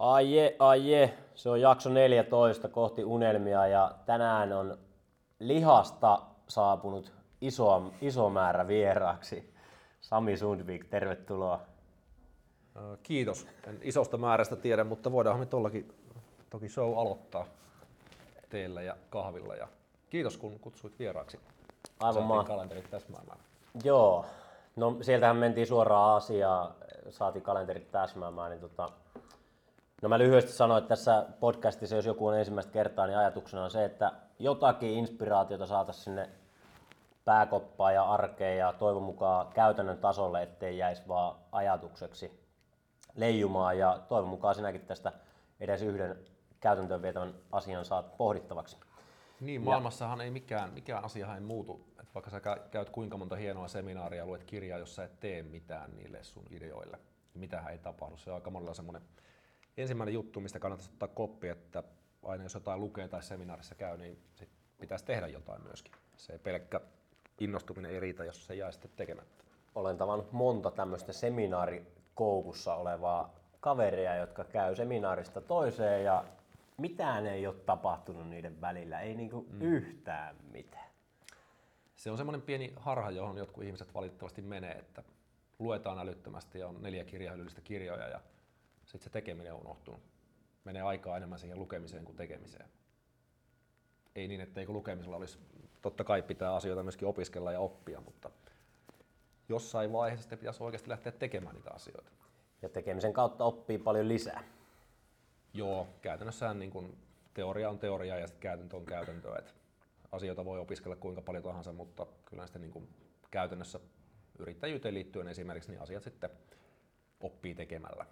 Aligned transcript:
Ai 0.00 0.36
je, 0.36 0.56
ai 0.58 0.92
je. 0.92 1.18
Se 1.34 1.50
on 1.50 1.60
jakso 1.60 1.90
14 1.90 2.68
kohti 2.68 3.04
unelmia 3.04 3.66
ja 3.66 3.94
tänään 4.06 4.52
on 4.52 4.78
lihasta 5.38 6.22
saapunut 6.48 7.12
iso, 7.40 7.92
iso 8.00 8.30
määrä 8.30 8.68
vieraaksi. 8.68 9.54
Sami 10.00 10.36
Sundvik, 10.36 10.84
tervetuloa. 10.84 11.60
Kiitos. 13.02 13.46
En 13.66 13.78
isosta 13.82 14.16
määrästä 14.16 14.56
tiedä, 14.56 14.84
mutta 14.84 15.12
voidaan 15.12 15.38
me 15.38 15.46
tollakin 15.46 15.92
toki 16.50 16.68
show 16.68 16.98
aloittaa 16.98 17.46
teillä 18.48 18.82
ja 18.82 18.96
kahvilla. 19.10 19.54
Ja 19.54 19.68
kiitos 20.10 20.36
kun 20.36 20.60
kutsuit 20.60 20.98
vieraaksi. 20.98 21.40
Aivan 22.00 22.22
maa. 22.22 22.44
kalenterit 22.44 22.90
täsmäämään. 22.90 23.38
Joo. 23.84 24.24
No 24.76 24.96
sieltähän 25.00 25.36
mentiin 25.36 25.66
suoraan 25.66 26.16
asiaan, 26.16 26.74
saatiin 27.10 27.42
kalenterit 27.42 27.90
täsmäämään, 27.90 28.50
niin 28.50 28.60
tota, 28.60 28.88
No 30.02 30.08
mä 30.08 30.18
lyhyesti 30.18 30.52
sanoin, 30.52 30.78
että 30.78 30.88
tässä 30.88 31.26
podcastissa, 31.40 31.96
jos 31.96 32.06
joku 32.06 32.26
on 32.26 32.38
ensimmäistä 32.38 32.72
kertaa, 32.72 33.06
niin 33.06 33.18
ajatuksena 33.18 33.64
on 33.64 33.70
se, 33.70 33.84
että 33.84 34.12
jotakin 34.38 34.90
inspiraatiota 34.90 35.66
saataisiin 35.66 36.04
sinne 36.04 36.30
pääkoppaan 37.24 37.94
ja 37.94 38.04
arkeen 38.04 38.58
ja 38.58 38.72
toivon 38.72 39.02
mukaan 39.02 39.52
käytännön 39.52 39.98
tasolle, 39.98 40.42
ettei 40.42 40.78
jäisi 40.78 41.02
vaan 41.08 41.36
ajatukseksi 41.52 42.40
leijumaan 43.14 43.78
ja 43.78 44.00
toivon 44.08 44.30
mukaan 44.30 44.54
sinäkin 44.54 44.80
tästä 44.80 45.12
edes 45.60 45.82
yhden 45.82 46.18
käytäntöön 46.60 47.02
vietävän 47.02 47.34
asian 47.52 47.84
saat 47.84 48.16
pohdittavaksi. 48.16 48.76
Niin, 49.40 49.62
maailmassahan 49.62 50.20
ei 50.20 50.30
mikään, 50.30 50.72
mikään 50.72 51.04
asia 51.04 51.34
ei 51.34 51.40
muutu. 51.40 51.80
Et 52.00 52.14
vaikka 52.14 52.30
sä 52.30 52.40
käyt 52.70 52.90
kuinka 52.90 53.16
monta 53.16 53.36
hienoa 53.36 53.68
seminaaria, 53.68 54.26
luet 54.26 54.44
kirjaa, 54.44 54.78
jos 54.78 54.96
sä 54.96 55.04
et 55.04 55.20
tee 55.20 55.42
mitään 55.42 55.96
niille 55.96 56.24
sun 56.24 56.44
ideoille, 56.50 56.98
niin 57.34 57.40
mitähän 57.40 57.72
ei 57.72 57.78
tapahdu. 57.78 58.16
Se 58.16 58.30
on 58.30 58.34
aika 58.34 58.50
monella 58.50 58.74
semmoinen 58.74 59.02
ensimmäinen 59.76 60.14
juttu, 60.14 60.40
mistä 60.40 60.58
kannattaisi 60.58 60.92
ottaa 60.92 61.08
koppi, 61.08 61.48
että 61.48 61.82
aina 62.22 62.44
jos 62.44 62.54
jotain 62.54 62.80
lukee 62.80 63.08
tai 63.08 63.22
seminaarissa 63.22 63.74
käy, 63.74 63.96
niin 63.96 64.18
sit 64.34 64.48
pitäisi 64.80 65.04
tehdä 65.04 65.26
jotain 65.26 65.62
myöskin. 65.62 65.92
Se 66.16 66.32
ei 66.32 66.38
pelkkä 66.38 66.80
innostuminen 67.40 67.90
ei 67.90 68.00
riitä, 68.00 68.24
jos 68.24 68.46
se 68.46 68.54
jää 68.54 68.72
sitten 68.72 68.90
tekemättä. 68.96 69.44
Olen 69.74 69.96
tavannut 69.96 70.32
monta 70.32 70.70
tämmöistä 70.70 71.12
seminaarikoukussa 71.12 72.74
olevaa 72.74 73.34
kaveria, 73.60 74.16
jotka 74.16 74.44
käy 74.44 74.76
seminaarista 74.76 75.40
toiseen 75.40 76.04
ja 76.04 76.24
mitään 76.76 77.26
ei 77.26 77.46
ole 77.46 77.54
tapahtunut 77.54 78.28
niiden 78.28 78.60
välillä, 78.60 79.00
ei 79.00 79.14
niinku 79.14 79.46
mm. 79.50 79.62
yhtään 79.62 80.36
mitään. 80.52 80.90
Se 81.96 82.10
on 82.10 82.16
semmoinen 82.16 82.42
pieni 82.42 82.72
harha, 82.76 83.10
johon 83.10 83.38
jotkut 83.38 83.64
ihmiset 83.64 83.94
valitettavasti 83.94 84.42
menee, 84.42 84.72
että 84.72 85.02
luetaan 85.58 85.98
älyttömästi 85.98 86.58
ja 86.58 86.68
on 86.68 86.82
neljä 86.82 87.04
kirjahyllistä 87.04 87.60
kirjoja 87.60 88.08
ja 88.08 88.20
sitten 88.90 89.04
se 89.04 89.10
tekeminen 89.10 89.54
on 89.54 89.60
unohtunut. 89.60 90.00
Menee 90.64 90.82
aikaa 90.82 91.16
enemmän 91.16 91.38
siihen 91.38 91.58
lukemiseen 91.58 92.04
kuin 92.04 92.16
tekemiseen. 92.16 92.68
Ei 94.14 94.28
niin, 94.28 94.40
etteikö 94.40 94.72
lukemisella 94.72 95.16
olisi, 95.16 95.38
totta 95.82 96.04
kai 96.04 96.22
pitää 96.22 96.54
asioita 96.54 96.82
myöskin 96.82 97.08
opiskella 97.08 97.52
ja 97.52 97.60
oppia, 97.60 98.00
mutta 98.00 98.30
jossain 99.48 99.92
vaiheessa 99.92 100.22
sitten 100.22 100.38
pitäisi 100.38 100.62
oikeasti 100.62 100.88
lähteä 100.88 101.12
tekemään 101.12 101.54
niitä 101.54 101.70
asioita. 101.70 102.10
Ja 102.62 102.68
tekemisen 102.68 103.12
kautta 103.12 103.44
oppii 103.44 103.78
paljon 103.78 104.08
lisää. 104.08 104.44
Joo, 105.54 105.86
käytännössä 106.02 106.54
niin 106.54 106.70
kun 106.70 106.96
teoria 107.34 107.70
on 107.70 107.78
teoria 107.78 108.18
ja 108.18 108.26
sitten 108.26 108.42
käytäntö 108.42 108.76
on 108.76 108.86
käytäntö. 108.86 109.38
Et 109.38 109.54
asioita 110.12 110.44
voi 110.44 110.58
opiskella 110.58 110.96
kuinka 110.96 111.22
paljon 111.22 111.44
tahansa, 111.44 111.72
mutta 111.72 112.06
kyllä 112.24 112.46
sitten 112.46 112.62
niin 112.62 112.72
kun 112.72 112.88
käytännössä 113.30 113.80
yrittäjyyteen 114.38 114.94
liittyen 114.94 115.28
esimerkiksi 115.28 115.70
niin 115.70 115.82
asiat 115.82 116.02
sitten 116.02 116.30
oppii 117.20 117.54
tekemällä 117.54 118.06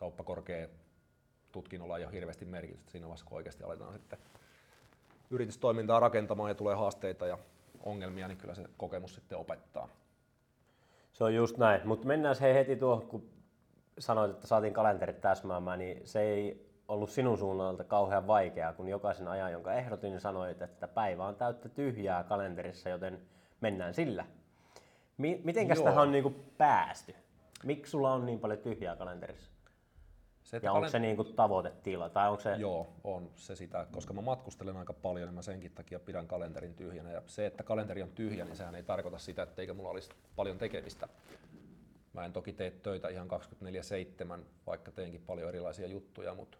kauppakorkea 0.00 0.68
tutkinnolla 1.52 1.98
ei 1.98 2.04
ole 2.04 2.12
hirveästi 2.12 2.44
merkitystä 2.44 2.90
siinä 2.90 3.06
vaiheessa, 3.06 3.26
kun 3.26 3.36
oikeasti 3.36 3.64
aletaan 3.64 3.92
sitten 3.92 4.18
yritystoimintaa 5.30 6.00
rakentamaan 6.00 6.50
ja 6.50 6.54
tulee 6.54 6.74
haasteita 6.74 7.26
ja 7.26 7.38
ongelmia, 7.80 8.28
niin 8.28 8.38
kyllä 8.38 8.54
se 8.54 8.64
kokemus 8.76 9.14
sitten 9.14 9.38
opettaa. 9.38 9.88
Se 11.12 11.24
on 11.24 11.34
just 11.34 11.58
näin, 11.58 11.80
mutta 11.84 12.06
mennään 12.06 12.36
hei 12.40 12.54
heti 12.54 12.76
tuohon, 12.76 13.06
kun 13.06 13.30
sanoit, 13.98 14.30
että 14.30 14.46
saatiin 14.46 14.72
kalenterit 14.72 15.20
täsmäämään, 15.20 15.78
niin 15.78 16.06
se 16.06 16.20
ei 16.20 16.70
ollut 16.88 17.10
sinun 17.10 17.38
suunnalta 17.38 17.84
kauhean 17.84 18.26
vaikeaa, 18.26 18.72
kun 18.72 18.88
jokaisen 18.88 19.28
ajan, 19.28 19.52
jonka 19.52 19.72
ehdotin, 19.72 20.10
niin 20.10 20.20
sanoit, 20.20 20.62
että 20.62 20.88
päivä 20.88 21.26
on 21.26 21.36
täyttä 21.36 21.68
tyhjää 21.68 22.24
kalenterissa, 22.24 22.88
joten 22.88 23.20
mennään 23.60 23.94
sillä. 23.94 24.24
Mitenkäs 25.18 25.80
tähän 25.80 26.02
on 26.02 26.12
niin 26.12 26.52
päästy? 26.58 27.14
Miksi 27.64 27.90
sulla 27.90 28.12
on 28.12 28.26
niin 28.26 28.40
paljon 28.40 28.58
tyhjää 28.58 28.96
kalenterissa? 28.96 29.49
Se, 30.50 30.60
ja 30.62 30.72
onko 30.72 30.76
kalen... 30.76 30.90
se 30.90 30.98
niin 30.98 31.16
kuin 31.16 31.34
tavoitetila? 31.34 32.08
Tai 32.08 32.30
onko 32.30 32.42
se... 32.42 32.54
Joo, 32.54 32.92
on 33.04 33.30
se 33.36 33.56
sitä, 33.56 33.86
koska 33.92 34.12
mä 34.12 34.20
matkustelen 34.20 34.76
aika 34.76 34.92
paljon, 34.92 35.28
niin 35.28 35.34
mä 35.34 35.42
senkin 35.42 35.72
takia 35.72 36.00
pidän 36.00 36.26
kalenterin 36.26 36.74
tyhjänä. 36.74 37.12
Ja 37.12 37.22
se, 37.26 37.46
että 37.46 37.62
kalenteri 37.62 38.02
on 38.02 38.10
tyhjä, 38.10 38.44
niin 38.44 38.56
sehän 38.56 38.74
ei 38.74 38.82
tarkoita 38.82 39.18
sitä, 39.18 39.42
etteikö 39.42 39.74
mulla 39.74 39.90
olisi 39.90 40.10
paljon 40.36 40.58
tekemistä. 40.58 41.08
Mä 42.12 42.24
en 42.24 42.32
toki 42.32 42.52
tee 42.52 42.70
töitä 42.70 43.08
ihan 43.08 43.28
24-7, 44.40 44.44
vaikka 44.66 44.92
teenkin 44.92 45.22
paljon 45.26 45.48
erilaisia 45.48 45.86
juttuja, 45.86 46.34
mutta 46.34 46.58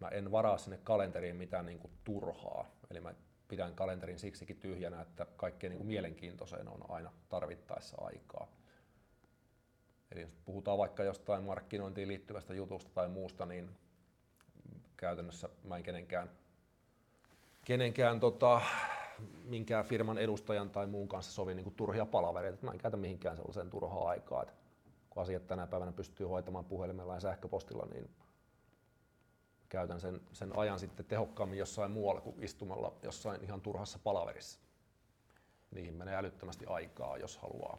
mä 0.00 0.08
en 0.08 0.32
varaa 0.32 0.58
sinne 0.58 0.78
kalenteriin 0.84 1.36
mitään 1.36 1.66
niin 1.66 1.78
kuin 1.78 1.92
turhaa. 2.04 2.70
Eli 2.90 3.00
mä 3.00 3.14
pidän 3.48 3.74
kalenterin 3.74 4.18
siksikin 4.18 4.56
tyhjänä, 4.56 5.00
että 5.00 5.26
kaikkeen 5.36 5.70
niin 5.70 5.78
kuin 5.78 5.88
mielenkiintoiseen 5.88 6.68
on 6.68 6.90
aina 6.90 7.12
tarvittaessa 7.28 7.96
aikaa. 8.00 8.48
Eli 10.12 10.20
jos 10.20 10.30
puhutaan 10.44 10.78
vaikka 10.78 11.04
jostain 11.04 11.44
markkinointiin 11.44 12.08
liittyvästä 12.08 12.54
jutusta 12.54 12.90
tai 12.94 13.08
muusta, 13.08 13.46
niin 13.46 13.70
käytännössä 14.96 15.48
mä 15.64 15.76
en 15.76 15.82
kenenkään, 15.82 16.30
kenenkään 17.64 18.20
tota, 18.20 18.60
minkään 19.44 19.84
firman 19.84 20.18
edustajan 20.18 20.70
tai 20.70 20.86
muun 20.86 21.08
kanssa 21.08 21.32
sovi 21.32 21.54
niin 21.54 21.74
turhia 21.74 22.06
palavereita. 22.06 22.66
Mä 22.66 22.70
en 22.70 22.78
käytä 22.78 22.96
mihinkään 22.96 23.36
sellaiseen 23.36 23.70
turhaa 23.70 24.08
aikaa. 24.08 24.42
Et 24.42 24.54
kun 25.10 25.22
asiat 25.22 25.46
tänä 25.46 25.66
päivänä 25.66 25.92
pystyy 25.92 26.26
hoitamaan 26.26 26.64
puhelimella 26.64 27.14
ja 27.14 27.20
sähköpostilla, 27.20 27.86
niin 27.90 28.10
käytän 29.68 30.00
sen, 30.00 30.20
sen 30.32 30.58
ajan 30.58 30.78
sitten 30.78 31.06
tehokkaammin 31.06 31.58
jossain 31.58 31.90
muualla 31.90 32.20
kuin 32.20 32.44
istumalla 32.44 32.96
jossain 33.02 33.44
ihan 33.44 33.60
turhassa 33.60 33.98
palaverissa. 34.04 34.60
Niihin 35.70 35.94
menee 35.94 36.16
älyttömästi 36.16 36.66
aikaa, 36.66 37.18
jos 37.18 37.38
haluaa. 37.38 37.78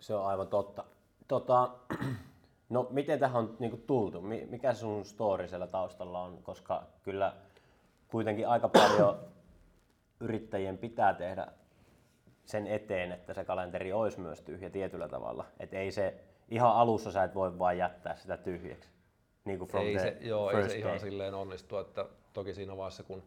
Se 0.00 0.14
on 0.14 0.26
aivan 0.26 0.48
totta. 0.48 0.84
Tota, 1.28 1.70
no 2.68 2.88
miten 2.90 3.18
tähän 3.18 3.36
on 3.36 3.56
niinku 3.58 3.76
tultu? 3.76 4.20
Mikä 4.20 4.74
sun 4.74 5.04
story 5.04 5.48
siellä 5.48 5.66
taustalla 5.66 6.22
on? 6.22 6.42
Koska 6.42 6.82
kyllä 7.02 7.36
kuitenkin 8.08 8.48
aika 8.48 8.68
paljon 8.68 9.18
yrittäjien 10.20 10.78
pitää 10.78 11.14
tehdä 11.14 11.46
sen 12.44 12.66
eteen, 12.66 13.12
että 13.12 13.34
se 13.34 13.44
kalenteri 13.44 13.92
olisi 13.92 14.20
myös 14.20 14.40
tyhjä 14.40 14.70
tietyllä 14.70 15.08
tavalla. 15.08 15.44
Et 15.60 15.74
ei 15.74 15.92
se, 15.92 16.14
ihan 16.48 16.72
alussa 16.72 17.12
sä 17.12 17.24
et 17.24 17.34
voi 17.34 17.58
vain 17.58 17.78
jättää 17.78 18.16
sitä 18.16 18.36
tyhjäksi. 18.36 18.90
Niin 19.44 19.58
kuin 19.58 19.70
from 19.70 19.84
ei, 19.84 19.98
se, 19.98 20.16
joo, 20.20 20.50
ei 20.50 20.68
se 20.68 20.78
ihan 20.78 21.00
silleen 21.00 21.34
onnistu, 21.34 21.78
että 21.78 22.06
toki 22.32 22.54
siinä 22.54 22.76
vaiheessa 22.76 23.02
kun 23.02 23.22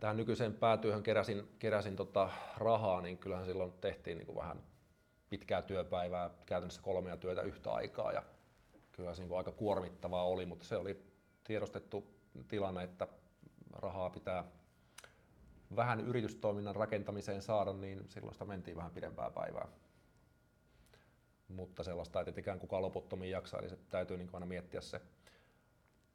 tähän 0.00 0.16
nykyiseen 0.16 0.54
päätyöhön 0.54 1.02
keräsin, 1.02 1.48
keräsin 1.58 1.96
tota 1.96 2.30
rahaa, 2.56 3.00
niin 3.00 3.18
kyllähän 3.18 3.46
silloin 3.46 3.72
tehtiin 3.80 4.18
niin 4.18 4.26
kuin 4.26 4.36
vähän 4.36 4.62
pitkää 5.30 5.62
työpäivää, 5.62 6.30
käytännössä 6.46 6.82
kolmea 6.82 7.16
työtä 7.16 7.42
yhtä 7.42 7.72
aikaa 7.72 8.12
ja 8.12 8.22
kyllä 8.92 9.14
se 9.14 9.22
niin 9.22 9.36
aika 9.36 9.52
kuormittavaa 9.52 10.24
oli, 10.24 10.46
mutta 10.46 10.64
se 10.64 10.76
oli 10.76 11.02
tiedostettu 11.44 12.06
tilanne, 12.48 12.84
että 12.84 13.08
rahaa 13.72 14.10
pitää 14.10 14.44
vähän 15.76 16.00
yritystoiminnan 16.00 16.76
rakentamiseen 16.76 17.42
saada, 17.42 17.72
niin 17.72 18.08
silloin 18.08 18.34
sitä 18.34 18.44
mentiin 18.44 18.76
vähän 18.76 18.92
pidempää 18.92 19.30
päivää. 19.30 19.68
Mutta 21.48 21.84
sellaista 21.84 22.18
ei 22.18 22.24
tietenkään 22.24 22.58
kukaan 22.58 22.82
loputtomiin 22.82 23.30
jaksa, 23.30 23.58
eli 23.58 23.68
se 23.68 23.78
täytyy 23.88 24.16
niin 24.16 24.30
aina 24.32 24.46
miettiä 24.46 24.80
se 24.80 25.00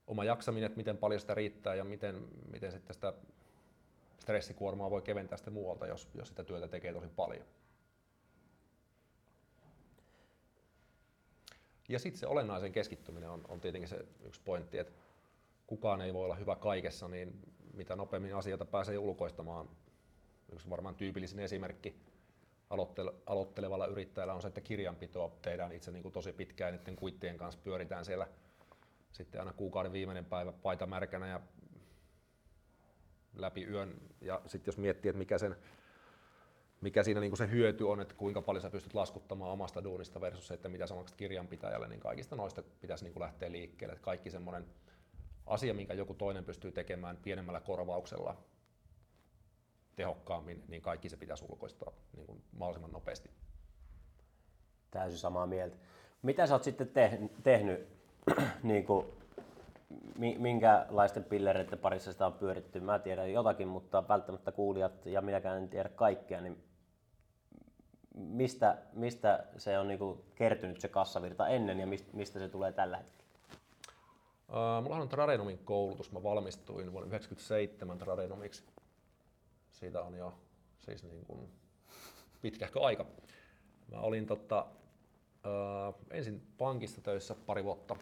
oma 0.07 0.23
jaksaminen, 0.23 0.65
että 0.65 0.77
miten 0.77 0.97
paljon 0.97 1.21
sitä 1.21 1.33
riittää 1.33 1.75
ja 1.75 1.83
miten, 1.83 2.27
miten 2.51 2.71
sitten 2.71 2.94
sitä 2.94 3.13
stressikuormaa 4.19 4.89
voi 4.89 5.01
keventää 5.01 5.38
sitten 5.38 5.53
muualta, 5.53 5.88
jos, 5.88 6.09
jos 6.13 6.27
sitä 6.27 6.44
työtä 6.44 6.67
tekee 6.67 6.94
tosi 6.94 7.07
paljon. 7.07 7.45
Ja 11.89 11.99
sitten 11.99 12.19
se 12.19 12.27
olennaisen 12.27 12.71
keskittyminen 12.71 13.29
on, 13.29 13.45
on 13.47 13.61
tietenkin 13.61 13.89
se 13.89 14.05
yksi 14.23 14.41
pointti, 14.45 14.77
että 14.77 14.93
kukaan 15.67 16.01
ei 16.01 16.13
voi 16.13 16.25
olla 16.25 16.35
hyvä 16.35 16.55
kaikessa, 16.55 17.07
niin 17.07 17.39
mitä 17.73 17.95
nopeammin 17.95 18.35
asioita 18.35 18.65
pääsee 18.65 18.97
ulkoistamaan. 18.97 19.69
Yksi 20.51 20.69
varmaan 20.69 20.95
tyypillisin 20.95 21.39
esimerkki 21.39 21.95
aloittelevalla 23.25 23.87
yrittäjällä 23.87 24.33
on 24.33 24.41
se, 24.41 24.47
että 24.47 24.61
kirjanpitoa 24.61 25.37
tehdään 25.41 25.71
itse 25.71 25.91
niin 25.91 26.03
kuin 26.03 26.13
tosi 26.13 26.33
pitkään 26.33 26.73
niiden 26.73 26.95
kuittien 26.95 27.37
kanssa 27.37 27.61
pyöritään 27.63 28.05
siellä 28.05 28.27
sitten 29.11 29.41
aina 29.41 29.53
kuukauden 29.53 29.91
viimeinen 29.91 30.25
päivä 30.25 30.51
paita 30.51 30.85
märkänä 30.85 31.27
ja 31.27 31.41
läpi 33.35 33.63
yön. 33.63 34.01
Ja 34.21 34.41
sitten 34.47 34.71
jos 34.71 34.77
miettii, 34.77 35.09
että 35.09 35.17
mikä 35.17 35.38
sen 35.38 35.55
mikä 36.85 37.03
siinä 37.03 37.19
niin 37.19 37.31
kuin 37.31 37.37
se 37.37 37.49
hyöty 37.49 37.83
on, 37.83 38.01
että 38.01 38.13
kuinka 38.13 38.41
paljon 38.41 38.61
sä 38.61 38.69
pystyt 38.69 38.93
laskuttamaan 38.93 39.51
omasta 39.51 39.83
duunista 39.83 40.21
versus 40.21 40.47
se, 40.47 40.53
että 40.53 40.69
mitä 40.69 40.87
sä 40.87 40.95
maksat 40.95 41.17
kirjanpitäjälle, 41.17 41.87
niin 41.87 41.99
kaikista 41.99 42.35
noista 42.35 42.63
pitäisi 42.81 43.03
niin 43.03 43.13
kuin 43.13 43.21
lähteä 43.21 43.51
liikkeelle. 43.51 43.93
Että 43.93 44.05
kaikki 44.05 44.31
semmoinen 44.31 44.65
asia, 45.45 45.73
minkä 45.73 45.93
joku 45.93 46.13
toinen 46.13 46.45
pystyy 46.45 46.71
tekemään 46.71 47.17
pienemmällä 47.17 47.59
korvauksella 47.59 48.37
tehokkaammin, 49.95 50.63
niin 50.67 50.81
kaikki 50.81 51.09
se 51.09 51.17
pitäisi 51.17 51.45
ulkoistaa 51.49 51.91
niin 52.15 52.25
kuin 52.27 52.43
mahdollisimman 52.51 52.91
nopeasti. 52.91 53.29
Täysin 54.91 55.19
samaa 55.19 55.47
mieltä. 55.47 55.77
Mitä 56.21 56.47
sä 56.47 56.53
oot 56.53 56.63
sitten 56.63 56.88
tehnyt, 56.88 57.31
tehnyt 57.43 57.88
niin 58.63 58.85
kuin, 58.85 59.05
minkälaisten 60.17 61.23
pillereiden 61.23 61.79
parissa 61.79 62.11
sitä 62.11 62.25
on 62.25 62.33
pyöritty? 62.33 62.79
Mä 62.79 62.99
tiedän 62.99 63.33
jotakin, 63.33 63.67
mutta 63.67 64.07
välttämättä 64.07 64.51
kuulijat 64.51 65.05
ja 65.05 65.21
minäkään 65.21 65.57
en 65.57 65.69
tiedä 65.69 65.89
kaikkea, 65.89 66.41
niin 66.41 66.63
mistä, 68.15 68.77
mistä 68.94 69.45
se 69.57 69.79
on 69.79 69.88
niin 69.88 70.00
kuin 70.00 70.19
kertynyt 70.35 70.81
se 70.81 70.88
kassavirta 70.88 71.47
ennen 71.47 71.79
ja 71.79 71.88
mistä 72.13 72.39
se 72.39 72.50
tulee 72.50 72.71
tällä 72.71 72.97
hetkellä? 72.97 73.25
Uh, 74.50 74.83
mulla 74.83 74.95
on 74.95 75.09
Tradenomin 75.09 75.57
koulutus. 75.57 76.12
Mä 76.12 76.23
valmistuin 76.23 76.91
vuonna 76.91 77.09
1997 77.09 77.97
Tradenomiksi. 77.97 78.63
Siitä 79.71 80.01
on 80.01 80.15
jo 80.15 80.33
siis 80.79 81.03
niin 81.03 81.25
kuin 81.25 81.50
pitkähkö 82.41 82.81
aika. 82.81 83.06
Mä 83.91 84.00
olin 84.00 84.25
tota, 84.25 84.65
uh, 85.45 85.95
ensin 86.12 86.41
pankissa 86.57 87.01
töissä 87.01 87.35
pari 87.45 87.63
vuotta. 87.63 87.95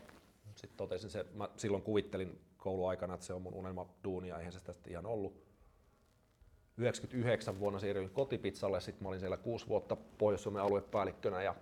Sitten 0.56 0.78
totesin 0.78 1.10
se, 1.10 1.26
mä 1.34 1.50
silloin 1.58 1.84
kuvittelin 1.84 2.42
kouluaikana, 2.58 3.14
että 3.14 3.26
se 3.26 3.34
on 3.34 3.42
mun 3.42 3.54
unelma 3.54 3.90
duunia, 4.04 4.38
eihän 4.38 4.54
se 4.54 4.60
tästä 4.60 4.90
ihan 4.90 5.06
ollut. 5.06 5.53
99 6.78 7.60
vuonna 7.60 7.80
siirryin 7.80 8.10
kotipizzalle, 8.10 8.82
sitten 8.82 9.04
mä 9.04 9.10
olin 9.10 9.20
siellä 9.20 9.38
kuusi 9.38 9.68
vuotta 9.68 9.96
Pohjois-Suomen 10.18 10.62
aluepäällikkönä 10.62 11.42
ja 11.42 11.56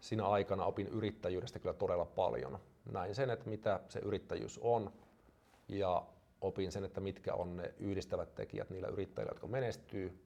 siinä 0.00 0.26
aikana 0.26 0.64
opin 0.64 0.88
yrittäjyydestä 0.88 1.58
kyllä 1.58 1.74
todella 1.74 2.04
paljon. 2.04 2.58
Näin 2.92 3.14
sen, 3.14 3.30
että 3.30 3.50
mitä 3.50 3.80
se 3.88 3.98
yrittäjyys 3.98 4.58
on 4.62 4.92
ja 5.68 6.02
opin 6.40 6.72
sen, 6.72 6.84
että 6.84 7.00
mitkä 7.00 7.34
on 7.34 7.56
ne 7.56 7.74
yhdistävät 7.78 8.34
tekijät 8.34 8.70
niillä 8.70 8.88
yrittäjillä, 8.88 9.30
jotka 9.30 9.46
menestyy 9.46 10.18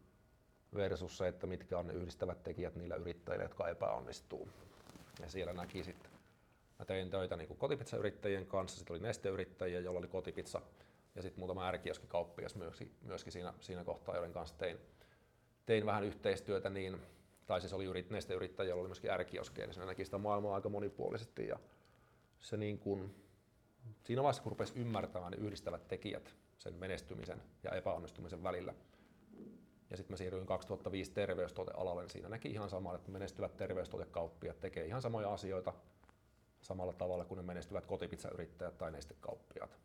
versus 0.75 1.19
se, 1.19 1.29
että 1.29 1.47
mitkä 1.47 1.79
on 1.79 1.87
ne 1.87 1.93
yhdistävät 1.93 2.43
tekijät 2.43 2.77
niillä 2.77 2.95
yrittäjillä, 2.95 3.45
jotka 3.45 3.69
epäonnistuu. 3.69 4.49
Ja 5.21 5.31
siellä 5.31 5.53
näki 5.53 5.85
sitten. 5.85 6.11
Mä 6.79 6.85
tein 6.85 7.11
töitä 7.11 7.37
niin 7.37 7.57
kotipizzayrittäjien 7.57 8.47
kanssa, 8.47 8.79
sitten 8.79 8.95
oli 8.95 9.03
nesteyrittäjiä, 9.03 9.81
jolla 9.81 9.99
oli 9.99 10.09
kotipizza 10.09 10.63
ja 11.15 11.23
sitten 11.23 11.41
muutama 11.41 11.67
ärkioskikauppias 11.67 12.55
myöskin, 12.55 12.95
myöskin 13.03 13.33
siinä, 13.33 13.55
siinä 13.61 13.85
kohtaa, 13.85 14.15
joiden 14.15 14.33
kanssa 14.33 14.59
tein, 14.59 14.79
tein 15.67 15.87
vähän 15.87 16.05
yhteistyötä, 16.05 16.71
niin, 16.71 17.01
tai 17.47 17.61
siis 17.61 17.73
oli 17.73 17.85
yrit, 17.85 18.11
nesteyrittäjä, 18.11 18.69
jolla 18.69 18.81
oli 18.81 18.89
myöskin 18.89 19.11
ärkioskeja, 19.11 19.67
niin 19.67 19.75
se 19.75 19.85
näki 19.85 20.05
sitä 20.05 20.19
maailmaa 20.19 20.55
aika 20.55 20.69
monipuolisesti 20.69 21.47
ja 21.47 21.59
se 22.39 22.57
niin 22.57 22.79
kuin, 22.79 23.15
siinä 24.05 24.23
vaiheessa, 24.23 24.43
kun 24.43 24.53
rupesi 24.53 24.73
ymmärtämään 24.77 25.33
ne 25.33 25.39
yhdistävät 25.39 25.89
tekijät 25.89 26.35
sen 26.59 26.75
menestymisen 26.75 27.43
ja 27.63 27.71
epäonnistumisen 27.71 28.43
välillä, 28.43 28.75
ja 29.91 29.97
sitten 29.97 30.13
mä 30.13 30.17
siirryin 30.17 30.47
2005 30.47 31.13
terveystuotealalle, 31.13 32.03
niin 32.03 32.11
siinä 32.11 32.29
näki 32.29 32.49
ihan 32.49 32.71
samalla, 32.71 32.99
että 32.99 33.11
menestyvät 33.11 33.57
terveystuotekauppiat 33.57 34.61
tekee 34.61 34.87
ihan 34.87 35.03
samoja 35.03 35.33
asioita 35.33 35.73
samalla 36.63 36.93
tavalla 36.93 37.25
kuin 37.25 37.37
ne 37.37 37.43
menestyvät 37.43 37.87
kotipizzayrittäjät 37.87 38.79
tai 38.79 38.91
nestekauppiaat. 38.91 39.79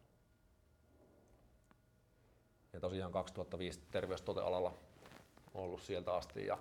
Ja 2.76 2.82
tosiaan 2.82 3.12
2005 3.12 3.80
terveystuotealalla 3.92 4.74
ollut 5.54 5.82
sieltä 5.82 6.14
asti 6.14 6.46
ja 6.46 6.58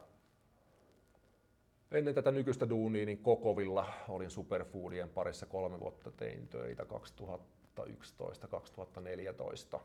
ennen 1.90 2.14
tätä 2.14 2.30
nykyistä 2.30 2.68
duunia 2.68 3.06
niin 3.06 3.18
Kokovilla 3.18 3.92
olin 4.08 4.30
superfoodien 4.30 5.08
parissa 5.08 5.46
kolme 5.46 5.80
vuotta 5.80 6.10
tein 6.10 6.48
töitä 6.48 6.86
2011-2014. 9.76 9.80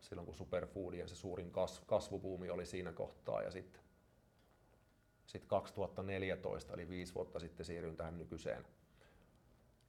Silloin 0.00 0.26
kun 0.26 0.34
superfoodien 0.36 1.08
se 1.08 1.14
suurin 1.16 1.52
kasvubuumi 1.86 2.50
oli 2.50 2.66
siinä 2.66 2.92
kohtaa 2.92 3.42
ja 3.42 3.50
sitten 3.50 3.82
sit 5.26 5.44
2014 5.44 6.74
eli 6.74 6.88
viisi 6.88 7.14
vuotta 7.14 7.40
sitten 7.40 7.66
siirryin 7.66 7.96
tähän 7.96 8.18
nykyiseen, 8.18 8.64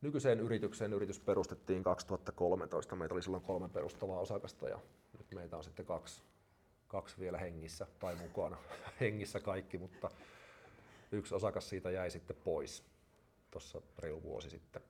nykyiseen 0.01 0.39
yritykseen. 0.39 0.93
Yritys 0.93 1.19
perustettiin 1.19 1.83
2013. 1.83 2.95
Meitä 2.95 3.13
oli 3.13 3.23
silloin 3.23 3.43
kolme 3.43 3.69
perustavaa 3.69 4.19
osakasta 4.19 4.69
ja 4.69 4.79
nyt 5.17 5.27
meitä 5.33 5.57
on 5.57 5.63
sitten 5.63 5.85
kaksi 5.85 6.23
kaksi 6.87 7.19
vielä 7.19 7.37
hengissä 7.37 7.87
tai 7.99 8.15
mukana. 8.15 8.57
hengissä 9.01 9.39
kaikki, 9.39 9.77
mutta 9.77 10.09
yksi 11.11 11.35
osakas 11.35 11.69
siitä 11.69 11.91
jäi 11.91 12.11
sitten 12.11 12.35
pois 12.43 12.83
tuossa 13.51 13.81
reilu 13.99 14.23
vuosi 14.23 14.49
sitten. 14.49 14.81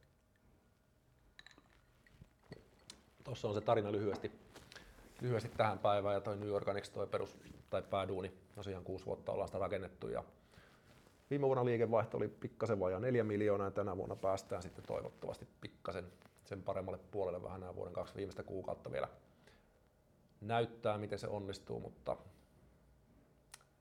Tuossa 3.24 3.48
on 3.48 3.54
se 3.54 3.62
tarina 3.62 3.92
lyhyesti, 3.92 4.31
lyhyesti 5.21 5.50
tähän 5.50 5.80
päivään 5.80 6.15
ja 6.15 6.21
toi 6.21 6.38
New 6.38 6.51
Organics 6.51 6.89
toi 6.89 7.07
perus 7.07 7.38
tai 7.69 7.81
pääduuni, 7.81 8.33
tosiaan 8.56 8.83
kuusi 8.83 9.06
vuotta 9.06 9.31
ollaan 9.31 9.48
sitä 9.48 9.59
rakennettu 9.59 10.07
ja 10.07 10.24
viime 11.30 11.46
vuonna 11.48 11.66
liikevaihto 11.66 12.18
oli 12.18 12.28
pikkasen 12.28 12.80
vajaa 12.80 13.00
4 13.00 13.24
miljoonaa 13.24 13.68
ja 13.68 13.72
tänä 13.72 13.98
vuonna 13.98 14.16
päästään 14.16 14.62
sitten 14.62 14.86
toivottavasti 14.88 15.48
pikkasen 15.62 16.06
sen 16.46 16.64
paremmalle 16.64 17.00
puolelle 17.12 17.44
vähän 17.44 17.60
nämä 17.60 17.76
vuoden 17.76 17.94
kaksi 17.94 18.16
viimeistä 18.16 18.44
kuukautta 18.44 18.92
vielä 18.92 19.08
näyttää, 20.42 20.98
miten 20.98 21.20
se 21.20 21.28
onnistuu, 21.28 21.80
mutta 21.80 22.18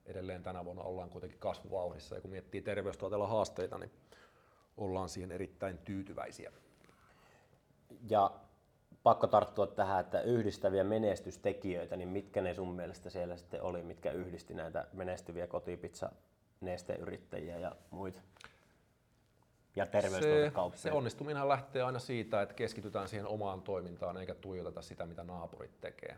edelleen 0.07 0.43
tänä 0.43 0.65
vuonna 0.65 0.83
ollaan 0.83 1.11
kuitenkin 1.11 1.39
kasvuvauhdissa 1.39 2.15
ja 2.15 2.21
kun 2.21 2.31
miettii 2.31 2.63
terveystuotella 2.63 3.27
haasteita, 3.27 3.79
niin 3.79 3.91
ollaan 4.77 5.09
siihen 5.09 5.33
erittäin 5.33 5.79
tyytyväisiä. 5.79 6.53
Ja 8.11 8.31
pakko 9.03 9.27
tarttua 9.27 9.67
tähän, 9.67 10.01
että 10.01 10.21
yhdistäviä 10.21 10.85
menestystekijöitä, 10.85 11.97
niin 11.97 12.09
mitkä 12.09 12.43
ne 12.43 12.55
sun 12.55 12.73
mielestä 12.73 13.11
siellä 13.11 13.37
sitten 13.37 13.63
oli, 13.63 13.83
mitkä 13.83 14.13
yhdisti 14.13 14.55
näitä 14.55 14.87
menestyviä 14.93 15.47
kotipizza 15.47 16.13
nesteyrittäjiä 16.61 17.58
ja 17.58 17.76
muita? 17.91 18.20
Ja 19.76 19.87
se, 20.20 20.53
se 20.75 20.93
onnistuminen 20.93 21.49
lähtee 21.49 21.82
aina 21.82 21.99
siitä, 21.99 22.43
että 22.43 22.55
keskitytään 22.55 23.08
siihen 23.08 23.26
omaan 23.26 23.62
toimintaan 23.62 24.17
eikä 24.17 24.35
tuijoteta 24.35 24.82
sitä, 24.82 25.06
mitä 25.06 25.25
naapurit 25.25 25.81
tekee. 25.81 26.17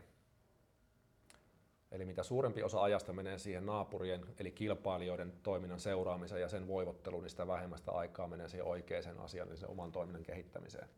Eli 1.91 2.05
mitä 2.05 2.23
suurempi 2.23 2.63
osa 2.63 2.83
ajasta 2.83 3.13
menee 3.13 3.37
siihen 3.37 3.65
naapurien 3.65 4.25
eli 4.39 4.51
kilpailijoiden 4.51 5.33
toiminnan 5.43 5.79
seuraamiseen 5.79 6.41
ja 6.41 6.49
sen 6.49 6.67
voivotteluun, 6.67 7.23
niin 7.23 7.29
sitä 7.29 7.47
vähemmästä 7.47 7.91
aikaa 7.91 8.27
menee 8.27 8.47
siihen 8.47 8.67
oikeaan 8.67 9.19
asiaan, 9.19 9.49
eli 9.49 9.57
sen 9.57 9.69
oman 9.69 9.91
toiminnan 9.91 10.23
kehittämiseen. 10.23 10.89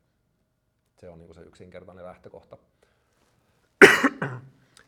Se 0.98 1.10
on 1.10 1.20
niin 1.20 1.34
se 1.34 1.42
yksinkertainen 1.42 2.06
lähtökohta. 2.06 2.58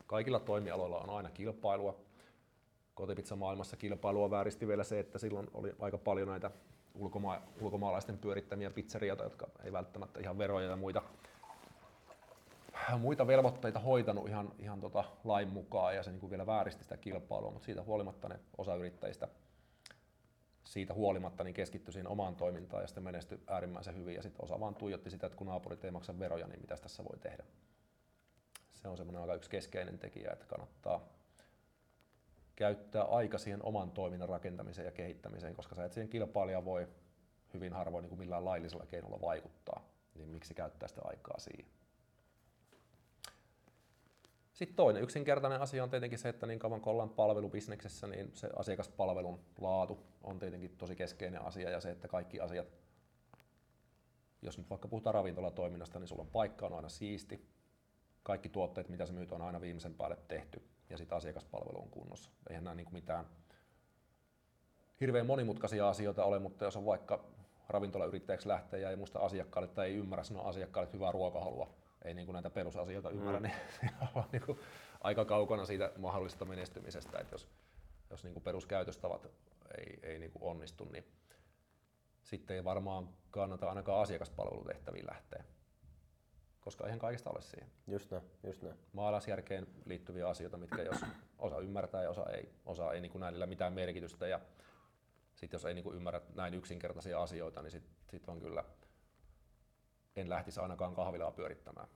Kaikilla 0.06 0.40
toimialoilla 0.40 0.98
on 0.98 1.10
aina 1.10 1.30
kilpailua. 1.30 2.00
Kotipizza-maailmassa 2.94 3.76
kilpailua 3.76 4.30
vääristi 4.30 4.68
vielä 4.68 4.84
se, 4.84 4.98
että 4.98 5.18
silloin 5.18 5.50
oli 5.54 5.74
aika 5.78 5.98
paljon 5.98 6.28
näitä 6.28 6.50
ulkoma- 6.98 7.42
ulkomaalaisten 7.60 8.18
pyörittämiä 8.18 8.70
pizzerioita, 8.70 9.24
jotka 9.24 9.46
ei 9.64 9.72
välttämättä 9.72 10.20
ihan 10.20 10.38
veroja 10.38 10.68
ja 10.68 10.76
muita 10.76 11.02
muita 12.98 13.26
velvoitteita 13.26 13.78
hoitanut 13.78 14.28
ihan, 14.28 14.52
ihan 14.58 14.80
tota 14.80 15.04
lain 15.24 15.48
mukaan 15.48 15.96
ja 15.96 16.02
se 16.02 16.10
niin 16.10 16.20
kuin 16.20 16.30
vielä 16.30 16.46
vääristi 16.46 16.82
sitä 16.82 16.96
kilpailua, 16.96 17.50
mutta 17.50 17.66
siitä 17.66 17.82
huolimatta 17.82 18.28
ne 18.28 18.40
osa 18.58 18.74
yrittäjistä 18.74 19.28
siitä 20.64 20.94
huolimatta 20.94 21.44
niin 21.44 21.54
keskittyi 21.54 21.92
siihen 21.92 22.08
omaan 22.08 22.36
toimintaan 22.36 22.82
ja 22.82 22.86
sitten 22.86 23.04
menestyi 23.04 23.40
äärimmäisen 23.46 23.96
hyvin 23.96 24.14
ja 24.14 24.22
sitten 24.22 24.44
osa 24.44 24.60
vaan 24.60 24.74
tuijotti 24.74 25.10
sitä, 25.10 25.26
että 25.26 25.36
kun 25.36 25.46
naapurit 25.46 25.84
ei 25.84 25.90
maksa 25.90 26.18
veroja, 26.18 26.46
niin 26.46 26.60
mitä 26.60 26.76
tässä 26.76 27.04
voi 27.04 27.18
tehdä. 27.18 27.44
Se 28.74 28.88
on 28.88 28.96
semmoinen 28.96 29.22
aika 29.22 29.34
yksi 29.34 29.50
keskeinen 29.50 29.98
tekijä, 29.98 30.32
että 30.32 30.46
kannattaa 30.46 31.08
käyttää 32.56 33.02
aika 33.02 33.38
siihen 33.38 33.62
oman 33.62 33.90
toiminnan 33.90 34.28
rakentamiseen 34.28 34.86
ja 34.86 34.92
kehittämiseen, 34.92 35.54
koska 35.54 35.74
sä 35.74 35.84
et 35.84 35.92
siihen 35.92 36.08
kilpailija 36.08 36.64
voi 36.64 36.88
hyvin 37.54 37.72
harvoin 37.72 38.02
niin 38.02 38.08
kuin 38.08 38.18
millään 38.18 38.44
laillisella 38.44 38.86
keinolla 38.86 39.20
vaikuttaa, 39.20 39.88
niin 40.14 40.28
miksi 40.28 40.54
käyttää 40.54 40.88
sitä 40.88 41.00
aikaa 41.04 41.38
siihen. 41.38 41.66
Sitten 44.52 44.76
toinen 44.76 45.02
yksinkertainen 45.02 45.60
asia 45.60 45.82
on 45.82 45.90
tietenkin 45.90 46.18
se, 46.18 46.28
että 46.28 46.46
niin 46.46 46.58
kauan 46.58 46.80
kun 46.80 46.90
ollaan 46.90 47.10
palvelubisneksessä, 47.10 48.06
niin 48.06 48.30
se 48.34 48.50
asiakaspalvelun 48.56 49.40
laatu 49.60 49.98
on 50.22 50.38
tietenkin 50.38 50.76
tosi 50.76 50.96
keskeinen 50.96 51.42
asia 51.42 51.70
ja 51.70 51.80
se, 51.80 51.90
että 51.90 52.08
kaikki 52.08 52.40
asiat, 52.40 52.66
jos 54.42 54.58
nyt 54.58 54.70
vaikka 54.70 54.88
puhutaan 54.88 55.14
ravintolatoiminnasta, 55.14 55.98
niin 55.98 56.08
sulla 56.08 56.22
on 56.22 56.28
paikka 56.28 56.66
on 56.66 56.72
aina 56.72 56.88
siisti, 56.88 57.48
kaikki 58.22 58.48
tuotteet, 58.48 58.88
mitä 58.88 59.06
sä 59.06 59.12
myyt, 59.12 59.32
on 59.32 59.42
aina 59.42 59.60
viimeisen 59.60 59.94
päälle 59.94 60.18
tehty 60.28 60.62
ja 60.90 60.98
sitten 60.98 61.18
asiakaspalvelu 61.18 61.82
on 61.82 61.90
kunnossa. 61.90 62.30
Eihän 62.48 62.64
nämä 62.64 62.74
niin 62.74 62.84
kuin 62.84 62.94
mitään 62.94 63.26
hirveän 65.00 65.26
monimutkaisia 65.26 65.88
asioita 65.88 66.24
ole, 66.24 66.38
mutta 66.38 66.64
jos 66.64 66.76
on 66.76 66.86
vaikka 66.86 67.24
ravintolayrittäjäksi 67.68 68.48
lähtee 68.48 68.80
ja 68.80 68.90
ei 68.90 68.96
muista 68.96 69.18
asiakkaalle 69.18 69.68
tai 69.68 69.86
ei 69.86 69.96
ymmärrä 69.96 70.24
sanoa 70.24 70.48
asiakkaalle 70.48 70.92
hyvää 70.92 71.12
ruokahalua, 71.12 71.74
ei 72.04 72.14
niin 72.14 72.26
kuin 72.26 72.34
näitä 72.34 72.50
perusasioita 72.50 73.10
ymmärrä, 73.10 73.40
mm. 73.40 73.46
niin 73.46 73.54
on 74.14 74.24
niin 74.32 74.42
kuin 74.42 74.58
aika 75.00 75.24
kaukana 75.24 75.64
siitä 75.64 75.92
mahdollisesta 75.96 76.44
menestymisestä, 76.44 77.18
että 77.18 77.34
jos, 77.34 77.48
jos 78.10 78.24
niin 78.24 78.32
kuin 78.32 78.44
peruskäytöstavat 78.44 79.28
ei, 79.78 79.98
ei 80.02 80.18
niin 80.18 80.30
kuin 80.30 80.42
onnistu, 80.42 80.84
niin 80.84 81.04
sitten 82.22 82.56
ei 82.56 82.64
varmaan 82.64 83.08
kannata 83.30 83.68
ainakaan 83.68 84.02
asiakaspalvelutehtäviin 84.02 85.06
lähteä, 85.06 85.44
koska 86.64 86.84
eihän 86.84 86.98
kaikista 86.98 87.30
ole 87.30 87.40
siihen. 87.40 87.68
Just 87.86 88.10
näin, 88.10 88.22
just 88.46 88.62
näin. 88.62 88.74
Maalaisjärkeen 88.92 89.66
liittyviä 89.84 90.28
asioita, 90.28 90.56
mitkä 90.56 90.82
jos 90.82 90.96
osa 91.38 91.58
ymmärtää 91.58 92.02
ja 92.02 92.10
osa 92.10 92.26
ei, 92.30 92.48
osa 92.66 92.92
ei 92.92 93.00
niin 93.00 93.12
kuin 93.12 93.20
näillä 93.20 93.46
mitään 93.46 93.72
merkitystä 93.72 94.26
ja 94.26 94.40
sitten 95.34 95.54
jos 95.58 95.64
ei 95.64 95.74
niin 95.74 95.84
kuin 95.84 95.96
ymmärrä 95.96 96.20
näin 96.34 96.54
yksinkertaisia 96.54 97.22
asioita, 97.22 97.62
niin 97.62 97.70
sitten 97.70 97.94
sit 98.10 98.28
on 98.28 98.40
kyllä, 98.40 98.64
en 100.16 100.30
lähtisi 100.30 100.60
ainakaan 100.60 100.94
kahvilaa 100.94 101.30
pyörittämään. 101.30 101.88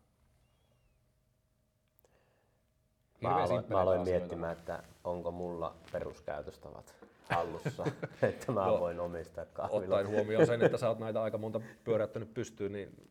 Mä 3.20 3.36
aloin, 3.36 3.64
mä 3.68 3.80
aloin 3.80 4.00
asioita. 4.00 4.18
miettimään, 4.20 4.52
että 4.58 4.82
onko 5.04 5.30
mulla 5.30 5.76
peruskäytöstavat 5.92 6.94
hallussa, 7.30 7.84
että 8.22 8.52
mä 8.52 8.66
No, 8.66 8.80
voin 8.80 9.00
omistaa 9.00 9.44
kahvilat. 9.44 9.82
Ottaen 9.82 10.08
huomioon 10.08 10.46
sen, 10.46 10.62
että 10.62 10.78
sä 10.78 10.88
oot 10.88 10.98
näitä 10.98 11.22
aika 11.22 11.38
monta 11.38 11.60
pyöräyttänyt 11.84 12.34
pystyyn, 12.34 12.72
niin 12.72 13.08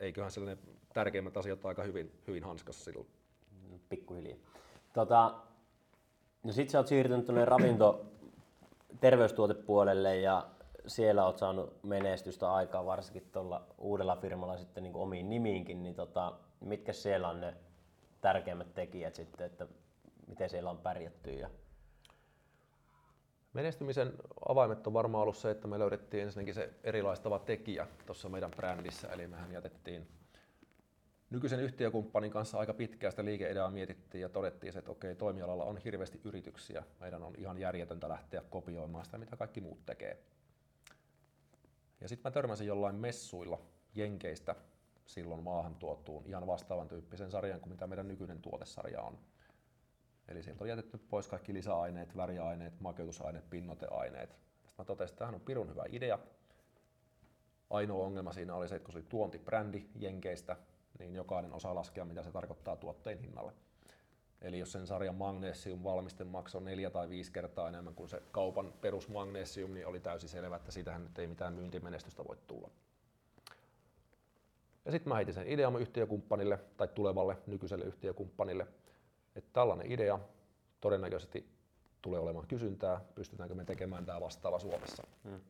eiköhän 0.00 0.30
sillä 0.30 0.50
ne 0.50 0.58
tärkeimmät 0.94 1.36
asiat 1.36 1.66
aika 1.66 1.82
hyvin, 1.82 2.12
hyvin 2.26 2.44
hanskassa 2.44 2.84
silloin. 2.84 3.06
Pikkuhiljaa. 3.88 4.38
Tota, 4.92 5.34
no 6.42 6.52
sit 6.52 6.70
sä 6.70 6.78
oot 6.78 6.86
siirtynyt 6.86 7.26
tuonne 7.26 7.44
ravinto 7.44 8.06
terveystuotepuolelle 9.00 10.16
ja 10.16 10.46
siellä 10.86 11.24
oot 11.24 11.38
saanut 11.38 11.82
menestystä 11.82 12.52
aikaa 12.52 12.86
varsinkin 12.86 13.30
tuolla 13.32 13.66
uudella 13.78 14.16
firmalla 14.16 14.56
sitten 14.56 14.82
niin 14.82 14.96
omiin 14.96 15.30
nimiinkin, 15.30 15.82
niin 15.82 15.94
tota, 15.94 16.32
mitkä 16.60 16.92
siellä 16.92 17.28
on 17.28 17.40
ne 17.40 17.54
tärkeimmät 18.20 18.74
tekijät 18.74 19.14
sitten, 19.14 19.46
että 19.46 19.66
miten 20.26 20.50
siellä 20.50 20.70
on 20.70 20.78
pärjätty 20.78 21.30
ja 21.30 21.50
Menestymisen 23.52 24.12
avaimet 24.48 24.86
on 24.86 24.92
varmaan 24.92 25.22
ollut 25.22 25.36
se, 25.36 25.50
että 25.50 25.68
me 25.68 25.78
löydettiin 25.78 26.22
ensinnäkin 26.22 26.54
se 26.54 26.70
erilaistava 26.84 27.38
tekijä 27.38 27.86
tuossa 28.06 28.28
meidän 28.28 28.50
brändissä, 28.50 29.08
eli 29.08 29.26
mehän 29.26 29.52
jätettiin 29.52 30.08
nykyisen 31.34 31.60
yhtiökumppanin 31.60 32.30
kanssa 32.30 32.58
aika 32.58 32.74
pitkään 32.74 33.12
sitä 33.12 33.24
liikeideaa 33.24 33.70
mietittiin 33.70 34.22
ja 34.22 34.28
todettiin, 34.28 34.78
että 34.78 34.90
okei, 34.90 35.14
toimialalla 35.14 35.64
on 35.64 35.76
hirveästi 35.76 36.20
yrityksiä, 36.24 36.82
meidän 37.00 37.22
on 37.22 37.34
ihan 37.38 37.58
järjetöntä 37.58 38.08
lähteä 38.08 38.42
kopioimaan 38.50 39.04
sitä, 39.04 39.18
mitä 39.18 39.36
kaikki 39.36 39.60
muut 39.60 39.86
tekee. 39.86 40.22
Ja 42.00 42.08
sitten 42.08 42.30
mä 42.30 42.34
törmäsin 42.34 42.66
jollain 42.66 42.96
messuilla 42.96 43.60
Jenkeistä 43.94 44.54
silloin 45.06 45.42
maahan 45.42 45.74
tuotuun 45.74 46.26
ihan 46.26 46.46
vastaavan 46.46 46.88
tyyppisen 46.88 47.30
sarjan 47.30 47.60
kuin 47.60 47.72
mitä 47.72 47.86
meidän 47.86 48.08
nykyinen 48.08 48.42
tuotesarja 48.42 49.02
on. 49.02 49.18
Eli 50.28 50.42
sieltä 50.42 50.64
on 50.64 50.68
jätetty 50.68 50.98
pois 50.98 51.28
kaikki 51.28 51.54
lisäaineet, 51.54 52.16
väriaineet, 52.16 52.80
makeutusaineet, 52.80 53.50
pinnoteaineet. 53.50 54.30
Sitten 54.30 54.74
mä 54.78 54.84
totesin, 54.84 55.12
että 55.12 55.18
tämähän 55.18 55.34
on 55.34 55.40
pirun 55.40 55.70
hyvä 55.70 55.84
idea. 55.88 56.18
Ainoa 57.70 58.06
ongelma 58.06 58.32
siinä 58.32 58.54
oli 58.54 58.68
se, 58.68 58.76
että 58.76 58.86
kun 58.86 58.92
se 58.92 58.98
oli 58.98 59.06
tuontibrändi 59.08 59.86
Jenkeistä, 59.94 60.56
niin 60.98 61.14
jokainen 61.14 61.52
osaa 61.52 61.74
laskea, 61.74 62.04
mitä 62.04 62.22
se 62.22 62.32
tarkoittaa 62.32 62.76
tuotteen 62.76 63.18
hinnalle. 63.18 63.52
Eli 64.40 64.58
jos 64.58 64.72
sen 64.72 64.86
sarjan 64.86 65.14
magnesium 65.14 65.84
valmiste 65.84 66.24
maksoi 66.24 66.62
neljä 66.62 66.90
tai 66.90 67.08
viisi 67.08 67.32
kertaa 67.32 67.68
enemmän 67.68 67.94
kuin 67.94 68.08
se 68.08 68.22
kaupan 68.30 68.72
perusmagnesium, 68.80 69.74
niin 69.74 69.86
oli 69.86 70.00
täysin 70.00 70.28
selvä, 70.28 70.56
että 70.56 70.72
siitähän 70.72 71.02
nyt 71.02 71.18
ei 71.18 71.26
mitään 71.26 71.52
myyntimenestystä 71.52 72.24
voi 72.28 72.36
tulla. 72.46 72.70
Ja 74.84 74.90
sitten 74.90 75.08
mä 75.08 75.14
heitin 75.14 75.34
sen 75.34 75.48
idean 75.48 75.80
yhtiökumppanille 75.80 76.58
tai 76.76 76.88
tulevalle 76.88 77.36
nykyiselle 77.46 77.84
yhtiökumppanille, 77.84 78.66
että 79.36 79.50
tällainen 79.52 79.92
idea 79.92 80.18
todennäköisesti 80.80 81.48
tulee 82.02 82.20
olemaan 82.20 82.46
kysyntää, 82.46 83.00
pystytäänkö 83.14 83.54
me 83.54 83.64
tekemään 83.64 84.06
tämä 84.06 84.20
vastaava 84.20 84.58
Suomessa. 84.58 85.02
Hmm. 85.24 85.40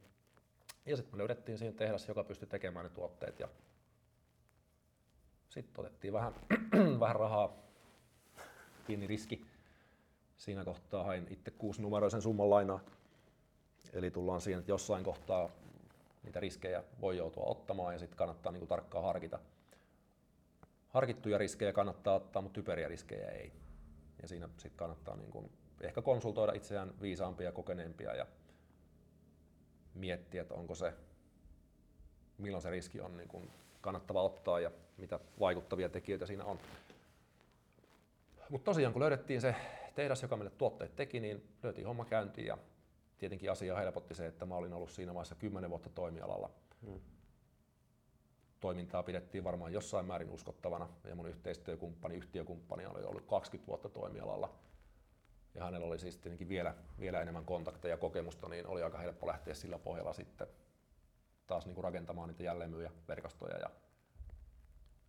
Ja 0.86 0.96
sitten 0.96 1.14
me 1.14 1.18
löydettiin 1.18 1.58
siihen 1.58 1.74
tehdas, 1.74 2.08
joka 2.08 2.24
pystyi 2.24 2.48
tekemään 2.48 2.84
ne 2.84 2.90
tuotteet 2.90 3.40
ja 3.40 3.48
sitten 5.54 5.84
otettiin 5.84 6.12
vähän, 6.12 6.34
vähän 7.00 7.16
rahaa, 7.16 7.52
pieni 8.86 9.06
riski. 9.06 9.46
Siinä 10.36 10.64
kohtaa 10.64 11.04
hain 11.04 11.26
itse 11.30 11.50
kuusinumeroisen 11.50 12.22
summan 12.22 12.50
lainaa. 12.50 12.80
Eli 13.92 14.10
tullaan 14.10 14.40
siihen, 14.40 14.58
että 14.60 14.72
jossain 14.72 15.04
kohtaa 15.04 15.50
niitä 16.22 16.40
riskejä 16.40 16.84
voi 17.00 17.16
joutua 17.16 17.44
ottamaan 17.44 17.92
ja 17.92 17.98
sitten 17.98 18.16
kannattaa 18.18 18.52
niin 18.52 18.60
kuin 18.60 18.68
tarkkaan 18.68 19.04
harkita. 19.04 19.38
Harkittuja 20.88 21.38
riskejä 21.38 21.72
kannattaa 21.72 22.14
ottaa, 22.14 22.42
mutta 22.42 22.54
typeriä 22.54 22.88
riskejä 22.88 23.30
ei. 23.30 23.52
Ja 24.22 24.28
siinä 24.28 24.48
sitten 24.56 24.78
kannattaa 24.78 25.16
niin 25.16 25.30
kuin 25.30 25.52
ehkä 25.80 26.02
konsultoida 26.02 26.52
itseään 26.52 27.00
viisaampia 27.00 27.46
ja 27.46 27.52
kokeneempia 27.52 28.14
ja 28.14 28.26
miettiä, 29.94 30.42
että 30.42 30.54
onko 30.54 30.74
se, 30.74 30.94
milloin 32.38 32.62
se 32.62 32.70
riski 32.70 33.00
on 33.00 33.16
niin 33.16 33.28
kuin 33.28 33.50
kannattava 33.80 34.22
ottaa 34.22 34.60
ja 34.60 34.70
mitä 34.96 35.20
vaikuttavia 35.40 35.88
tekijöitä 35.88 36.26
siinä 36.26 36.44
on. 36.44 36.58
Mutta 38.48 38.64
tosiaan 38.64 38.92
kun 38.92 39.02
löydettiin 39.02 39.40
se 39.40 39.54
tehdas, 39.94 40.22
joka 40.22 40.36
meille 40.36 40.50
tuotteet 40.50 40.96
teki, 40.96 41.20
niin 41.20 41.48
löytiin 41.62 41.86
homma 41.86 42.04
käyntiin 42.04 42.46
ja 42.46 42.58
tietenkin 43.18 43.50
asia 43.50 43.76
helpotti 43.76 44.14
se, 44.14 44.26
että 44.26 44.46
mä 44.46 44.54
olin 44.54 44.72
ollut 44.72 44.90
siinä 44.90 45.14
vaiheessa 45.14 45.34
10 45.34 45.70
vuotta 45.70 45.88
toimialalla. 45.88 46.50
Hmm. 46.86 47.00
Toimintaa 48.60 49.02
pidettiin 49.02 49.44
varmaan 49.44 49.72
jossain 49.72 50.06
määrin 50.06 50.30
uskottavana 50.30 50.88
ja 51.04 51.14
mun 51.14 51.28
yhteistyökumppani, 51.28 52.14
yhtiökumppani 52.14 52.86
oli 52.86 53.04
ollut 53.04 53.26
20 53.26 53.66
vuotta 53.66 53.88
toimialalla. 53.88 54.54
Ja 55.54 55.64
hänellä 55.64 55.86
oli 55.86 55.98
siis 55.98 56.18
tietenkin 56.18 56.48
vielä, 56.48 56.74
vielä 57.00 57.20
enemmän 57.20 57.44
kontakteja 57.44 57.94
ja 57.94 57.98
kokemusta, 57.98 58.48
niin 58.48 58.66
oli 58.66 58.82
aika 58.82 58.98
helppo 58.98 59.26
lähteä 59.26 59.54
sillä 59.54 59.78
pohjalla 59.78 60.12
sitten 60.12 60.46
taas 61.46 61.66
niin 61.66 61.74
kuin 61.74 61.84
rakentamaan 61.84 62.28
niitä 62.28 62.42
jälleenmyyjäverkostoja 62.42 63.58
ja 63.58 63.70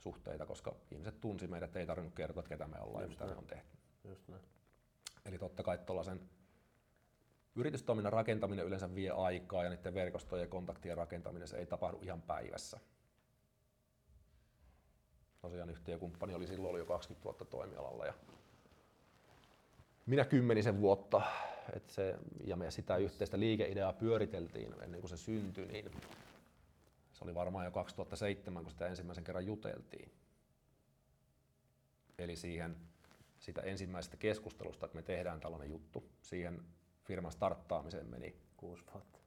suhteita, 0.05 0.45
koska 0.45 0.75
ihmiset 0.91 1.21
tunsi 1.21 1.47
meidät, 1.47 1.75
ei 1.75 1.85
tarvinnut 1.85 2.15
kertoa, 2.15 2.39
että 2.39 2.50
ketä 2.50 2.67
me 2.67 2.79
ollaan 2.79 3.01
ja 3.03 3.07
Just 3.07 3.13
mitä 3.19 3.24
me 3.24 3.29
näin. 3.29 3.38
on 3.38 3.45
tehty. 3.47 3.77
just 4.03 4.27
näin. 4.27 4.41
Eli 5.25 5.38
totta 5.38 5.63
kai 5.63 5.77
tuollaisen 5.77 6.29
yritystoiminnan 7.55 8.13
rakentaminen 8.13 8.65
yleensä 8.65 8.95
vie 8.95 9.09
aikaa 9.12 9.63
ja 9.63 9.69
niiden 9.69 9.93
verkostojen 9.93 10.43
ja 10.43 10.47
kontaktien 10.47 10.97
rakentaminen 10.97 11.47
se 11.47 11.57
ei 11.57 11.65
tapahdu 11.65 12.00
ihan 12.01 12.21
päivässä. 12.21 12.79
Tosiaan 15.41 15.69
yhtiökumppani 15.69 16.33
oli 16.35 16.47
silloin 16.47 16.71
oli 16.71 16.79
jo 16.79 16.85
20 16.85 17.24
vuotta 17.24 17.45
toimialalla 17.45 18.05
ja 18.05 18.13
minä 20.05 20.25
kymmenisen 20.25 20.81
vuotta. 20.81 21.21
Et 21.74 21.89
se, 21.89 22.15
ja 22.43 22.55
me 22.55 22.71
sitä 22.71 22.97
yhteistä 22.97 23.39
liikeideaa 23.39 23.93
pyöriteltiin 23.93 24.75
ennen 24.81 25.01
kuin 25.01 25.09
se 25.09 25.17
syntyi, 25.17 25.65
niin 25.65 25.91
se 27.15 27.24
oli 27.24 27.36
varmaan 27.36 27.65
jo 27.65 27.72
2007, 27.72 28.63
kun 28.63 28.72
sitä 28.72 28.88
ensimmäisen 28.88 29.24
kerran 29.24 29.45
juteltiin. 29.45 30.12
Eli 32.17 32.36
siihen 32.36 32.75
sitä 33.39 33.62
ensimmäisestä 33.62 34.17
keskustelusta, 34.17 34.86
että 34.86 34.95
me 34.95 35.01
tehdään 35.01 35.39
tällainen 35.39 35.69
juttu, 35.69 36.10
siihen 36.22 36.63
firman 37.03 37.31
starttaamiseen 37.31 38.07
meni, 38.07 38.36
Kuusi 38.57 38.84
vuotta. 38.93 39.19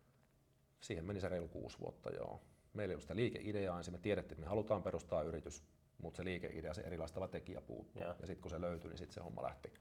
siihen 0.81 1.05
meni 1.05 1.21
se 1.21 1.29
reilu 1.29 1.49
kuusi 1.49 1.79
vuotta 1.79 2.11
joo. 2.11 2.41
Meillä 2.73 2.93
ei 2.93 2.95
ollut 2.95 3.03
sitä 3.03 3.17
liikeideaa 3.17 3.79
ensin, 3.79 3.95
me 3.95 3.99
tiedettiin, 3.99 4.33
että 4.33 4.45
me 4.45 4.49
halutaan 4.49 4.83
perustaa 4.83 5.23
yritys, 5.23 5.65
mutta 6.03 6.17
se 6.17 6.25
liikeidea, 6.25 6.75
se 6.75 6.81
erilaistava 6.81 7.29
tekijä 7.29 7.61
puuttuu. 7.61 8.03
Joo. 8.03 8.15
Ja 8.21 8.27
sitten 8.27 8.43
kun 8.43 8.51
se 8.51 8.61
löytyi, 8.61 8.89
niin 8.89 8.99
sitten 8.99 9.15
se 9.15 9.21
homma 9.21 9.43
lähti. 9.43 9.73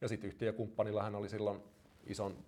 Ja 0.00 0.08
sitten 0.08 0.28
yhtiökumppanilla 0.28 1.02
hän 1.02 1.14
oli 1.14 1.28
silloin 1.28 1.62
ison, 2.04 2.44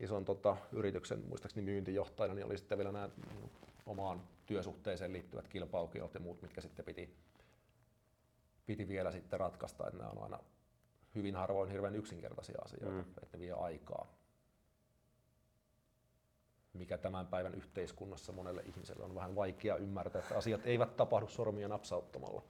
ison 0.00 0.24
tota, 0.24 0.56
yrityksen, 0.72 1.24
muistaakseni 1.28 1.64
myyntijohtajana, 1.64 2.34
niin 2.34 2.46
oli 2.46 2.58
sitten 2.58 2.78
vielä 2.78 2.92
nämä 2.92 3.10
niin 3.28 3.50
omaan 3.86 4.22
työsuhteeseen 4.46 5.12
liittyvät 5.12 5.48
kilpailukielot 5.48 6.14
ja 6.14 6.20
muut, 6.20 6.42
mitkä 6.42 6.60
sitten 6.60 6.84
piti, 6.84 7.16
piti 8.66 8.88
vielä 8.88 9.12
sitten 9.12 9.40
ratkaista, 9.40 9.86
että 9.86 9.98
nämä 9.98 10.10
on 10.10 10.22
aina 10.22 10.38
hyvin 11.14 11.36
harvoin 11.36 11.70
hirveän 11.70 11.96
yksinkertaisia 11.96 12.58
asioita, 12.64 12.90
Mm. 12.90 12.94
mm. 12.96 13.00
että 13.22 13.36
ne 13.36 13.40
vie 13.40 13.52
aikaa. 13.52 14.06
Mikä 16.72 16.98
tämän 16.98 17.26
päivän 17.26 17.54
yhteiskunnassa 17.54 18.32
monelle 18.32 18.62
ihmiselle 18.62 19.04
on 19.04 19.14
vähän 19.14 19.34
vaikea 19.34 19.76
ymmärtää, 19.76 20.22
että 20.22 20.36
asiat 20.36 20.60
eivät 20.64 20.96
tapahdu 20.96 21.28
sormia 21.28 21.68
napsauttamalla. 21.68 22.42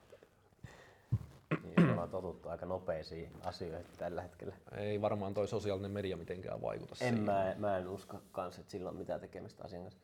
Niin, 2.00 2.14
ollaan 2.14 2.22
totuttu 2.22 2.48
aika 2.48 2.66
nopeisiin 2.66 3.30
asioihin 3.44 3.86
tällä 3.98 4.22
hetkellä. 4.22 4.54
Ei 4.76 5.00
varmaan 5.00 5.34
toi 5.34 5.48
sosiaalinen 5.48 5.90
media 5.90 6.16
mitenkään 6.16 6.62
vaikuta 6.62 6.92
En 6.92 6.98
siihen. 6.98 7.24
mä, 7.24 7.54
mä 7.58 7.78
en 7.78 7.88
usko 7.88 8.16
kans, 8.32 8.58
että 8.58 8.70
sillä 8.70 8.88
on 8.90 8.96
mitään 8.96 9.20
tekemistä 9.20 9.64
asian 9.64 9.82
kanssa. 9.82 10.00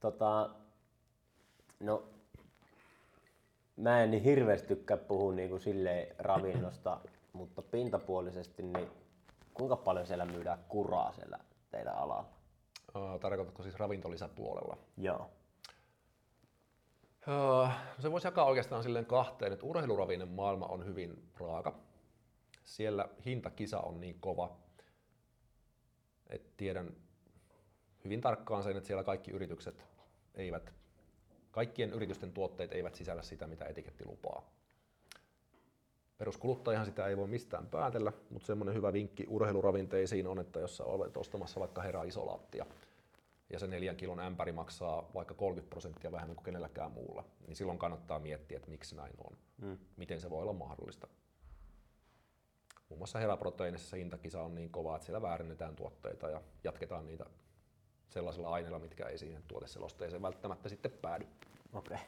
Tota, 0.00 0.50
no, 1.80 2.08
mä 3.76 4.02
en 4.02 4.10
niin 4.10 4.22
hirveästi 4.22 4.68
tykkää 4.68 4.96
puhua 4.96 5.32
niinku 5.32 5.58
silleen 5.58 6.14
ravinnosta, 6.18 7.00
mutta 7.32 7.62
pintapuolisesti, 7.62 8.62
niin 8.62 8.90
kuinka 9.54 9.76
paljon 9.76 10.06
siellä 10.06 10.24
myydään 10.24 10.58
kuraa 10.68 11.12
siellä 11.12 11.38
teidän 11.70 11.94
alalla? 11.96 12.28
Tarkoitatko 13.20 13.62
siis 13.62 13.74
ravintolisäpuolella? 13.78 14.76
Joo. 14.96 15.30
Öö, 17.28 17.68
Se 17.98 18.10
voisi 18.12 18.26
jakaa 18.26 18.44
oikeastaan 18.44 18.82
silleen 18.82 19.06
kahteen, 19.06 19.52
että 19.52 19.66
urheiluravinne 19.66 20.24
maailma 20.24 20.66
on 20.66 20.86
hyvin 20.86 21.22
raaka. 21.40 21.74
siellä 22.64 23.08
hintakisa 23.26 23.80
on 23.80 24.00
niin 24.00 24.20
kova, 24.20 24.56
että 26.26 26.50
tiedän 26.56 26.96
hyvin 28.04 28.20
tarkkaan 28.20 28.62
sen, 28.62 28.76
että 28.76 28.86
siellä 28.86 29.04
kaikki 29.04 29.30
yritykset 29.30 29.84
eivät, 30.34 30.72
kaikkien 31.50 31.92
yritysten 31.92 32.32
tuotteet 32.32 32.72
eivät 32.72 32.94
sisällä 32.94 33.22
sitä, 33.22 33.46
mitä 33.46 33.64
etiketti 33.64 34.06
lupaa. 34.06 34.50
Peruskuluttajahan 36.18 36.86
sitä 36.86 37.06
ei 37.06 37.16
voi 37.16 37.26
mistään 37.26 37.66
päätellä, 37.66 38.12
mutta 38.30 38.46
semmoinen 38.46 38.74
hyvä 38.74 38.92
vinkki 38.92 39.26
urheiluravinteisiin 39.28 40.26
on, 40.26 40.38
että 40.38 40.60
jos 40.60 40.80
olet 40.80 41.16
ostamassa 41.16 41.60
vaikka 41.60 41.82
herra 41.82 42.02
isolaattia, 42.02 42.66
ja 43.50 43.58
se 43.58 43.66
neljän 43.66 43.96
kilon 43.96 44.20
ämpäri 44.20 44.52
maksaa 44.52 45.10
vaikka 45.14 45.34
30 45.34 45.70
prosenttia 45.70 46.12
vähemmän 46.12 46.36
kuin 46.36 46.44
kenelläkään 46.44 46.92
muulla, 46.92 47.24
niin 47.46 47.56
silloin 47.56 47.78
kannattaa 47.78 48.18
miettiä, 48.18 48.56
että 48.56 48.70
miksi 48.70 48.96
näin 48.96 49.14
on. 49.24 49.36
Mm. 49.56 49.78
Miten 49.96 50.20
se 50.20 50.30
voi 50.30 50.42
olla 50.42 50.52
mahdollista. 50.52 51.08
Muun 52.88 52.98
muassa 52.98 53.18
heraproteiinissa 53.18 53.90
se 53.90 53.98
hintakisa 53.98 54.42
on 54.42 54.54
niin 54.54 54.70
kova, 54.70 54.96
että 54.96 55.06
siellä 55.06 55.22
väärennetään 55.22 55.76
tuotteita 55.76 56.30
ja 56.30 56.42
jatketaan 56.64 57.06
niitä 57.06 57.26
sellaisilla 58.08 58.50
aineilla, 58.50 58.78
mitkä 58.78 59.06
ei 59.06 59.18
siihen 59.18 59.42
tuoteselosteeseen 59.48 60.22
välttämättä 60.22 60.68
sitten 60.68 60.90
päädy. 60.90 61.26
Okei. 61.72 61.94
Okay. 61.94 62.06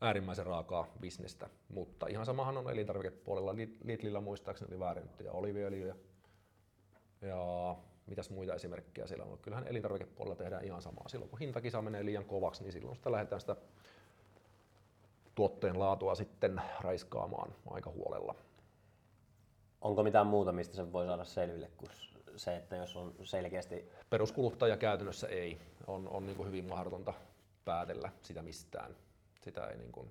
Äärimmäisen 0.00 0.46
raakaa 0.46 0.86
bisnestä, 1.00 1.48
mutta 1.68 2.06
ihan 2.06 2.26
samahan 2.26 2.56
on 2.56 2.70
elintarvikepuolella. 2.70 3.56
Lidlillä 3.84 4.20
muistaakseni 4.20 4.68
oli 4.68 4.80
väärennettyjä 4.80 5.32
oliviöljyjä 5.32 5.96
ja 7.20 7.76
mitäs 8.12 8.30
muita 8.30 8.54
esimerkkejä 8.54 9.06
siellä 9.06 9.24
on. 9.24 9.38
Kyllähän 9.38 9.66
elintarvikepuolella 9.66 10.36
tehdään 10.36 10.64
ihan 10.64 10.82
samaa. 10.82 11.08
Silloin 11.08 11.30
kun 11.30 11.38
hintakisa 11.38 11.82
menee 11.82 12.04
liian 12.04 12.24
kovaksi, 12.24 12.62
niin 12.62 12.72
silloin 12.72 12.96
sitä 12.96 13.12
lähdetään 13.12 13.40
sitä 13.40 13.56
tuotteen 15.34 15.78
laatua 15.78 16.14
sitten 16.14 16.62
raiskaamaan 16.80 17.54
aika 17.70 17.90
huolella. 17.90 18.34
Onko 19.80 20.02
mitään 20.02 20.26
muuta, 20.26 20.52
mistä 20.52 20.76
se 20.76 20.92
voi 20.92 21.06
saada 21.06 21.24
selville 21.24 21.70
kuin 21.76 21.90
se, 22.36 22.56
että 22.56 22.76
jos 22.76 22.96
on 22.96 23.14
selkeästi... 23.22 23.90
Peruskuluttaja 24.10 24.76
käytännössä 24.76 25.28
ei. 25.28 25.60
On, 25.86 26.08
on 26.08 26.26
niin 26.26 26.36
kuin 26.36 26.46
hyvin 26.46 26.64
mahdotonta 26.68 27.14
päätellä 27.64 28.10
sitä 28.22 28.42
mistään. 28.42 28.96
Sitä 29.40 29.66
ei 29.66 29.78
niin 29.78 29.92
kuin 29.92 30.10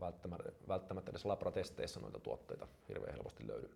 välttämättä, 0.00 0.52
välttämättä 0.68 1.10
edes 1.10 1.24
labratesteissä 1.24 2.00
noita 2.00 2.20
tuotteita 2.20 2.68
hirveän 2.88 3.14
helposti 3.14 3.46
löydy. 3.46 3.70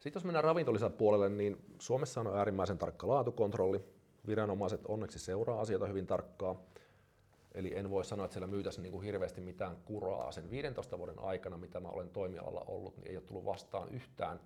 Sitten 0.00 0.20
jos 0.20 0.24
mennään 0.24 0.44
ravintolisän 0.44 0.92
puolelle, 0.92 1.28
niin 1.28 1.64
Suomessa 1.78 2.20
on 2.20 2.36
äärimmäisen 2.38 2.78
tarkka 2.78 3.08
laatukontrolli. 3.08 3.84
Viranomaiset 4.26 4.80
onneksi 4.88 5.18
seuraa 5.18 5.60
asioita 5.60 5.86
hyvin 5.86 6.06
tarkkaan. 6.06 6.58
Eli 7.54 7.76
en 7.76 7.90
voi 7.90 8.04
sanoa, 8.04 8.24
että 8.24 8.32
siellä 8.32 8.46
myytäisiin 8.46 8.82
niin 8.82 8.92
kuin 8.92 9.04
hirveästi 9.04 9.40
mitään 9.40 9.76
kuraa. 9.84 10.32
Sen 10.32 10.50
15 10.50 10.98
vuoden 10.98 11.18
aikana, 11.18 11.56
mitä 11.56 11.80
mä 11.80 11.88
olen 11.88 12.10
toimialalla 12.10 12.64
ollut, 12.66 12.96
niin 12.96 13.08
ei 13.08 13.16
ole 13.16 13.24
tullut 13.24 13.44
vastaan 13.44 13.88
yhtään 13.88 14.40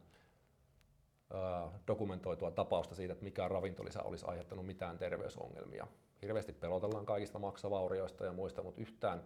dokumentoitua 1.86 2.50
tapausta 2.50 2.94
siitä, 2.94 3.12
että 3.12 3.24
mikä 3.24 3.48
ravintolisä 3.48 4.02
olisi 4.02 4.26
aiheuttanut 4.28 4.66
mitään 4.66 4.98
terveysongelmia. 4.98 5.86
Hirveästi 6.22 6.52
pelotellaan 6.52 7.06
kaikista 7.06 7.38
maksavaurioista 7.38 8.24
ja 8.24 8.32
muista, 8.32 8.62
mutta 8.62 8.80
yhtään 8.80 9.22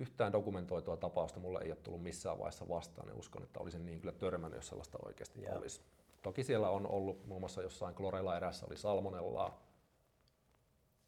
yhtään 0.00 0.32
dokumentoitua 0.32 0.96
tapausta 0.96 1.40
mulle 1.40 1.60
ei 1.62 1.70
ole 1.70 1.78
tullut 1.82 2.02
missään 2.02 2.38
vaiheessa 2.38 2.68
vastaan, 2.68 3.08
niin 3.08 3.18
uskon, 3.18 3.42
että 3.42 3.60
olisin 3.60 3.86
niin 3.86 4.00
kyllä 4.00 4.12
törmännyt, 4.12 4.58
jos 4.58 4.68
sellaista 4.68 4.98
oikeasti 5.04 5.40
yeah. 5.40 5.56
olisi. 5.56 5.80
Toki 6.22 6.44
siellä 6.44 6.70
on 6.70 6.86
ollut 6.86 7.26
muun 7.26 7.40
muassa 7.40 7.62
jossain 7.62 7.94
klorella 7.94 8.36
erässä 8.36 8.66
oli 8.66 8.76
salmonellaa, 8.76 9.62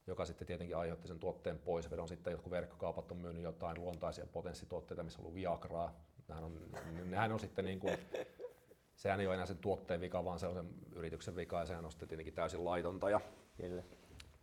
joka 0.07 0.25
sitten 0.25 0.47
tietenkin 0.47 0.77
aiheutti 0.77 1.09
sen 1.09 1.19
tuotteen 1.19 1.59
poisvedon. 1.59 2.09
Sitten 2.09 2.31
jotkut 2.31 2.51
verkkokaupat 2.51 3.13
on 3.13 3.17
myynyt 3.17 3.43
jotain 3.43 3.81
luontaisia 3.81 4.27
potenssituotteita, 4.27 5.03
missä 5.03 5.19
on 5.19 5.23
ollut 5.23 5.35
Viagraa. 5.35 5.95
Nehän 6.29 6.45
on, 6.45 6.61
nehän 7.05 7.33
on 7.33 7.41
sitten 7.41 7.65
niin 7.65 7.81
kuin, 7.81 7.99
sehän 8.95 9.21
ei 9.21 9.27
ole 9.27 9.35
enää 9.35 9.47
sen 9.47 9.59
tuotteen 9.59 10.01
vika, 10.01 10.25
vaan 10.25 10.39
se 10.39 10.47
on 10.47 10.55
sen 10.55 10.69
yrityksen 10.93 11.37
vika 11.37 11.59
ja 11.59 11.67
sehän 11.67 11.85
on 11.85 11.91
sitten 11.91 12.09
tietenkin 12.09 12.35
täysin 12.35 12.65
laitonta 12.65 13.11
ja 13.11 13.21
Kyllä. 13.57 13.83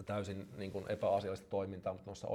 täysin 0.06 0.50
niin 0.58 0.72
kuin 0.72 0.92
epäasiallista 0.92 1.50
toimintaa, 1.50 1.94
mutta 1.94 2.06
noissa 2.06 2.28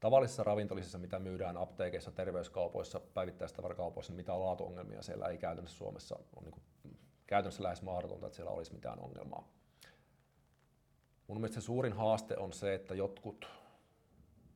tavallisissa 0.00 0.44
ravintolisissa, 0.44 0.98
mitä 0.98 1.18
myydään 1.18 1.56
apteekeissa, 1.56 2.10
terveyskaupoissa, 2.10 3.00
päivittäistavarakaupoissa, 3.00 4.12
niin 4.12 4.16
mitä 4.16 4.40
laatuongelmia 4.40 5.02
siellä 5.02 5.26
ei 5.26 5.38
käytännössä 5.38 5.78
Suomessa 5.78 6.16
on 6.36 6.44
niin 6.44 6.52
kuin, 6.52 6.62
käytännössä 7.26 7.62
lähes 7.62 7.82
mahdotonta, 7.82 8.26
että 8.26 8.36
siellä 8.36 8.52
olisi 8.52 8.72
mitään 8.72 8.98
ongelmaa. 9.00 9.48
Mun 11.26 11.38
mielestä 11.38 11.60
se 11.60 11.64
suurin 11.64 11.92
haaste 11.92 12.36
on 12.36 12.52
se, 12.52 12.74
että 12.74 12.94
jotkut 12.94 13.48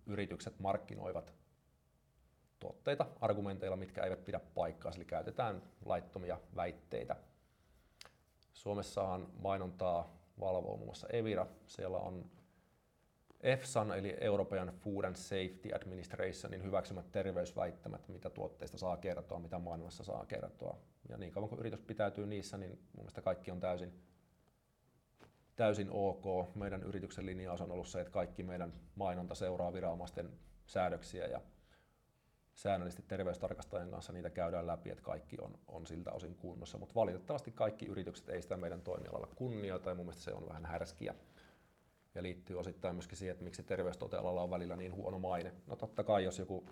yritykset 0.06 0.58
markkinoivat 0.58 1.34
tuotteita 2.60 3.06
argumenteilla, 3.20 3.76
mitkä 3.76 4.02
eivät 4.02 4.24
pidä 4.24 4.40
paikkaa, 4.54 4.92
eli 4.96 5.04
käytetään 5.04 5.62
laittomia 5.84 6.40
väitteitä. 6.56 7.16
Suomessahan 8.52 9.28
mainontaa 9.42 10.20
valvoo 10.40 10.76
muun 10.76 10.88
muassa 10.88 11.08
Evira. 11.12 11.46
Siellä 11.66 11.98
on 11.98 12.30
EFSAn 13.40 13.92
eli 13.92 14.16
European 14.20 14.72
Food 14.80 15.04
and 15.04 15.16
Safety 15.16 15.70
Administrationin 15.74 16.62
hyväksymät 16.62 17.12
terveysväittämät, 17.12 18.08
mitä 18.08 18.30
tuotteista 18.30 18.78
saa 18.78 18.96
kertoa, 18.96 19.38
mitä 19.38 19.58
maailmassa 19.58 20.04
saa 20.04 20.26
kertoa. 20.26 20.78
Ja 21.08 21.16
niin 21.16 21.32
kauan 21.32 21.48
kuin 21.48 21.58
yritys 21.58 21.80
pitäytyy 21.80 22.26
niissä, 22.26 22.58
niin 22.58 22.70
mun 22.70 22.80
mielestä 22.96 23.22
kaikki 23.22 23.50
on 23.50 23.60
täysin, 23.60 23.92
täysin 25.56 25.88
ok. 25.90 26.54
Meidän 26.54 26.82
yrityksen 26.82 27.26
linjaus 27.26 27.60
on 27.60 27.72
ollut 27.72 27.88
se, 27.88 28.00
että 28.00 28.12
kaikki 28.12 28.42
meidän 28.42 28.72
mainonta 28.94 29.34
seuraa 29.34 29.72
viranomaisten 29.72 30.30
säädöksiä 30.66 31.26
ja 31.26 31.40
säännöllisesti 32.54 33.04
terveystarkastajien 33.08 33.90
kanssa 33.90 34.12
niitä 34.12 34.30
käydään 34.30 34.66
läpi, 34.66 34.90
että 34.90 35.02
kaikki 35.02 35.36
on, 35.40 35.58
on 35.68 35.86
siltä 35.86 36.12
osin 36.12 36.34
kunnossa. 36.34 36.78
Mutta 36.78 36.94
valitettavasti 36.94 37.52
kaikki 37.52 37.86
yritykset 37.86 38.28
ei 38.28 38.42
sitä 38.42 38.56
meidän 38.56 38.82
toimialalla 38.82 39.28
kunnioita 39.34 39.90
ja 39.90 39.94
mun 39.94 40.06
mielestä 40.06 40.22
se 40.22 40.34
on 40.34 40.48
vähän 40.48 40.66
härskiä 40.66 41.14
ja 42.14 42.22
liittyy 42.22 42.58
osittain 42.58 42.94
myöskin 42.94 43.18
siihen, 43.18 43.32
että 43.32 43.44
miksi 43.44 43.62
terveystuotealalla 43.62 44.42
on 44.42 44.50
välillä 44.50 44.76
niin 44.76 44.94
huono 44.94 45.18
maine. 45.18 45.52
No 45.66 45.76
totta 45.76 46.04
kai, 46.04 46.24
jos 46.24 46.38
joku 46.38 46.64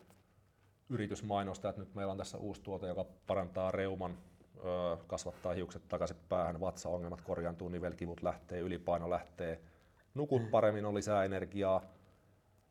yritys 0.88 1.22
mainostaa, 1.22 1.68
että 1.68 1.82
nyt 1.82 1.94
meillä 1.94 2.10
on 2.10 2.18
tässä 2.18 2.38
uusi 2.38 2.62
tuote, 2.62 2.86
joka 2.86 3.06
parantaa 3.26 3.70
reuman, 3.70 4.18
kasvattaa 5.06 5.54
hiukset 5.54 5.88
takaisin 5.88 6.16
päähän, 6.28 6.60
vatsaongelmat 6.60 7.20
korjaantuu, 7.20 7.68
nivelkivut 7.68 8.22
lähtee, 8.22 8.60
ylipaino 8.60 9.10
lähtee, 9.10 9.60
nukut 10.14 10.50
paremmin, 10.50 10.84
on 10.84 10.94
lisää 10.94 11.24
energiaa, 11.24 11.82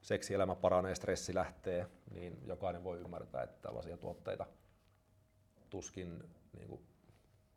seksielämä 0.02 0.56
paranee, 0.56 0.96
stressi 0.96 1.36
lähtee, 1.36 1.88
niin 2.14 2.38
jokainen 2.46 2.84
voi 2.84 3.00
ymmärtää, 3.00 3.44
että 3.44 3.62
tällaisia 3.62 3.98
tuotteita 3.98 4.46
tuskin 5.70 6.24
niin 6.58 6.68
kuin 6.68 6.82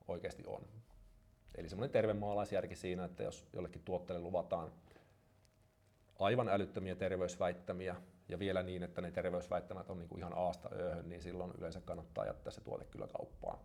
oikeasti 0.08 0.42
on. 0.46 0.62
Eli 1.54 1.68
semmoinen 1.68 1.92
terve 1.92 2.12
maalaisjärki 2.12 2.76
siinä, 2.76 3.04
että 3.04 3.22
jos 3.22 3.46
jollekin 3.52 3.82
tuotteelle 3.84 4.22
luvataan 4.22 4.72
aivan 6.20 6.48
älyttömiä 6.48 6.94
terveysväittämiä 6.94 7.96
ja 8.28 8.38
vielä 8.38 8.62
niin, 8.62 8.82
että 8.82 9.00
ne 9.00 9.10
terveysväittämät 9.10 9.90
on 9.90 9.98
niin 9.98 10.08
kuin 10.08 10.18
ihan 10.18 10.32
aasta 10.36 10.68
ööhön, 10.72 11.08
niin 11.08 11.22
silloin 11.22 11.52
yleensä 11.58 11.80
kannattaa 11.80 12.26
jättää 12.26 12.50
se 12.50 12.60
tuote 12.60 12.84
kyllä 12.84 13.06
kauppaan. 13.06 13.58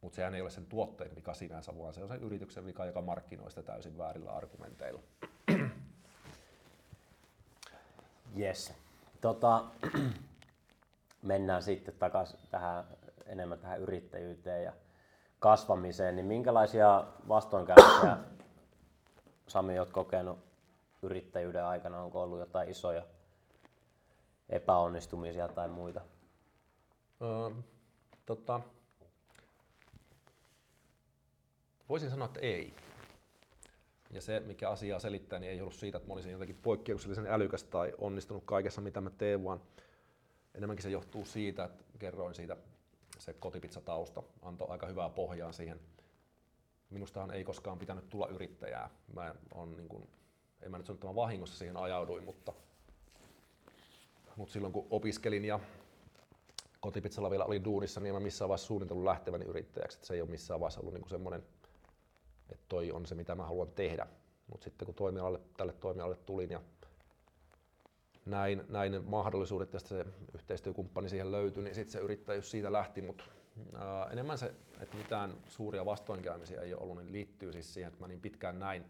Mutta 0.00 0.16
sehän 0.16 0.34
ei 0.34 0.40
ole 0.40 0.50
sen 0.50 0.66
tuotteen 0.66 1.16
vika 1.16 1.34
sinänsä, 1.34 1.78
vaan 1.78 1.94
se 1.94 2.02
on 2.02 2.08
sen 2.08 2.22
yrityksen 2.22 2.66
vika, 2.66 2.84
joka 2.84 3.00
markkinoi 3.00 3.50
sitä 3.50 3.62
täysin 3.62 3.98
väärillä 3.98 4.30
argumenteilla. 4.30 5.02
Yes. 8.38 8.74
Tota, 9.20 9.64
mennään 11.22 11.62
sitten 11.62 11.94
takaisin 11.98 12.38
tähän, 12.50 12.84
enemmän 13.26 13.58
tähän 13.58 13.80
yrittäjyyteen 13.80 14.64
ja 14.64 14.72
kasvamiseen, 15.38 16.16
niin 16.16 16.26
minkälaisia 16.26 17.04
vastoinkäymisiä 17.28 18.16
Sami 19.46 19.78
olet 19.78 19.92
kokenut 19.92 20.51
yrittäjyyden 21.02 21.64
aikana? 21.64 22.02
Onko 22.02 22.22
ollut 22.22 22.38
jotain 22.38 22.68
isoja 22.68 23.02
epäonnistumisia 24.48 25.48
tai 25.48 25.68
muita? 25.68 26.00
Öö, 27.22 27.62
tota, 28.26 28.60
voisin 31.88 32.10
sanoa, 32.10 32.26
että 32.26 32.40
ei. 32.40 32.74
Ja 34.10 34.22
se, 34.22 34.40
mikä 34.40 34.70
asiaa 34.70 34.98
selittää, 34.98 35.38
niin 35.38 35.52
ei 35.52 35.60
ollut 35.60 35.74
siitä, 35.74 35.96
että 35.98 36.08
mä 36.08 36.14
olisin 36.14 36.32
jotenkin 36.32 36.58
poikkeuksellisen 36.62 37.26
älykäs 37.26 37.64
tai 37.64 37.94
onnistunut 37.98 38.44
kaikessa, 38.44 38.80
mitä 38.80 39.00
mä 39.00 39.10
teen, 39.10 39.44
vaan 39.44 39.60
enemmänkin 40.54 40.82
se 40.82 40.90
johtuu 40.90 41.24
siitä, 41.24 41.64
että 41.64 41.84
kerroin 41.98 42.34
siitä 42.34 42.56
se 43.18 43.32
kotipizzatausta 43.32 44.22
antoi 44.42 44.66
aika 44.70 44.86
hyvää 44.86 45.08
pohjaa 45.08 45.52
siihen. 45.52 45.80
Minustahan 46.90 47.30
ei 47.30 47.44
koskaan 47.44 47.78
pitänyt 47.78 48.08
tulla 48.08 48.28
yrittäjää. 48.28 48.90
Mä 49.14 49.34
on 49.54 49.76
niin 49.76 49.88
kuin, 49.88 50.08
en 50.62 50.70
mä 50.70 50.76
nyt 50.76 50.86
sano, 50.86 50.94
että 50.94 51.06
mä 51.06 51.14
vahingossa 51.14 51.58
siihen 51.58 51.76
ajauduin, 51.76 52.24
mutta, 52.24 52.52
mutta 54.36 54.52
silloin 54.52 54.72
kun 54.72 54.86
opiskelin 54.90 55.44
ja 55.44 55.60
kotipizzalla 56.80 57.30
vielä 57.30 57.44
oli 57.44 57.64
duunissa, 57.64 58.00
niin 58.00 58.08
en 58.08 58.14
mä 58.14 58.20
missään 58.20 58.48
vaiheessa 58.48 58.66
suunnitellut 58.66 59.04
lähteväni 59.04 59.44
yrittäjäksi. 59.44 59.96
Että 59.96 60.06
se 60.06 60.14
ei 60.14 60.20
ole 60.20 60.30
missään 60.30 60.60
vaiheessa 60.60 60.80
ollut 60.80 60.94
niin 60.94 61.08
semmoinen, 61.08 61.42
että 62.52 62.64
toi 62.68 62.92
on 62.92 63.06
se, 63.06 63.14
mitä 63.14 63.34
mä 63.34 63.44
haluan 63.44 63.70
tehdä. 63.70 64.06
Mutta 64.46 64.64
sitten 64.64 64.86
kun 64.86 64.94
toimialalle, 64.94 65.40
tälle 65.56 65.72
toimialalle 65.72 66.16
tulin 66.16 66.50
ja 66.50 66.60
näin, 68.26 68.64
näin 68.68 69.04
mahdollisuudet 69.04 69.72
ja 69.72 69.80
se 69.80 70.06
yhteistyökumppani 70.34 71.08
siihen 71.08 71.32
löytyi, 71.32 71.62
niin 71.62 71.74
sitten 71.74 71.92
se 71.92 71.98
yrittäjyys 71.98 72.50
siitä 72.50 72.72
lähti, 72.72 73.02
mutta 73.02 73.24
enemmän 74.10 74.38
se, 74.38 74.54
että 74.80 74.96
mitään 74.96 75.34
suuria 75.46 75.84
vastoinkäymisiä 75.84 76.60
ei 76.60 76.74
ole 76.74 76.82
ollut, 76.82 76.96
niin 76.96 77.12
liittyy 77.12 77.52
siis 77.52 77.74
siihen, 77.74 77.88
että 77.88 78.00
mä 78.00 78.08
niin 78.08 78.20
pitkään 78.20 78.58
näin 78.58 78.84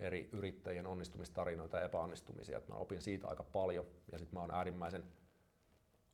eri 0.00 0.28
yrittäjien 0.32 0.86
onnistumistarinoita 0.86 1.76
ja 1.76 1.84
epäonnistumisia, 1.84 2.58
että 2.58 2.72
mä 2.72 2.78
opin 2.78 3.02
siitä 3.02 3.28
aika 3.28 3.42
paljon 3.42 3.86
ja 4.12 4.18
sitten 4.18 4.36
mä 4.36 4.40
oon 4.40 4.54
äärimmäisen 4.54 5.04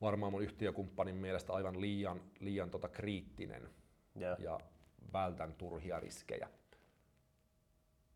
varmaan 0.01 0.33
mun 0.33 0.43
yhtiökumppanin 0.43 1.17
mielestä 1.17 1.53
aivan 1.53 1.81
liian, 1.81 2.23
liian 2.41 2.71
tota 2.71 2.89
kriittinen 2.89 3.71
Joo. 4.15 4.37
ja 4.39 4.61
vältän 5.13 5.55
turhia 5.55 6.01
riskejä. 6.01 6.49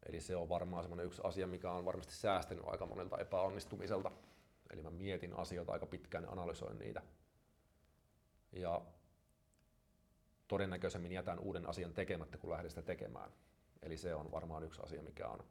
Eli 0.08 0.20
se 0.20 0.36
on 0.36 0.48
varmaan 0.48 0.82
semmoinen 0.82 1.06
yksi 1.06 1.22
asia, 1.24 1.46
mikä 1.46 1.72
on 1.72 1.84
varmasti 1.84 2.12
säästänyt 2.12 2.64
aika 2.66 2.86
monelta 2.86 3.18
epäonnistumiselta. 3.18 4.10
Eli 4.70 4.82
mä 4.82 4.90
mietin 4.90 5.36
asioita 5.36 5.72
aika 5.72 5.86
pitkään 5.86 6.24
ja 6.24 6.30
analysoin 6.30 6.78
niitä. 6.78 7.02
Ja 8.52 8.82
todennäköisemmin 10.48 11.12
jätän 11.12 11.38
uuden 11.38 11.68
asian 11.68 11.94
tekemättä, 11.94 12.38
kun 12.38 12.50
lähden 12.50 12.70
sitä 12.70 12.82
tekemään. 12.82 13.30
Eli 13.82 13.96
se 13.96 14.14
on 14.14 14.32
varmaan 14.32 14.64
yksi 14.64 14.82
asia, 14.82 15.02
mikä 15.02 15.28
on 15.28 15.44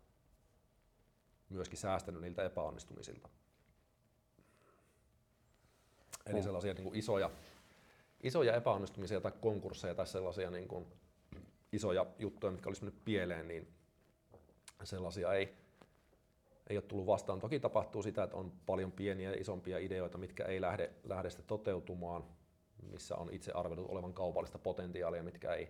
myöskin 1.50 1.78
säästänyt 1.78 2.22
niiltä 2.22 2.44
epäonnistumisilta. 2.44 3.30
Eli 6.26 6.44
sellaisia 6.44 6.74
niin 6.74 6.84
kuin 6.84 6.96
isoja, 6.96 7.32
isoja 8.24 8.56
epäonnistumisia 8.56 9.22
tai 9.22 9.32
konkursseja 9.42 9.96
tai 9.96 10.08
sellaisia 10.08 10.52
niin 10.52 10.68
kuin 10.68 10.86
isoja 11.72 12.06
juttuja, 12.20 12.52
mitkä 12.52 12.70
olisi 12.70 12.84
mennyt 12.84 13.06
pieleen, 13.06 13.48
niin 13.48 13.68
sellaisia 14.84 15.34
ei, 15.34 15.54
ei 16.70 16.78
ole 16.78 16.82
tullut 16.82 17.08
vastaan. 17.08 17.40
Toki 17.40 17.60
tapahtuu 17.60 18.04
sitä, 18.04 18.24
että 18.24 18.38
on 18.38 18.52
paljon 18.66 18.92
pieniä 18.92 19.32
ja 19.32 19.42
isompia 19.42 19.78
ideoita, 19.78 20.18
mitkä 20.18 20.46
ei 20.46 20.62
lähde, 20.62 20.92
lähde 21.04 21.30
sitä 21.30 21.44
toteutumaan, 21.44 22.24
missä 22.92 23.16
on 23.16 23.34
itse 23.34 23.52
arvellut 23.52 23.90
olevan 23.90 24.14
kaupallista 24.14 24.60
potentiaalia, 24.60 25.24
mitkä 25.24 25.54
ei, 25.54 25.70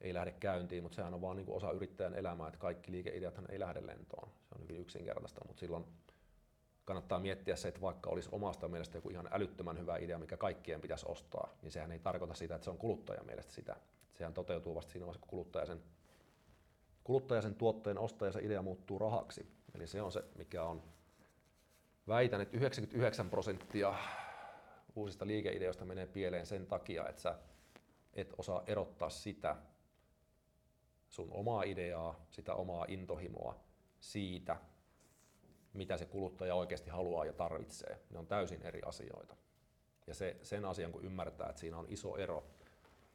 ei 0.00 0.14
lähde 0.14 0.32
käyntiin, 0.32 0.82
mutta 0.82 0.96
sehän 0.96 1.14
on 1.14 1.20
vaan 1.20 1.36
niin 1.36 1.46
kuin 1.46 1.56
osa 1.56 1.72
yrittäjän 1.72 2.14
elämää, 2.14 2.48
että 2.48 2.58
kaikki 2.58 2.92
liikeideathan 2.92 3.50
ei 3.50 3.60
lähde 3.60 3.86
lentoon. 3.86 4.28
Se 4.28 4.54
on 4.54 4.62
hyvin 4.62 4.80
yksinkertaista, 4.80 5.40
mutta 5.46 5.60
silloin 5.60 5.84
kannattaa 6.84 7.20
miettiä 7.20 7.56
se, 7.56 7.68
että 7.68 7.80
vaikka 7.80 8.10
olisi 8.10 8.28
omasta 8.32 8.68
mielestä 8.68 8.98
joku 8.98 9.10
ihan 9.10 9.28
älyttömän 9.32 9.78
hyvä 9.78 9.96
idea, 9.96 10.18
mikä 10.18 10.36
kaikkien 10.36 10.80
pitäisi 10.80 11.06
ostaa, 11.08 11.56
niin 11.62 11.72
sehän 11.72 11.92
ei 11.92 11.98
tarkoita 11.98 12.34
sitä, 12.34 12.54
että 12.54 12.64
se 12.64 12.70
on 12.70 12.78
kuluttajan 12.78 13.26
mielestä 13.26 13.52
sitä. 13.52 13.76
Sehän 14.12 14.34
toteutuu 14.34 14.74
vasta 14.74 14.92
siinä 14.92 15.06
vaiheessa, 15.06 15.20
kun 15.20 15.30
kuluttaja 15.30 15.66
sen, 15.66 15.82
kuluttaja 17.04 17.42
sen 17.42 17.54
tuotteen 17.54 17.98
ostaa 17.98 18.28
ja 18.28 18.32
se 18.32 18.40
idea 18.42 18.62
muuttuu 18.62 18.98
rahaksi. 18.98 19.46
Eli 19.74 19.86
se 19.86 20.02
on 20.02 20.12
se, 20.12 20.24
mikä 20.38 20.64
on, 20.64 20.82
väitän, 22.08 22.40
että 22.40 22.56
99 22.56 23.30
prosenttia 23.30 23.94
uusista 24.94 25.26
liikeideoista 25.26 25.84
menee 25.84 26.06
pieleen 26.06 26.46
sen 26.46 26.66
takia, 26.66 27.08
että 27.08 27.22
sä 27.22 27.38
et 28.14 28.34
osaa 28.38 28.62
erottaa 28.66 29.10
sitä 29.10 29.56
sun 31.08 31.28
omaa 31.32 31.62
ideaa, 31.62 32.26
sitä 32.30 32.54
omaa 32.54 32.84
intohimoa 32.88 33.60
siitä, 34.00 34.56
mitä 35.72 35.96
se 35.96 36.06
kuluttaja 36.06 36.54
oikeasti 36.54 36.90
haluaa 36.90 37.24
ja 37.24 37.32
tarvitsee. 37.32 38.00
Ne 38.10 38.18
on 38.18 38.26
täysin 38.26 38.62
eri 38.62 38.80
asioita. 38.84 39.36
Ja 40.06 40.14
se, 40.14 40.36
sen 40.42 40.64
asian 40.64 40.92
kun 40.92 41.04
ymmärtää, 41.04 41.48
että 41.48 41.60
siinä 41.60 41.78
on 41.78 41.86
iso 41.88 42.16
ero, 42.16 42.44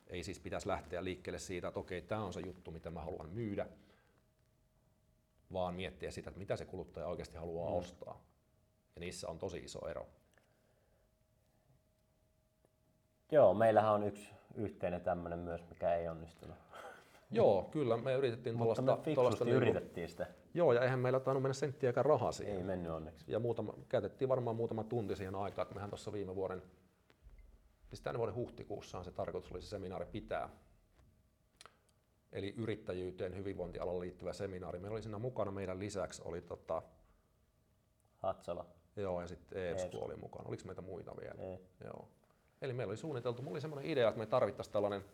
ei 0.07 0.23
siis 0.23 0.39
pitäisi 0.39 0.67
lähteä 0.67 1.03
liikkeelle 1.03 1.39
siitä, 1.39 1.67
että 1.67 1.79
okei, 1.79 2.01
tämä 2.01 2.23
on 2.23 2.33
se 2.33 2.39
juttu, 2.39 2.71
mitä 2.71 2.91
mä 2.91 3.01
haluan 3.01 3.29
myydä, 3.29 3.67
vaan 5.53 5.75
miettiä 5.75 6.11
sitä, 6.11 6.29
että 6.29 6.39
mitä 6.39 6.55
se 6.55 6.65
kuluttaja 6.65 7.07
oikeasti 7.07 7.37
haluaa 7.37 7.69
mm. 7.69 7.75
ostaa. 7.75 8.21
Ja 8.95 8.99
niissä 8.99 9.27
on 9.27 9.39
tosi 9.39 9.57
iso 9.57 9.87
ero. 9.87 10.07
Joo, 13.31 13.53
meillähän 13.53 13.93
on 13.93 14.03
yksi 14.03 14.29
yhteinen 14.55 15.01
tämmöinen 15.01 15.39
myös, 15.39 15.69
mikä 15.69 15.95
ei 15.95 16.07
onnistunut. 16.07 16.55
Joo, 17.31 17.63
kyllä, 17.71 17.97
me 17.97 18.13
yritettiin 18.13 18.55
Mutta 18.55 18.81
tuollaista... 18.81 19.09
me 19.09 19.15
tuollaista 19.15 19.45
fiksusti 19.45 19.69
yritettiin 19.69 20.09
sitä. 20.09 20.27
Joo, 20.53 20.73
ja 20.73 20.81
eihän 20.81 20.99
meillä 20.99 21.19
tainnut 21.19 21.43
mennä 21.43 21.53
senttiäkään 21.53 22.05
rahaa 22.05 22.31
siihen. 22.31 22.57
Ei 22.57 22.63
mennyt 22.63 22.91
onneksi. 22.91 23.31
Ja 23.31 23.39
muutama, 23.39 23.73
käytettiin 23.89 24.29
varmaan 24.29 24.55
muutama 24.55 24.83
tunti 24.83 25.15
siihen 25.15 25.35
aikaan, 25.35 25.63
että 25.63 25.75
mehän 25.75 25.89
tuossa 25.89 26.13
viime 26.13 26.35
vuoden, 26.35 26.61
siis 27.87 28.01
tämän 28.01 28.17
vuoden 28.17 28.35
huhtikuussaan 28.35 29.05
se 29.05 29.11
tarkoitus 29.11 29.51
oli 29.51 29.61
se 29.61 29.67
seminaari 29.67 30.05
pitää. 30.05 30.49
Eli 32.31 32.53
yrittäjyyteen, 32.57 33.35
hyvinvointialan 33.35 33.99
liittyvä 33.99 34.33
seminaari. 34.33 34.79
Meillä 34.79 34.95
oli 34.95 35.01
siinä 35.01 35.19
mukana 35.19 35.51
meidän 35.51 35.79
lisäksi 35.79 36.21
oli 36.25 36.41
tota, 36.41 36.81
Hatsala. 38.17 38.65
joo, 38.95 39.21
ja 39.21 39.27
sitten 39.27 39.61
EEPSKU. 39.61 40.05
oli 40.05 40.15
mukana. 40.15 40.47
Oliko 40.47 40.63
meitä 40.65 40.81
muita 40.81 41.11
vielä? 41.21 41.43
Ei. 41.43 41.59
Joo. 41.83 42.07
Eli 42.61 42.73
meillä 42.73 42.91
oli 42.91 42.97
suunniteltu, 42.97 43.41
mulla 43.41 43.55
oli 43.55 43.61
semmoinen 43.61 43.91
idea, 43.91 44.09
että 44.09 44.19
me 44.19 44.25
tarvittaisiin 44.25 44.73
tällainen, 44.73 45.05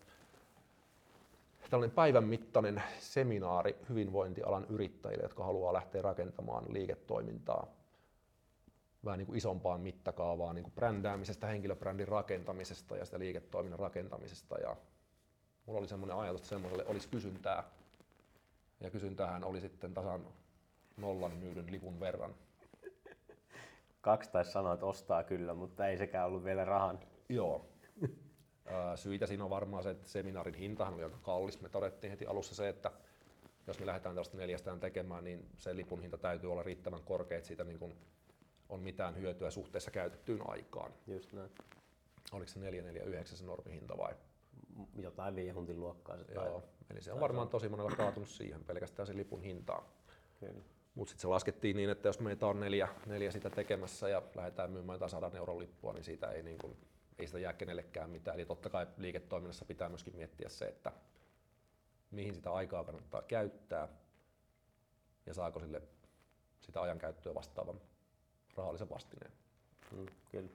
tällainen 1.70 1.96
päivän 1.96 2.24
mittainen 2.24 2.84
seminaari 3.00 3.76
hyvinvointialan 3.90 4.66
yrittäjille, 4.70 5.24
jotka 5.24 5.44
haluaa 5.44 5.74
lähteä 5.74 6.02
rakentamaan 6.02 6.66
liiketoimintaa 6.74 7.68
vähän 9.06 9.18
niin 9.18 9.26
kuin 9.26 9.38
isompaan 9.38 9.82
mittakaavaan 9.82 10.56
niin 10.56 10.64
kuin 10.64 10.74
brändäämisestä, 10.74 11.48
henkilöbrändin 11.48 12.08
rakentamisesta 12.08 12.98
ja 12.98 13.06
sitä 13.06 13.20
liiketoiminnan 13.20 13.80
rakentamisesta. 13.80 14.58
Ja 14.58 14.76
mulla 15.66 15.80
oli 15.80 15.88
semmoinen 15.88 16.18
ajatus, 16.18 16.42
että 16.42 16.50
semmoiselle 16.50 16.86
olisi 16.86 17.10
kysyntää. 17.10 17.64
Ja 18.80 18.90
kysyntähän 18.90 19.44
oli 19.44 19.62
sitten 19.62 19.94
tasan 19.94 20.28
nollan 20.98 21.38
myydyn 21.38 21.72
lipun 21.72 22.00
verran. 22.00 22.36
Kaksi 24.02 24.32
taisi 24.32 24.52
sanoa, 24.52 24.74
että 24.74 24.86
ostaa 24.86 25.24
kyllä, 25.24 25.54
mutta 25.54 25.88
ei 25.88 25.98
sekään 25.98 26.28
ollut 26.28 26.44
vielä 26.44 26.66
rahan. 26.66 27.00
Joo. 27.30 27.66
Syitä 28.96 29.28
siinä 29.28 29.44
on 29.44 29.50
varmaan 29.50 29.84
se, 29.84 29.90
että 29.90 30.10
seminaarin 30.10 30.56
hintahan 30.56 30.94
oli 30.94 31.04
aika 31.04 31.18
kallis. 31.22 31.62
Me 31.62 31.70
todettiin 31.70 32.12
heti 32.12 32.26
alussa 32.26 32.56
se, 32.56 32.70
että 32.70 32.92
jos 33.68 33.80
me 33.80 33.86
lähdetään 33.86 34.16
tällaista 34.16 34.38
neljästään 34.38 34.80
tekemään, 34.80 35.24
niin 35.24 35.50
se 35.58 35.76
lipun 35.76 36.02
hinta 36.02 36.18
täytyy 36.18 36.52
olla 36.52 36.64
riittävän 36.64 37.04
korkea, 37.04 37.38
että 37.38 37.48
siitä 37.48 37.64
niin 37.64 37.80
kuin 37.80 37.98
on 38.70 38.80
mitään 38.80 39.16
hyötyä 39.16 39.52
suhteessa 39.52 39.92
käytettyyn 39.92 40.50
aikaan. 40.50 40.94
Just 41.08 41.34
näin. 41.34 41.52
Oliko 42.32 42.48
se 42.48 42.60
449 42.60 43.38
se 43.38 43.46
normihinta 43.46 43.98
vai? 43.98 44.14
Jotain 44.96 45.36
viihuntin 45.36 45.80
luokkaa 45.80 46.18
se 46.18 46.34
Joo. 46.34 46.64
Eli 46.90 47.02
se 47.02 47.14
on 47.14 47.20
varmaan 47.20 47.50
tosi 47.50 47.70
monella 47.70 47.92
kaatunut 47.92 48.30
siihen 48.30 48.64
pelkästään 48.64 49.08
se 49.08 49.16
lipun 49.16 49.42
hintaan. 49.42 49.84
Kyllä. 50.40 50.62
Mutta 50.96 51.10
sitten 51.10 51.22
se 51.22 51.28
laskettiin 51.28 51.78
niin, 51.78 51.90
että 51.90 52.08
jos 52.08 52.20
meitä 52.20 52.48
on 52.48 52.60
neljä, 52.60 52.88
neljä 53.06 53.32
sitä 53.32 53.50
tekemässä 53.50 54.10
ja 54.10 54.22
lähdetään 54.36 54.72
myymään 54.72 54.96
jotain 54.96 55.10
100 55.10 55.32
euron 55.38 55.60
lippua, 55.60 55.94
niin 55.94 56.04
siitä 56.04 56.32
ei, 56.32 56.44
niin 56.44 56.58
kuin, 56.58 56.78
ei 57.20 57.28
sitä 57.28 57.40
jää 57.40 57.54
kenellekään 57.54 58.10
mitään. 58.10 58.36
Eli 58.38 58.46
totta 58.46 58.70
kai 58.70 58.88
liiketoiminnassa 58.98 59.66
pitää 59.66 59.90
myöskin 59.90 60.16
miettiä 60.16 60.50
se, 60.50 60.66
että 60.66 60.92
mihin 62.12 62.36
sitä 62.36 62.52
aikaa 62.52 62.84
kannattaa 62.84 63.22
käyttää 63.22 63.88
ja 65.26 65.34
saako 65.34 65.60
sille 65.60 65.82
sitä 66.62 66.82
ajankäyttöä 66.82 67.36
vastaavan 67.36 67.82
rahallisen 68.56 68.90
vastineen. 68.90 69.32
Mm, 69.92 70.06
kyllä. 70.32 70.50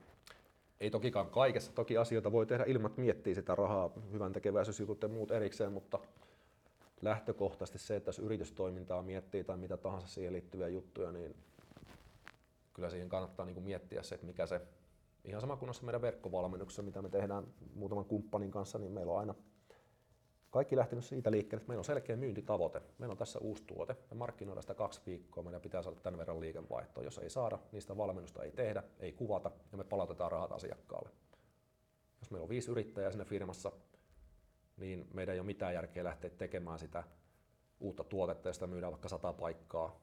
Ei 0.79 0.91
tokikaan 0.91 1.29
kaikessa, 1.29 1.71
toki 1.71 1.97
asioita 1.97 2.31
voi 2.31 2.45
tehdä 2.45 2.63
ilman, 2.67 2.91
että 2.91 3.01
miettii 3.01 3.35
sitä 3.35 3.55
rahaa, 3.55 3.91
hyvän 4.11 4.33
tekeväisyysjutut 4.33 5.01
ja 5.01 5.07
muut 5.07 5.31
erikseen, 5.31 5.71
mutta 5.71 5.99
lähtökohtaisesti 7.01 7.79
se, 7.79 7.95
että 7.95 8.09
jos 8.09 8.19
yritystoimintaa 8.19 9.01
miettii 9.01 9.43
tai 9.43 9.57
mitä 9.57 9.77
tahansa 9.77 10.07
siihen 10.07 10.33
liittyviä 10.33 10.67
juttuja, 10.67 11.11
niin 11.11 11.35
kyllä 12.73 12.89
siihen 12.89 13.09
kannattaa 13.09 13.45
niin 13.45 13.53
kuin 13.53 13.63
miettiä 13.63 14.03
se, 14.03 14.15
että 14.15 14.27
mikä 14.27 14.45
se, 14.45 14.61
ihan 15.23 15.41
sama 15.41 15.57
kuin 15.57 15.71
meidän 15.81 16.01
verkkovalmennuksessa, 16.01 16.81
mitä 16.81 17.01
me 17.01 17.09
tehdään 17.09 17.47
muutaman 17.75 18.05
kumppanin 18.05 18.51
kanssa, 18.51 18.79
niin 18.79 18.91
meillä 18.91 19.13
on 19.13 19.19
aina 19.19 19.35
kaikki 20.49 20.77
lähtenyt 20.77 21.05
siitä 21.05 21.31
liikkeelle, 21.31 21.61
että 21.61 21.69
meillä 21.69 21.79
on 21.79 21.85
selkeä 21.85 22.15
myyntitavoite. 22.15 22.81
Meillä 22.97 23.11
on 23.11 23.17
tässä 23.17 23.39
uusi 23.39 23.63
tuote, 23.63 23.95
me 24.11 24.17
markkinoidaan 24.17 24.63
sitä 24.63 24.73
kaksi 24.73 25.01
viikkoa, 25.05 25.43
meidän 25.43 25.61
pitää 25.61 25.83
saada 25.83 25.99
tämän 25.99 26.17
verran 26.17 26.39
liikevaihtoa. 26.39 27.03
Jos 27.03 27.17
ei 27.17 27.29
saada, 27.29 27.59
sitä 27.79 27.97
valmennusta 27.97 28.43
ei 28.43 28.51
tehdä, 28.51 28.83
ei 28.99 29.11
kuvata 29.11 29.51
ja 29.71 29.77
me 29.77 29.83
palautetaan 29.83 30.31
rahat 30.31 30.51
asiakkaalle. 30.51 31.09
Jos 32.19 32.31
meillä 32.31 32.43
on 32.43 32.49
viisi 32.49 32.71
yrittäjää 32.71 33.11
siinä 33.11 33.25
firmassa, 33.25 33.71
niin 34.77 35.07
meidän 35.13 35.33
ei 35.33 35.39
ole 35.39 35.45
mitään 35.45 35.73
järkeä 35.73 36.03
lähteä 36.03 36.29
tekemään 36.29 36.79
sitä 36.79 37.03
uutta 37.79 38.03
tuotetta, 38.03 38.49
josta 38.49 38.67
myydään 38.67 38.91
vaikka 38.91 39.09
sata 39.09 39.33
paikkaa. 39.33 39.99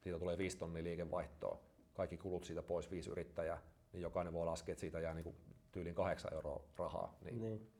Siitä 0.00 0.18
tulee 0.18 0.38
viisi 0.38 0.58
tonnia 0.58 0.84
liikevaihtoa. 0.84 1.60
Kaikki 1.94 2.16
kulut 2.16 2.44
siitä 2.44 2.62
pois, 2.62 2.90
viisi 2.90 3.10
yrittäjää, 3.10 3.62
niin 3.92 4.02
jokainen 4.02 4.32
voi 4.32 4.44
laskea, 4.46 4.72
että 4.72 4.80
siitä 4.80 5.00
jää 5.00 5.14
niin 5.14 5.34
tyyliin 5.72 5.94
kahdeksan 5.94 6.34
euroa 6.34 6.60
rahaa. 6.78 7.14
Niin 7.24 7.42
Niin. 7.42 7.70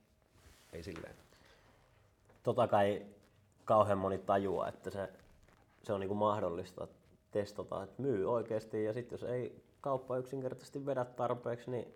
ei 0.72 0.82
silleen. 0.82 1.14
Tota 2.42 2.68
kai 2.68 3.06
kauhean 3.64 3.98
moni 3.98 4.18
tajua, 4.18 4.68
että 4.68 4.90
se, 4.90 5.08
se 5.82 5.92
on 5.92 6.00
niinku 6.00 6.14
mahdollista 6.14 6.88
testata, 7.30 7.82
että 7.82 8.02
myy 8.02 8.32
oikeasti 8.32 8.84
ja 8.84 8.92
sitten 8.92 9.14
jos 9.16 9.22
ei 9.24 9.62
kauppa 9.80 10.16
yksinkertaisesti 10.16 10.86
vedä 10.86 11.04
tarpeeksi, 11.04 11.70
niin 11.70 11.94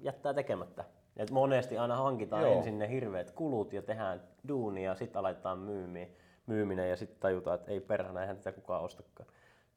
jättää 0.00 0.34
tekemättä. 0.34 0.84
Et 1.16 1.30
monesti 1.30 1.78
aina 1.78 1.96
hankitaan 1.96 2.42
Joo. 2.42 2.52
ensin 2.52 2.78
ne 2.78 2.88
hirveät 2.88 3.30
kulut 3.30 3.72
ja 3.72 3.82
tehdään 3.82 4.22
duunia 4.48 4.90
ja 4.90 4.94
sitten 4.96 5.20
aletaan 5.20 5.58
myymiä, 5.58 6.06
myyminen 6.46 6.90
ja 6.90 6.96
sitten 6.96 7.20
tajutaan, 7.20 7.58
että 7.58 7.72
ei 7.72 7.80
perhana, 7.80 8.20
eihän 8.20 8.36
tätä 8.36 8.52
kukaan 8.52 8.82
ostakaan. 8.82 9.28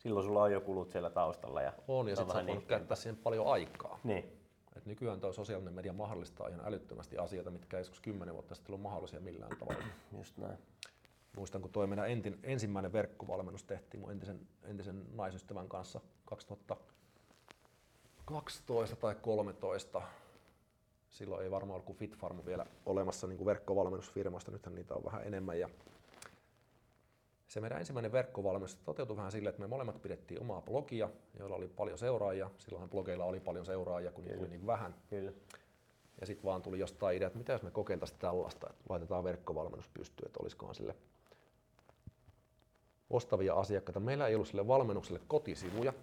Silloin 0.06 0.26
sulla 0.26 0.44
on 0.44 0.52
jo 0.52 0.62
kulut 0.62 0.91
siellä 0.91 1.10
taustalla. 1.10 1.62
Ja 1.62 1.74
On, 1.88 2.08
ja 2.08 2.15
sitten 2.15 2.36
sä 2.36 2.46
voinut 2.46 2.65
käyttää 2.65 2.96
siihen 2.96 3.18
paljon 3.18 3.48
aikaa. 3.48 4.00
Niin, 4.04 4.26
Et 4.76 4.86
nykyään 4.86 5.20
tuo 5.20 5.34
sosiaalinen 5.34 5.74
media 5.74 5.94
mahdollistaa 5.94 6.48
ihan 6.48 6.62
älyttömästi 6.65 7.18
asioita, 7.18 7.52
mitkä 7.52 7.78
joskus 7.78 8.00
kymmenen 8.00 8.34
vuotta 8.34 8.56
sitten 8.56 8.74
ollut 8.74 8.82
mahdollisia 8.82 9.20
millään 9.20 9.58
tavalla. 9.60 9.84
just 10.18 10.38
näin. 10.38 10.58
Muistan, 11.38 11.62
kun 11.62 11.72
toi 11.72 11.88
meidän 11.88 12.10
entin, 12.10 12.39
ensimmäinen 12.44 12.94
verkkovalmennus 12.94 13.63
tehtiin 13.63 14.02
mun 14.02 14.12
entisen, 14.12 14.39
entisen 14.63 15.06
naisystävän 15.13 15.70
kanssa 15.70 16.02
2012 16.26 18.96
tai 18.96 19.15
13. 19.15 20.02
Silloin 21.10 21.44
ei 21.44 21.52
varmaan 21.52 21.74
ollut 21.74 21.86
kuin 21.86 21.98
Fitfarm 21.98 22.46
vielä 22.46 22.65
olemassa 22.86 23.28
niin 23.28 23.38
kuin 23.38 23.46
verkkovalmennusfirmasta, 23.46 24.52
nythän 24.52 24.76
niitä 24.76 24.94
on 24.94 25.06
vähän 25.06 25.24
enemmän. 25.24 25.60
Ja 25.60 25.70
se 27.47 27.62
meidän 27.62 27.79
ensimmäinen 27.79 28.12
verkkovalmennus 28.12 28.75
toteutui 28.75 29.17
vähän 29.17 29.31
silleen, 29.31 29.49
että 29.49 29.62
me 29.62 29.67
molemmat 29.67 30.01
pidettiin 30.01 30.41
omaa 30.41 30.62
blogia, 30.62 31.10
joilla 31.39 31.55
oli 31.55 31.67
paljon 31.67 31.97
seuraajia. 31.97 32.51
Silloinhan 32.58 32.89
blogeilla 32.89 33.25
oli 33.25 33.39
paljon 33.39 33.65
seuraajia, 33.65 34.12
kun 34.12 34.25
niitä 34.25 34.39
oli 34.39 34.49
niin 34.49 34.67
vähän. 34.67 34.95
Kyllä. 35.10 35.31
Ja 36.21 36.27
sitten 36.27 36.45
vaan 36.45 36.62
tuli 36.62 36.79
jostain 36.79 37.17
idea, 37.17 37.27
että 37.27 37.39
mitä 37.39 37.53
jos 37.53 37.62
me 37.62 37.71
kokeiltaisiin 37.71 38.19
tällaista, 38.19 38.69
että 38.69 38.84
laitetaan 38.89 39.23
verkkovalmennus 39.23 39.89
pystyyn, 39.89 40.27
että 40.27 40.39
olisikohan 40.41 40.75
sille 40.75 40.95
ostavia 43.10 43.53
asiakkaita. 43.53 43.99
Meillä 43.99 44.27
ei 44.27 44.36
ollut 44.36 44.47
sille 44.47 44.67
valmennukselle 44.67 45.21
kotisivuja. 45.27 45.93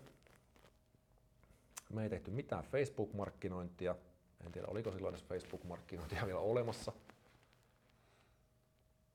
Me 1.93 2.03
ei 2.03 2.11
tehty 2.11 2.31
mitään 2.31 2.65
Facebook-markkinointia. 2.65 3.97
En 4.47 4.53
tiedä, 4.53 4.69
oliko 4.71 4.93
silloin 4.93 5.15
edes 5.15 5.27
Facebook-markkinointia 5.27 6.27
vielä 6.27 6.41
olemassa. 6.41 6.93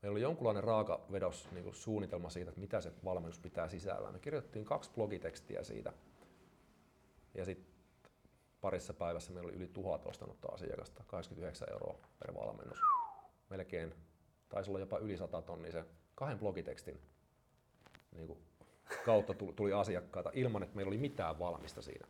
Meillä 0.07 0.15
oli 0.15 0.21
jonkunlainen 0.21 0.63
raakavedos 0.63 1.47
niin 1.51 1.75
suunnitelma 1.75 2.29
siitä, 2.29 2.49
että 2.49 2.61
mitä 2.61 2.81
se 2.81 2.91
valmennus 3.05 3.39
pitää 3.39 3.67
sisällään. 3.67 4.13
Me 4.13 4.19
kirjoitettiin 4.19 4.65
kaksi 4.65 4.91
blogitekstiä 4.95 5.63
siitä. 5.63 5.93
Ja 7.33 7.45
sitten 7.45 7.67
parissa 8.61 8.93
päivässä 8.93 9.31
meillä 9.31 9.47
oli 9.47 9.57
yli 9.57 9.67
tuhat 9.67 10.05
ostanutta 10.05 10.47
asiakasta, 10.51 11.03
89 11.07 11.67
euroa 11.71 11.97
per 12.19 12.35
valmennus. 12.35 12.79
Melkein, 13.49 13.93
taisi 14.49 14.71
olla 14.71 14.79
jopa 14.79 14.97
yli 14.97 15.17
100 15.17 15.41
tonnia 15.41 15.71
se 15.71 15.85
kahden 16.15 16.39
blogitekstin 16.39 16.99
niin 18.11 18.27
kuin, 18.27 18.39
kautta 19.05 19.33
tuli, 19.33 19.53
tuli 19.53 19.73
asiakkaita 19.73 20.31
ilman, 20.33 20.63
että 20.63 20.75
meillä 20.75 20.89
oli 20.89 20.97
mitään 20.97 21.39
valmista 21.39 21.81
siinä. 21.81 22.07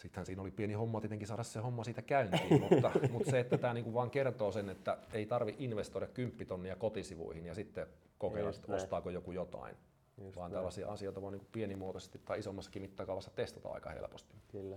Sittenhän 0.00 0.26
siinä 0.26 0.42
oli 0.42 0.50
pieni 0.50 0.74
homma 0.74 1.00
tietenkin 1.00 1.28
saada 1.28 1.42
se 1.42 1.60
homma 1.60 1.84
siitä 1.84 2.02
käyntiin, 2.02 2.60
mutta, 2.70 2.92
mutta 3.10 3.30
se, 3.30 3.40
että 3.40 3.58
tämä 3.58 3.74
niin 3.74 3.94
vaan 3.94 4.10
kertoo 4.10 4.52
sen, 4.52 4.68
että 4.68 4.98
ei 5.12 5.26
tarvi 5.26 5.56
investoida 5.58 6.06
10 6.06 6.46
tonnia 6.46 6.76
kotisivuihin 6.76 7.46
ja 7.46 7.54
sitten 7.54 7.86
kokeilla, 8.18 8.50
että 8.50 8.74
ostaako 8.74 9.10
joku 9.10 9.32
jotain. 9.32 9.76
Just 10.18 10.36
vaan 10.36 10.50
näin. 10.50 10.58
tällaisia 10.58 10.88
asioita 10.88 11.22
vaan 11.22 11.32
niin 11.32 11.46
pienimuotoisesti 11.52 12.20
tai 12.24 12.38
isommassakin 12.38 12.82
mittakaavassa 12.82 13.30
testata 13.30 13.68
aika 13.68 13.90
helposti. 13.90 14.34
Kyllä. 14.48 14.76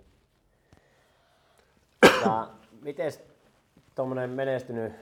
Ja 2.26 2.52
miten 2.82 3.12
tuommoinen 3.96 4.30
menestynyt 4.30 4.94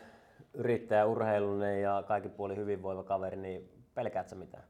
yrittäjä, 0.53 1.05
urheilullinen 1.05 1.81
ja 1.81 2.03
kaikin 2.07 2.31
puolin 2.31 2.57
hyvinvoiva 2.57 3.03
kaveri, 3.03 3.38
niin 3.38 3.69
pelkäät 3.95 4.29
sä 4.29 4.36
mitään? 4.36 4.63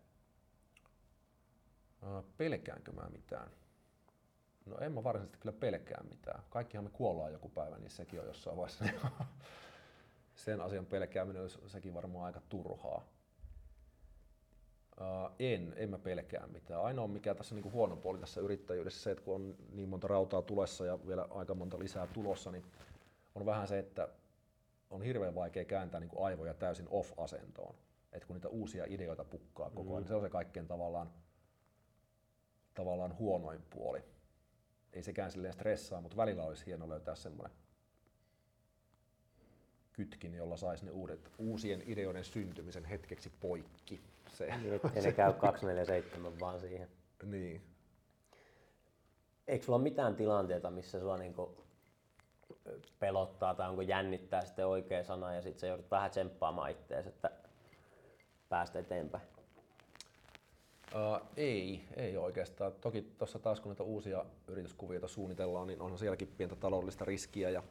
Ää, 2.04 2.24
Pelkäänkö 2.38 2.92
mä 2.92 3.10
mitään? 3.12 3.52
No 4.66 4.78
en 4.78 4.92
mä 4.92 5.04
varsinaisesti 5.04 5.40
kyllä 5.40 5.54
pelkää 5.60 6.04
mitään. 6.10 6.44
Kaikkihan 6.50 6.84
me 6.84 6.90
kuollaan 6.90 7.32
joku 7.34 7.50
päivä, 7.50 7.78
niin 7.78 7.90
sekin 7.90 8.20
on 8.20 8.26
jossain 8.26 8.58
vaiheessa. 8.58 8.86
Sen 10.36 10.62
asian 10.62 10.86
pelkääminen 10.86 11.42
olisi 11.42 11.60
sekin 11.68 11.94
varmaan 11.94 12.26
aika 12.26 12.42
turhaa. 12.50 13.06
Ää, 15.00 15.30
En, 15.40 15.74
en 15.78 15.90
mä 15.90 16.00
pelkää 16.00 16.48
mitään. 16.48 16.82
Ainoa 16.82 17.08
mikä 17.08 17.36
tässä 17.36 17.56
niin 17.56 17.72
huono 17.72 17.96
puoli 17.96 18.20
tässä 18.20 18.42
yrittäjyydessä 18.42 19.04
se, 19.04 19.12
että 19.12 19.24
kun 19.24 19.36
on 19.36 19.56
niin 19.72 19.90
monta 19.90 20.08
rautaa 20.08 20.42
tulessa 20.42 20.86
ja 20.86 21.08
vielä 21.08 21.28
aika 21.30 21.56
monta 21.56 21.80
lisää 21.80 22.08
tulossa, 22.08 22.52
niin 22.52 22.66
on 23.36 23.46
vähän 23.46 23.68
se, 23.68 23.80
että 23.80 24.10
on 24.90 25.02
hirveän 25.02 25.36
vaikea 25.36 25.66
kääntää 25.66 26.00
niin 26.00 26.10
kuin 26.10 26.26
aivoja 26.26 26.54
täysin 26.54 26.88
off-asentoon. 26.90 27.76
Et 28.12 28.26
kun 28.26 28.36
niitä 28.36 28.50
uusia 28.50 28.86
ideoita 28.88 29.24
pukkaa 29.24 29.70
koko 29.70 29.90
ajan, 29.90 30.02
niin 30.02 30.08
se 30.08 30.16
on 30.16 30.22
se 30.22 30.30
kaikkein 30.30 30.68
tavallaan, 30.68 31.12
tavallaan 32.74 33.18
huonoin 33.18 33.62
puoli. 33.70 34.04
Ei 34.94 35.04
sekään 35.04 35.32
silleen 35.32 35.54
stressaa, 35.54 36.02
mutta 36.02 36.18
välillä 36.18 36.44
olisi 36.44 36.66
hieno 36.66 36.90
löytää 36.90 37.16
semmoinen 37.16 37.58
kytkin, 39.94 40.36
jolla 40.36 40.58
saisi 40.58 40.86
ne 40.86 40.92
uudet, 40.92 41.32
uusien 41.38 41.84
ideoiden 41.86 42.24
syntymisen 42.24 42.86
hetkeksi 42.86 43.32
poikki. 43.40 44.02
Se, 44.30 44.46
Ei 44.96 45.02
ne 45.02 45.12
käy 45.12 45.34
247 45.34 46.40
vaan 46.40 46.60
siihen. 46.60 46.90
niin. 47.24 47.62
Eikö 49.48 49.66
sulla 49.66 49.76
ole 49.76 49.84
mitään 49.84 50.16
tilanteita, 50.16 50.70
missä 50.70 51.00
sua 51.00 51.18
niinku 51.18 51.58
pelottaa 53.00 53.56
tai 53.56 53.70
onko 53.70 53.82
jännittää 53.82 54.46
sitten 54.46 54.68
oikea 54.68 55.04
sana 55.04 55.34
ja 55.34 55.42
sitten 55.42 55.60
sä 55.60 55.68
joudut 55.68 55.92
vähän 55.92 56.12
tsemppaamaan 56.12 56.72
ittees, 56.72 57.08
että 57.08 57.32
päästä 58.50 58.80
eteenpäin? 58.80 59.24
Uh, 60.96 61.28
ei, 61.38 61.84
ei 61.96 62.18
oikeastaan. 62.18 62.72
Toki 62.82 63.02
tuossa 63.18 63.40
taas 63.40 63.60
kun 63.60 63.70
näitä 63.70 63.84
uusia 63.84 64.26
yrityskuvioita 64.48 65.08
suunnitellaan, 65.08 65.68
niin 65.68 65.82
onhan 65.82 66.00
sielläkin 66.00 66.28
pientä 66.38 66.56
taloudellista 66.56 67.06
riskiä 67.06 67.50
ja 67.50 67.64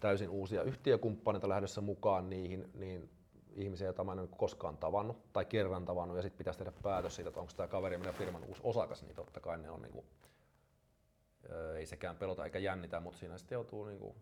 täysin 0.00 0.28
uusia 0.30 0.62
yhtiökumppaneita 0.62 1.48
lähdössä 1.48 1.80
mukaan 1.80 2.30
niihin, 2.30 2.70
niin 2.74 3.10
ihmisiä, 3.56 3.86
joita 3.86 4.04
mä 4.04 4.12
en 4.12 4.18
ole 4.18 4.28
koskaan 4.36 4.76
tavannut 4.76 5.32
tai 5.32 5.44
kerran 5.44 5.84
tavannut 5.84 6.16
ja 6.16 6.22
sitten 6.22 6.38
pitäisi 6.38 6.58
tehdä 6.58 6.72
päätös 6.82 7.16
siitä, 7.16 7.28
että 7.28 7.40
onko 7.40 7.52
tämä 7.56 7.68
kaveri 7.68 7.98
meidän 7.98 8.14
firman 8.14 8.44
uusi 8.44 8.60
osakas, 8.64 9.02
niin 9.02 9.14
totta 9.14 9.40
kai 9.40 9.58
ne 9.58 9.70
on 9.70 9.82
niinku, 9.82 10.04
ö, 11.50 11.78
ei 11.78 11.86
sekään 11.86 12.16
pelota 12.16 12.44
eikä 12.44 12.58
jännitä, 12.58 13.00
mutta 13.00 13.18
siinä 13.18 13.38
sitten 13.38 13.56
joutuu 13.56 13.84
niinku 13.84 14.16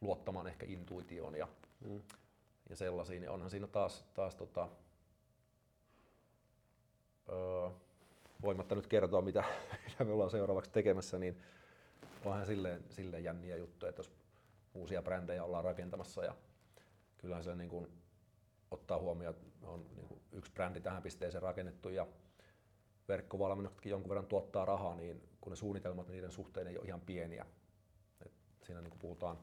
luottamaan 0.00 0.46
ehkä 0.46 0.66
intuitioon 0.68 1.34
ja, 1.34 1.48
Mm. 1.80 2.02
ja 2.70 2.76
sellaisiin, 2.76 3.20
niin 3.20 3.30
onhan 3.30 3.50
siinä 3.50 3.66
taas, 3.66 4.04
taas 4.14 4.34
tota, 4.34 4.62
öö, 4.62 4.85
voimatta 8.42 8.74
nyt 8.74 8.86
kertoa, 8.86 9.22
mitä, 9.22 9.44
mitä 9.88 10.04
me 10.04 10.12
ollaan 10.12 10.30
seuraavaksi 10.30 10.70
tekemässä, 10.70 11.18
niin 11.18 11.42
onhan 12.24 12.46
silleen, 12.46 12.84
silleen 12.90 13.24
jänniä 13.24 13.56
juttuja, 13.56 13.90
että 13.90 14.00
jos 14.00 14.12
uusia 14.74 15.02
brändejä 15.02 15.44
ollaan 15.44 15.64
rakentamassa 15.64 16.24
ja 16.24 16.34
kyllähän 17.18 17.44
se 17.44 17.54
niin 17.54 17.70
kuin 17.70 17.88
ottaa 18.70 18.98
huomioon, 18.98 19.34
että 19.34 19.66
on 19.66 19.86
niin 19.96 20.08
kuin 20.08 20.20
yksi 20.32 20.52
brändi 20.52 20.80
tähän 20.80 21.02
pisteeseen 21.02 21.42
rakennettu 21.42 21.88
ja 21.88 22.06
verkkovalmennuksetkin 23.08 23.90
jonkun 23.90 24.08
verran 24.08 24.26
tuottaa 24.26 24.64
rahaa, 24.64 24.94
niin 24.94 25.28
kun 25.40 25.50
ne 25.50 25.56
suunnitelmat 25.56 26.08
niiden 26.08 26.32
suhteen 26.32 26.66
ei 26.66 26.78
ole 26.78 26.86
ihan 26.86 27.00
pieniä. 27.00 27.46
Et 28.26 28.32
siinä 28.62 28.80
niin 28.80 28.90
kuin 28.90 29.00
puhutaan 29.00 29.38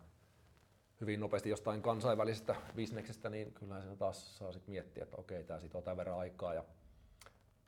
hyvin 1.02 1.20
nopeasti 1.20 1.50
jostain 1.50 1.82
kansainvälisestä 1.82 2.56
bisneksestä, 2.76 3.30
niin 3.30 3.54
kyllähän 3.54 3.82
siinä 3.82 3.96
taas 3.96 4.38
saa 4.38 4.52
sit 4.52 4.68
miettiä, 4.68 5.04
että 5.04 5.18
okei, 5.18 5.44
tämä 5.44 5.60
sitoo 5.60 5.82
tämän 5.82 5.98
verran 5.98 6.20
aikaa 6.20 6.54
ja 6.54 6.64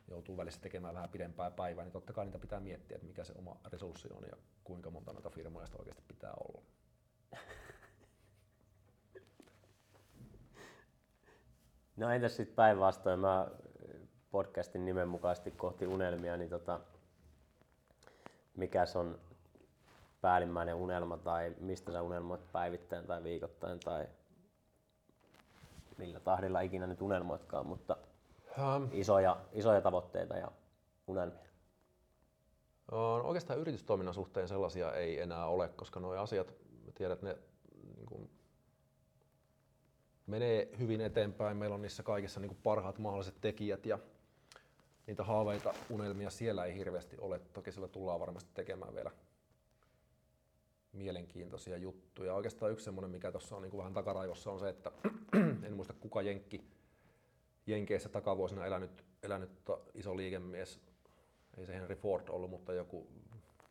joutuu 0.08 0.36
välissä 0.36 0.60
tekemään 0.60 0.94
vähän 0.94 1.08
pidempää 1.08 1.50
päivää, 1.50 1.84
niin 1.84 1.92
totta 1.92 2.12
kai 2.12 2.24
niitä 2.24 2.38
pitää 2.38 2.60
miettiä, 2.60 2.94
että 2.94 3.06
mikä 3.06 3.24
se 3.24 3.32
oma 3.38 3.56
resurssi 3.72 4.08
on 4.12 4.22
ja 4.30 4.36
kuinka 4.64 4.90
monta 4.90 5.12
noita 5.12 5.30
firmoja 5.30 5.66
sitä 5.66 5.78
oikeasti 5.78 6.02
pitää 6.08 6.32
olla. 6.48 6.62
No 11.96 12.10
entäs 12.10 12.36
sitten 12.36 12.56
päinvastoin, 12.56 13.20
mä 13.20 13.50
podcastin 14.30 14.84
nimen 14.84 15.08
mukaisesti 15.08 15.50
kohti 15.50 15.86
unelmia, 15.86 16.36
niin 16.36 16.50
tota, 16.50 16.80
mikäs 18.56 18.96
on 18.96 19.18
päällimmäinen 20.20 20.74
unelma 20.74 21.16
tai 21.16 21.54
mistä 21.60 21.92
sä 21.92 22.02
unelmoit 22.02 22.52
päivittäin 22.52 23.06
tai 23.06 23.22
viikoittain 23.22 23.80
tai 23.80 24.06
millä 25.98 26.20
tahdilla 26.20 26.60
ikinä 26.60 26.86
nyt 26.86 27.02
unelmoitkaan, 27.02 27.66
mutta 27.66 27.96
Um, 28.58 28.88
isoja, 28.92 29.36
isoja 29.52 29.80
tavoitteita 29.80 30.36
ja 30.36 30.52
unelmia. 31.06 31.46
No, 32.92 33.14
oikeastaan 33.14 33.58
yritystoiminnan 33.58 34.14
suhteen 34.14 34.48
sellaisia 34.48 34.92
ei 34.92 35.20
enää 35.20 35.46
ole, 35.46 35.68
koska 35.68 36.00
nuo 36.00 36.16
asiat, 36.16 36.54
että 36.88 37.26
ne 37.26 37.38
niin 37.96 38.06
kuin, 38.06 38.30
menee 40.26 40.68
hyvin 40.78 41.00
eteenpäin. 41.00 41.56
Meillä 41.56 41.74
on 41.74 41.82
niissä 41.82 42.02
kaikissa 42.02 42.40
niin 42.40 42.48
kuin 42.48 42.60
parhaat 42.62 42.98
mahdolliset 42.98 43.40
tekijät 43.40 43.86
ja 43.86 43.98
niitä 45.06 45.24
haaveita, 45.24 45.74
unelmia 45.90 46.30
siellä 46.30 46.64
ei 46.64 46.76
hirveästi 46.76 47.16
ole. 47.18 47.40
Toki 47.52 47.72
sillä 47.72 47.88
tullaan 47.88 48.20
varmasti 48.20 48.50
tekemään 48.54 48.94
vielä 48.94 49.10
mielenkiintoisia 50.92 51.76
juttuja. 51.76 52.34
Oikeastaan 52.34 52.72
yksi 52.72 52.84
semmoinen, 52.84 53.10
mikä 53.10 53.32
tuossa 53.32 53.56
on 53.56 53.62
niin 53.62 53.70
kuin 53.70 53.78
vähän 53.78 53.94
takaraivossa, 53.94 54.50
on 54.50 54.60
se, 54.60 54.68
että 54.68 54.92
en 55.66 55.72
muista 55.72 55.94
kuka 56.00 56.22
Jenkki, 56.22 56.75
Jenkeissä 57.66 58.08
takavuosina 58.08 58.66
elänyt, 58.66 59.04
elänyt 59.22 59.64
tota 59.64 59.80
iso 59.94 60.16
liikemies, 60.16 60.80
ei 61.56 61.66
se 61.66 61.74
Henry 61.74 61.96
Ford 61.96 62.28
ollut, 62.28 62.50
mutta 62.50 62.72
joku 62.72 63.06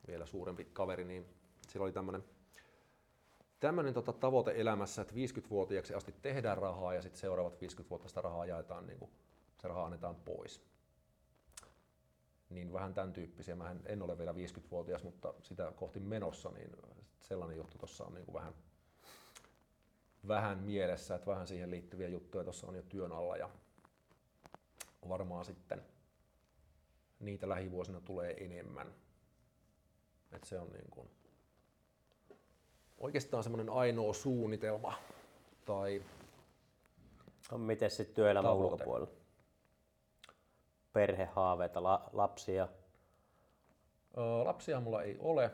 vielä 0.07 0.25
suurempi 0.25 0.65
kaveri, 0.73 1.03
niin 1.03 1.25
sillä 1.69 1.83
oli 1.83 1.91
tämmöinen 1.91 2.23
tämmöinen 3.59 3.93
tota 3.93 4.13
tavoite 4.13 4.53
elämässä, 4.55 5.01
että 5.01 5.13
50-vuotiaaksi 5.13 5.93
asti 5.93 6.15
tehdään 6.21 6.57
rahaa 6.57 6.93
ja 6.93 7.01
sitten 7.01 7.19
seuraavat 7.21 7.61
50 7.61 7.89
vuotta 7.89 8.07
sitä 8.07 8.21
rahaa 8.21 8.45
jaetaan 8.45 8.87
niin 8.87 8.99
kuin 8.99 9.11
se 9.61 9.67
raha 9.67 9.85
annetaan 9.85 10.15
pois. 10.15 10.61
Niin 12.49 12.73
vähän 12.73 12.93
tämän 12.93 13.13
tyyppisiä. 13.13 13.55
Mä 13.55 13.75
en 13.85 14.01
ole 14.01 14.17
vielä 14.17 14.31
50-vuotias, 14.31 15.03
mutta 15.03 15.33
sitä 15.41 15.71
kohti 15.75 15.99
menossa, 15.99 16.49
niin 16.49 16.71
sellainen 17.21 17.57
juttu 17.57 17.77
tuossa 17.77 18.05
on 18.05 18.13
niin 18.13 18.25
kuin 18.25 18.33
vähän, 18.33 18.53
vähän 20.27 20.57
mielessä, 20.57 21.15
että 21.15 21.27
vähän 21.27 21.47
siihen 21.47 21.71
liittyviä 21.71 22.07
juttuja 22.07 22.43
tuossa 22.43 22.67
on 22.67 22.75
jo 22.75 22.81
työn 22.81 23.11
alla 23.11 23.37
ja 23.37 23.49
varmaan 25.09 25.45
sitten 25.45 25.81
niitä 27.19 27.49
lähivuosina 27.49 28.01
tulee 28.01 28.33
enemmän. 28.45 28.93
Et 30.31 30.43
se 30.43 30.59
on 30.59 30.69
niin 30.69 30.89
kuin 30.91 31.09
oikeastaan 32.97 33.43
semmoinen 33.43 33.69
ainoa 33.69 34.13
suunnitelma 34.13 34.93
tai 35.65 36.03
No, 37.51 37.57
miten 37.57 37.91
sitten 37.91 38.15
työelämän 38.15 38.49
Tavoite. 38.51 38.73
ulkopuolella? 38.73 39.11
Perhehaaveita, 40.93 41.83
la, 41.83 42.09
lapsia, 42.13 42.67
Öö, 44.17 44.23
lapsia 44.43 44.79
mulla 44.79 45.03
ei 45.03 45.17
ole. 45.19 45.51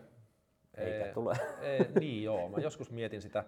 eikä 0.78 1.14
tule. 1.14 1.38
Ee, 1.62 1.92
niin 2.00 2.24
joo, 2.24 2.50
mä 2.50 2.58
joskus 2.58 2.92
mietin 2.92 3.22
sitä 3.22 3.44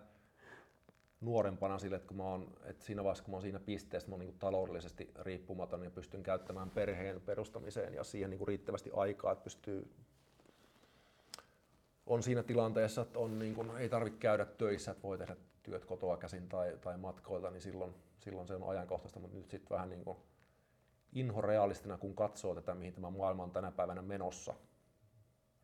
nuorempana 1.24 1.80
sille, 1.80 1.96
että, 1.96 2.08
kun 2.08 2.18
mä 2.18 2.24
oon, 2.24 2.48
että 2.64 2.86
siinä 2.86 3.04
vaiheessa 3.04 3.24
kun 3.24 3.32
mä 3.32 3.36
oon 3.36 3.42
siinä 3.42 3.60
pisteessä, 3.60 4.10
mä 4.10 4.14
oon 4.14 4.20
niin 4.20 4.40
taloudellisesti 4.40 5.12
riippumaton 5.20 5.84
ja 5.84 5.92
pystyn 5.92 6.24
käyttämään 6.24 6.70
perheen 6.70 7.22
perustamiseen 7.22 7.94
ja 7.94 8.04
siihen 8.04 8.30
niin 8.30 8.48
riittävästi 8.48 8.92
aikaa, 8.94 9.32
että 9.32 9.44
pystyy 9.44 9.94
on 12.06 12.24
siinä 12.24 12.44
tilanteessa, 12.44 13.02
että 13.02 13.20
on 13.20 13.40
niin 13.40 13.56
kuin, 13.56 13.78
ei 13.78 13.90
tarvitse 13.90 14.20
käydä 14.20 14.46
töissä, 14.46 14.92
että 14.92 15.04
voi 15.04 15.18
tehdä 15.18 15.36
työt 15.64 15.86
kotoa 15.86 16.18
käsin 16.18 16.50
tai, 16.50 16.78
tai 16.82 16.98
matkoilta, 16.98 17.52
niin 17.52 17.62
silloin, 17.62 17.96
silloin 18.20 18.48
se 18.48 18.56
on 18.56 18.70
ajankohtaista, 18.70 19.20
mutta 19.20 19.38
nyt 19.38 19.50
sitten 19.50 19.70
vähän 19.70 19.90
niin 19.90 20.04
kuin 20.04 20.18
inhorealistina, 21.14 21.98
kun 21.98 22.16
katsoo 22.16 22.56
tätä, 22.56 22.76
mihin 22.76 22.94
tämä 22.94 23.10
maailma 23.10 23.44
on 23.44 23.52
tänä 23.52 23.72
päivänä 23.72 24.02
menossa, 24.02 24.54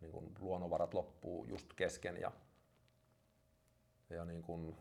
niin 0.01 0.11
kuin 0.11 0.31
luonnonvarat 0.39 0.93
loppuu 0.93 1.45
just 1.45 1.73
kesken 1.73 2.17
ja, 2.17 2.31
ja 4.09 4.25
niin 4.25 4.41
kuin 4.41 4.75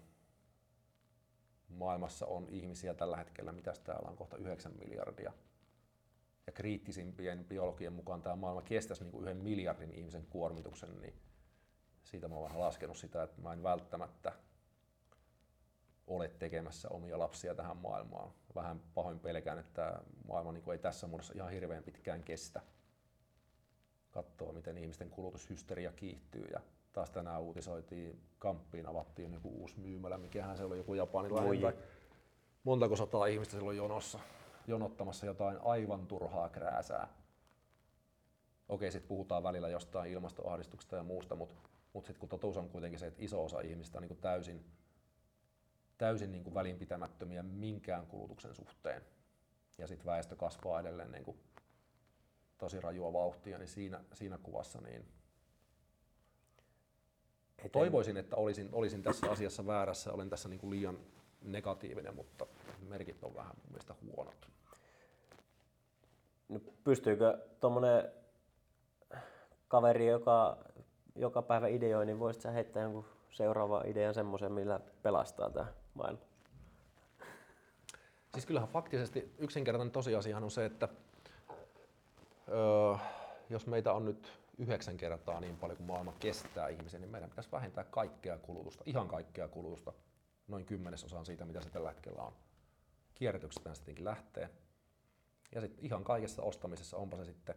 maailmassa 1.68 2.26
on 2.26 2.48
ihmisiä 2.48 2.94
tällä 2.94 3.16
hetkellä, 3.16 3.52
mitä 3.52 3.72
täällä 3.84 4.08
on 4.10 4.16
kohta 4.16 4.36
9 4.36 4.72
miljardia. 4.78 5.32
Ja 6.46 6.52
kriittisimpien 6.52 7.44
biologien 7.44 7.92
mukaan 7.92 8.22
tämä 8.22 8.36
maailma 8.36 8.62
kestäisi 8.62 9.02
niin 9.02 9.12
kuin 9.12 9.22
yhden 9.22 9.36
miljardin 9.36 9.92
ihmisen 9.92 10.26
kuormituksen, 10.26 11.00
niin 11.00 11.14
siitä 12.04 12.28
mä 12.28 12.34
oon 12.34 12.44
vähän 12.44 12.60
laskenut 12.60 12.96
sitä, 12.96 13.22
että 13.22 13.42
mä 13.42 13.52
en 13.52 13.62
välttämättä 13.62 14.32
ole 16.06 16.28
tekemässä 16.28 16.88
omia 16.88 17.18
lapsia 17.18 17.54
tähän 17.54 17.76
maailmaan. 17.76 18.32
Vähän 18.54 18.80
pahoin 18.94 19.20
pelkään, 19.20 19.58
että 19.58 20.00
maailma 20.28 20.52
niin 20.52 20.62
kuin 20.62 20.72
ei 20.72 20.78
tässä 20.78 21.06
muodossa 21.06 21.34
ihan 21.36 21.50
hirveän 21.50 21.84
pitkään 21.84 22.22
kestä. 22.22 22.60
Katsoo, 24.10 24.52
miten 24.52 24.78
ihmisten 24.78 25.10
kulutushysteria 25.10 25.92
kiihtyy. 25.92 26.46
Ja 26.52 26.60
taas 26.92 27.10
tänään 27.10 27.42
uutisoitiin, 27.42 28.20
Kamppiin 28.38 28.88
avattiin 28.88 29.32
joku 29.32 29.48
uusi 29.48 29.80
myymälä, 29.80 30.18
mikähän 30.18 30.56
se 30.56 30.64
oli 30.64 30.76
joku 30.76 30.94
japanilainen. 30.94 31.62
Voi. 31.62 31.72
Tai 31.72 31.82
montako 32.64 32.96
sataa 32.96 33.26
ihmistä 33.26 33.56
silloin 33.56 33.76
jonossa, 33.76 34.18
jonottamassa 34.66 35.26
jotain 35.26 35.58
aivan 35.62 36.06
turhaa 36.06 36.48
krääsää. 36.48 37.08
Okei, 38.68 38.92
sitten 38.92 39.08
puhutaan 39.08 39.42
välillä 39.42 39.68
jostain 39.68 40.12
ilmastoahdistuksesta 40.12 40.96
ja 40.96 41.02
muusta, 41.02 41.36
mutta 41.36 41.54
mut 41.92 42.04
sitten 42.04 42.20
kun 42.20 42.28
totuus 42.28 42.56
on 42.56 42.68
kuitenkin 42.68 42.98
se, 42.98 43.06
että 43.06 43.22
iso 43.22 43.44
osa 43.44 43.60
ihmistä 43.60 43.98
on 43.98 44.02
niin 44.02 44.08
kuin 44.08 44.20
täysin, 44.20 44.64
täysin 45.98 46.32
niin 46.32 46.44
kuin 46.44 46.54
välinpitämättömiä 46.54 47.42
minkään 47.42 48.06
kulutuksen 48.06 48.54
suhteen, 48.54 49.02
ja 49.78 49.86
sitten 49.86 50.06
väestö 50.06 50.36
kasvaa 50.36 50.80
edelleen 50.80 51.12
niin 51.12 51.24
kuin 51.24 51.38
tosi 52.58 52.80
rajua 52.80 53.12
vauhtia, 53.12 53.58
niin 53.58 53.68
siinä, 53.68 54.00
siinä 54.12 54.38
kuvassa 54.38 54.80
niin 54.80 55.17
Eten- 57.58 57.70
toivoisin, 57.70 58.16
että 58.16 58.36
olisin, 58.36 58.68
olisin 58.72 59.02
tässä 59.02 59.30
asiassa 59.30 59.66
väärässä, 59.66 60.12
olen 60.12 60.30
tässä 60.30 60.48
niin 60.48 60.60
kuin 60.60 60.70
liian 60.70 60.98
negatiivinen, 61.42 62.14
mutta 62.14 62.46
merkit 62.88 63.24
on 63.24 63.34
vähän 63.34 63.56
mun 63.56 63.70
mielestä 63.70 63.94
huonot. 64.16 64.48
No, 66.48 66.60
pystyykö 66.84 67.38
tuommoinen 67.60 68.12
kaveri, 69.68 70.06
joka 70.06 70.58
joka 71.18 71.42
päivä 71.42 71.68
ideoi, 71.68 72.06
niin 72.06 72.18
voisit 72.18 72.42
sä 72.42 72.50
heittää 72.50 72.82
jonkun 72.82 73.04
seuraava 73.30 73.82
idean 73.86 74.14
semmoisen, 74.14 74.52
millä 74.52 74.80
pelastaa 75.02 75.50
tämä 75.50 75.66
maailma? 75.94 76.20
Siis 78.32 78.46
kyllähän 78.46 78.68
faktisesti 78.68 79.34
yksinkertainen 79.38 79.92
tosiasiahan 79.92 80.44
on 80.44 80.50
se, 80.50 80.64
että 80.64 80.88
öö, 82.48 82.94
jos 83.50 83.66
meitä 83.66 83.92
on 83.92 84.04
nyt 84.04 84.32
yhdeksän 84.58 84.96
kertaa 84.96 85.40
niin 85.40 85.56
paljon 85.56 85.76
kuin 85.76 85.86
maailma 85.86 86.12
kestää 86.12 86.68
ihmisen, 86.68 87.00
niin 87.00 87.10
meidän 87.10 87.30
pitäisi 87.30 87.52
vähentää 87.52 87.84
kaikkea 87.84 88.38
kulutusta, 88.38 88.84
ihan 88.86 89.08
kaikkea 89.08 89.48
kulutusta, 89.48 89.92
noin 90.48 90.64
kymmenesosaan 90.64 91.26
siitä, 91.26 91.44
mitä 91.44 91.60
se 91.60 91.70
tällä 91.70 91.88
hetkellä 91.88 92.22
on. 92.22 92.32
Kierrätyksestä 93.14 93.74
se 93.74 93.80
tietenkin 93.80 94.04
lähtee. 94.04 94.50
Ja 95.54 95.60
sitten 95.60 95.84
ihan 95.84 96.04
kaikessa 96.04 96.42
ostamisessa, 96.42 96.96
onpa 96.96 97.16
se 97.16 97.24
sitten 97.24 97.54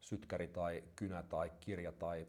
sytkäri 0.00 0.48
tai 0.48 0.84
kynä 0.96 1.22
tai 1.22 1.52
kirja 1.60 1.92
tai 1.92 2.26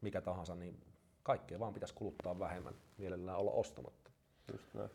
mikä 0.00 0.20
tahansa, 0.20 0.54
niin 0.54 0.80
kaikkea 1.22 1.58
vaan 1.58 1.74
pitäisi 1.74 1.94
kuluttaa 1.94 2.38
vähemmän, 2.38 2.74
mielellään 2.98 3.38
olla 3.38 3.50
ostamatta 3.50 4.10
Just 4.52 4.74
näin. 4.74 4.90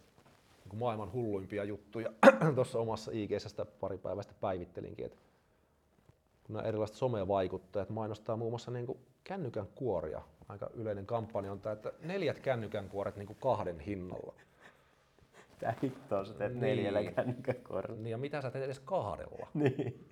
niin 0.65 0.79
maailman 0.79 1.11
hulluimpia 1.11 1.63
juttuja. 1.63 2.13
Tuossa 2.55 2.79
omassa 2.79 3.11
ig 3.13 3.31
sitä 3.37 3.65
pari 3.65 3.97
päivästä 3.97 4.33
päivittelinkin, 4.41 5.05
että 5.05 5.17
nämä 6.53 6.67
erilaiset 6.67 6.97
somevaikuttajat 6.97 7.89
mainostaa 7.89 8.37
muun 8.37 8.51
muassa 8.51 8.71
niin 8.71 8.85
kuin 8.85 8.99
kännykän 9.23 9.67
kuoria. 9.67 10.21
Aika 10.49 10.69
yleinen 10.73 11.05
kampanja 11.05 11.51
on 11.51 11.59
tämä, 11.61 11.73
että 11.73 11.93
neljät 11.99 12.39
kännykän 12.39 12.89
kuoret 12.89 13.15
niin 13.15 13.27
kuin 13.27 13.37
kahden 13.39 13.79
hinnalla. 13.79 14.33
Tää 15.59 15.75
hittoa 15.83 16.25
sä 16.25 16.33
teet 16.33 16.51
Niin. 16.51 16.61
neljällä 16.61 17.11
kännykäkorilla. 17.11 18.01
Niin 18.01 18.11
ja 18.11 18.17
mitä 18.17 18.41
sä 18.41 18.51
teet 18.51 18.65
edes 18.65 18.79
kahdella? 18.79 19.47
Niin. 19.53 20.07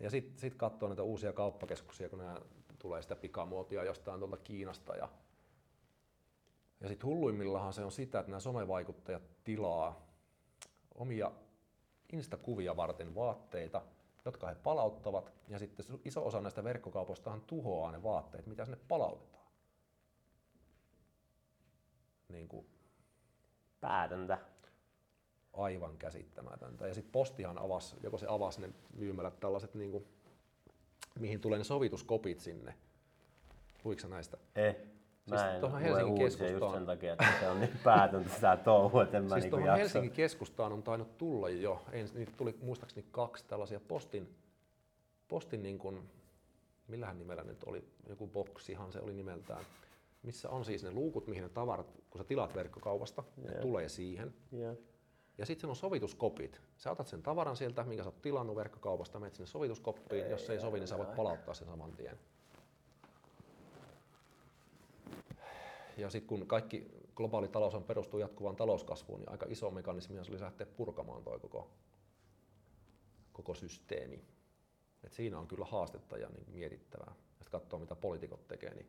Ja 0.00 0.10
sitten 0.10 0.38
sit 0.38 0.54
katsoo 0.54 0.88
näitä 0.88 1.02
uusia 1.02 1.32
kauppakeskuksia, 1.32 2.08
kun 2.08 2.18
nämä 2.18 2.36
tulee 2.78 3.02
sitä 3.02 3.16
pikamuotia 3.16 3.84
jostain 3.84 4.18
tuolta 4.20 4.36
Kiinasta. 4.36 4.96
Ja, 4.96 5.08
ja 6.80 6.88
sitten 6.88 7.06
hulluimmillahan 7.06 7.72
se 7.72 7.84
on 7.84 7.92
sitä, 7.92 8.18
että 8.18 8.30
nämä 8.30 8.40
somevaikuttajat 8.40 9.22
tilaa 9.44 10.06
omia 10.94 11.32
instakuvia 12.12 12.76
varten 12.76 13.14
vaatteita, 13.14 13.82
jotka 14.24 14.48
he 14.48 14.54
palauttavat. 14.54 15.32
Ja 15.48 15.58
sitten 15.58 15.86
iso 16.04 16.26
osa 16.26 16.40
näistä 16.40 16.64
verkkokaupoistahan 16.64 17.40
tuhoaa 17.40 17.92
ne 17.92 18.02
vaatteet, 18.02 18.46
mitä 18.46 18.64
sinne 18.64 18.78
palautetaan. 18.88 19.48
Niin 22.28 22.48
kuin 22.48 22.66
Päätöntä. 23.80 24.38
aivan 25.52 25.98
käsittämätöntä. 25.98 26.86
Ja 26.86 26.94
sitten 26.94 27.12
postihan 27.12 27.58
avasi, 27.58 27.96
joko 28.02 28.18
se 28.18 28.26
avasi 28.28 28.60
ne 28.60 28.70
myymälät 28.94 29.40
tällaiset, 29.40 29.74
niin 29.74 29.90
kuin, 29.90 30.06
mihin 31.18 31.40
tulee 31.40 31.58
ne 31.58 31.64
sovituskopit 31.64 32.40
sinne. 32.40 32.74
Luitko 33.84 34.02
sä 34.02 34.08
näistä? 34.08 34.36
Eh. 34.56 34.76
Siis 35.28 35.40
Mä 35.40 35.54
en 35.54 35.60
tuohon 35.60 35.80
Helsingin 35.80 36.12
uutisia 36.12 36.26
just 36.28 36.38
keskustaan- 36.38 36.72
sen 36.74 36.86
takia, 36.86 37.12
että 37.12 37.26
se 37.40 37.48
on 37.48 37.60
niin 37.60 37.70
päätöntä 37.84 38.30
sitä 38.34 38.56
touhua, 38.56 39.02
että 39.02 39.16
en 39.16 39.24
mä 39.24 39.28
siis 39.34 39.42
niinku 39.44 39.56
tuohon. 39.56 39.78
Helsingin 39.78 40.10
keskustaan 40.10 40.72
on 40.72 40.82
tainnut 40.82 41.18
tulla 41.18 41.48
jo, 41.48 41.82
ens, 41.92 42.14
niitä 42.14 42.32
tuli 42.36 42.56
muistaakseni 42.62 43.06
kaksi 43.10 43.44
tällaisia 43.48 43.80
postin, 43.80 44.34
postin 45.28 45.62
niin 45.62 45.78
kuin, 45.78 46.10
millähän 46.88 47.18
nimellä 47.18 47.42
nyt 47.44 47.64
oli, 47.64 47.84
joku 48.08 48.26
boksihan 48.26 48.92
se 48.92 49.00
oli 49.00 49.14
nimeltään, 49.14 49.64
missä 50.22 50.50
on 50.50 50.64
siis 50.64 50.84
ne 50.84 50.90
luukut, 50.90 51.26
mihin 51.26 51.42
ne 51.42 51.48
tavarat, 51.48 51.92
kun 52.10 52.18
sä 52.20 52.24
tilaat 52.24 52.54
verkkokaupasta, 52.54 53.24
ne 53.36 53.52
Joo. 53.52 53.62
tulee 53.62 53.88
siihen. 53.88 54.34
Joo. 54.52 54.76
Ja 55.38 55.46
sitten 55.46 55.70
on 55.70 55.76
sovituskopit. 55.76 56.60
Sä 56.76 56.90
otat 56.90 57.06
sen 57.06 57.22
tavaran 57.22 57.56
sieltä, 57.56 57.84
minkä 57.84 58.02
sä 58.02 58.08
oot 58.08 58.22
tilannut 58.22 58.56
verkkokaupasta, 58.56 59.20
menet 59.20 59.34
sinne 59.34 59.46
sovituskoppiin. 59.46 60.24
Ei, 60.24 60.30
Jos 60.30 60.46
se 60.46 60.52
ei 60.52 60.60
sovi, 60.60 60.78
niin 60.78 60.88
sä 60.88 60.98
voit 60.98 61.14
palauttaa 61.16 61.54
sen 61.54 61.68
saman 61.68 61.92
tien. 61.92 62.18
Ja 65.98 66.10
sitten 66.10 66.28
kun 66.28 66.46
kaikki 66.46 66.90
globaali 67.14 67.48
talous 67.48 67.74
on 67.74 67.84
perustuu 67.84 68.20
jatkuvaan 68.20 68.56
talouskasvuun, 68.56 69.20
niin 69.20 69.30
aika 69.30 69.46
iso 69.48 69.70
mekanismi 69.70 70.24
se 70.24 70.32
oli 70.32 70.40
lähteä 70.40 70.66
purkamaan 70.66 71.24
toi 71.24 71.40
koko, 71.40 71.70
koko 73.32 73.54
systeemi. 73.54 74.24
Et 75.04 75.12
siinä 75.12 75.38
on 75.38 75.46
kyllä 75.46 75.64
haastetta 75.64 76.18
ja 76.18 76.28
niin 76.28 76.46
mietittävää. 76.52 77.12
Ja 77.16 77.44
sitten 77.44 77.60
katsoo, 77.60 77.78
mitä 77.78 77.94
poliitikot 77.94 78.48
tekee, 78.48 78.74
niin 78.74 78.86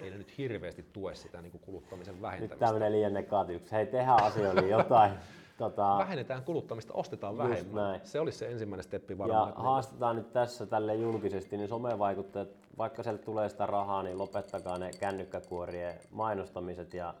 ei 0.00 0.10
ne 0.10 0.18
nyt 0.18 0.38
hirveästi 0.38 0.82
tue 0.82 1.14
sitä 1.14 1.42
niin 1.42 1.50
kuin 1.50 1.60
kuluttamisen 1.60 2.14
Nyt 2.14 2.22
vähentämistä. 2.22 2.58
tää 2.58 2.72
menee 2.72 2.90
liian 2.90 3.14
negatiiviseksi. 3.14 3.74
Hei, 3.74 3.86
tehdään 3.86 4.22
asioille 4.22 4.68
jotain. 4.68 5.12
tota, 5.58 5.96
vähennetään 5.98 6.44
kuluttamista, 6.44 6.94
ostetaan 6.94 7.38
vähemmän. 7.38 7.74
näin. 7.74 8.00
Se 8.04 8.20
olisi 8.20 8.38
se 8.38 8.46
ensimmäinen 8.46 8.84
steppi 8.84 9.14
ja 9.14 9.18
varmaan. 9.18 9.48
että 9.48 9.60
haastetaan 9.60 10.16
nyt 10.16 10.32
tässä 10.32 10.66
tälle 10.66 10.94
julkisesti, 10.94 11.56
niin 11.56 11.68
somevaikuttajat, 11.68 12.48
vaikka 12.78 13.02
sieltä 13.02 13.22
tulee 13.22 13.48
sitä 13.48 13.66
rahaa, 13.66 14.02
niin 14.02 14.18
lopettakaa 14.18 14.78
ne 14.78 14.90
kännykkäkuorien 15.00 16.00
mainostamiset 16.10 16.94
ja 16.94 17.14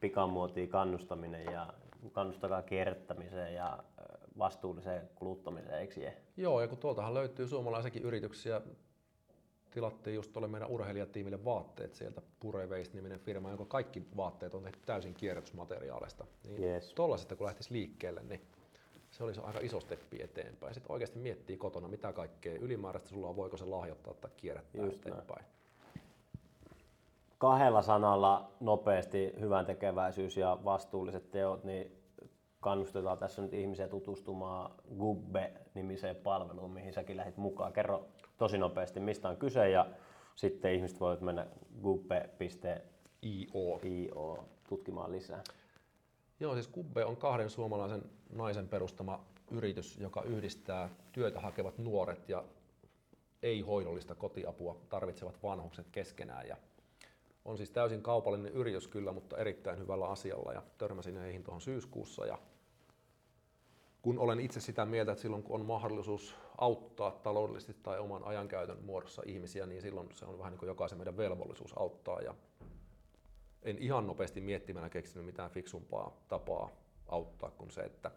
pikamuotiin 0.00 0.68
kannustaminen 0.68 1.44
ja 1.44 1.66
kannustakaa 2.12 2.62
kierrättämiseen 2.62 3.54
ja 3.54 3.78
vastuulliseen 4.38 5.08
kuluttamiseen, 5.14 5.78
eikö 5.78 6.00
je? 6.00 6.16
Joo, 6.36 6.60
ja 6.60 6.68
kun 6.68 6.78
tuoltahan 6.78 7.14
löytyy 7.14 7.48
suomalaisiakin 7.48 8.02
yrityksiä, 8.02 8.60
tilattiin 9.70 10.14
just 10.14 10.32
tuolle 10.32 10.48
meidän 10.48 10.68
urheilijatiimille 10.68 11.44
vaatteet 11.44 11.94
sieltä 11.94 12.22
Pure 12.40 12.66
Waste-niminen 12.66 13.20
firma, 13.20 13.48
jonka 13.48 13.64
kaikki 13.64 14.02
vaatteet 14.16 14.54
on 14.54 14.62
tehty 14.62 14.78
täysin 14.86 15.14
kierrätysmateriaaleista. 15.14 16.26
Niin 16.44 16.62
Yes. 16.62 16.94
Tuollaisesta 16.94 17.36
kun 17.36 17.46
lähtisi 17.46 17.72
liikkeelle, 17.72 18.22
niin 18.22 18.40
se 19.16 19.24
olisi 19.24 19.40
aika 19.40 19.58
iso 19.62 19.80
steppi 19.80 20.22
eteenpäin. 20.22 20.74
Sitten 20.74 20.92
oikeasti 20.92 21.18
miettii 21.18 21.56
kotona, 21.56 21.88
mitä 21.88 22.12
kaikkea 22.12 22.58
ylimääräistä 22.60 23.08
sulla 23.08 23.28
on, 23.28 23.36
voiko 23.36 23.56
se 23.56 23.64
lahjoittaa 23.64 24.14
tai 24.14 24.30
kierrättää 24.36 24.84
Just 24.84 25.04
näin. 25.04 25.14
eteenpäin. 25.14 25.44
Kahdella 27.38 27.82
sanalla 27.82 28.50
nopeasti 28.60 29.32
hyvän 29.40 29.66
tekeväisyys 29.66 30.36
ja 30.36 30.58
vastuulliset 30.64 31.30
teot, 31.30 31.64
niin 31.64 31.92
kannustetaan 32.60 33.18
tässä 33.18 33.42
nyt 33.42 33.54
ihmisiä 33.54 33.88
tutustumaan 33.88 34.70
Gubbe-nimiseen 34.98 36.16
palveluun, 36.16 36.70
mihin 36.70 36.92
säkin 36.92 37.16
lähdit 37.16 37.36
mukaan. 37.36 37.72
Kerro 37.72 38.06
tosi 38.38 38.58
nopeasti, 38.58 39.00
mistä 39.00 39.28
on 39.28 39.36
kyse 39.36 39.70
ja 39.70 39.86
sitten 40.34 40.72
ihmiset 40.74 41.00
voivat 41.00 41.20
mennä 41.20 41.46
gubbe.io 41.82 43.80
IO. 43.84 44.44
tutkimaan 44.68 45.12
lisää. 45.12 45.42
Joo, 46.40 46.54
siis 46.54 46.68
Kubbe 46.68 47.04
on 47.04 47.16
kahden 47.16 47.50
suomalaisen 47.50 48.02
naisen 48.32 48.68
perustama 48.68 49.24
yritys, 49.50 49.98
joka 49.98 50.22
yhdistää 50.22 50.90
työtä 51.12 51.40
hakevat 51.40 51.78
nuoret 51.78 52.28
ja 52.28 52.44
ei-hoidollista 53.42 54.14
kotiapua 54.14 54.76
tarvitsevat 54.88 55.42
vanhukset 55.42 55.86
keskenään. 55.92 56.48
Ja 56.48 56.56
on 57.44 57.56
siis 57.56 57.70
täysin 57.70 58.02
kaupallinen 58.02 58.52
yritys 58.52 58.88
kyllä, 58.88 59.12
mutta 59.12 59.38
erittäin 59.38 59.78
hyvällä 59.78 60.08
asialla 60.08 60.52
ja 60.52 60.62
törmäsin 60.78 61.16
heihin 61.16 61.42
tuohon 61.42 61.60
syyskuussa. 61.60 62.26
Ja 62.26 62.38
kun 64.02 64.18
olen 64.18 64.40
itse 64.40 64.60
sitä 64.60 64.86
mieltä, 64.86 65.12
että 65.12 65.22
silloin 65.22 65.42
kun 65.42 65.60
on 65.60 65.66
mahdollisuus 65.66 66.34
auttaa 66.58 67.10
taloudellisesti 67.10 67.76
tai 67.82 67.98
oman 67.98 68.24
ajankäytön 68.24 68.84
muodossa 68.84 69.22
ihmisiä, 69.26 69.66
niin 69.66 69.82
silloin 69.82 70.08
se 70.12 70.24
on 70.24 70.38
vähän 70.38 70.52
niin 70.52 70.58
kuin 70.58 70.68
jokaisen 70.68 70.98
meidän 70.98 71.16
velvollisuus 71.16 71.78
auttaa. 71.78 72.20
Ja 72.20 72.34
en 73.66 73.78
ihan 73.78 74.06
nopeasti 74.06 74.40
miettimänä 74.40 74.88
keksinyt 74.88 75.26
mitään 75.26 75.50
fiksumpaa 75.50 76.24
tapaa 76.28 76.70
auttaa 77.06 77.50
kuin 77.50 77.70
se, 77.70 77.80
että 77.80 78.10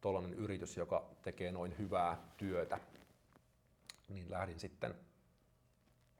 tuollainen 0.00 0.34
yritys, 0.34 0.76
joka 0.76 1.10
tekee 1.22 1.52
noin 1.52 1.78
hyvää 1.78 2.16
työtä, 2.36 2.80
niin 4.08 4.30
lähdin 4.30 4.60
sitten 4.60 4.94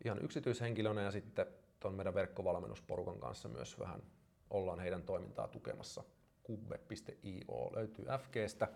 ihan 0.04 0.24
yksityishenkilönä 0.24 1.02
ja 1.02 1.10
sitten 1.10 1.46
tuon 1.80 1.94
meidän 1.94 2.14
verkkovalmennusporukan 2.14 3.20
kanssa 3.20 3.48
myös 3.48 3.78
vähän 3.78 4.02
ollaan 4.50 4.80
heidän 4.80 5.02
toimintaa 5.02 5.48
tukemassa. 5.48 6.04
Kubbe.io 6.42 7.70
löytyy 7.76 8.04
FGstä, 8.04 8.68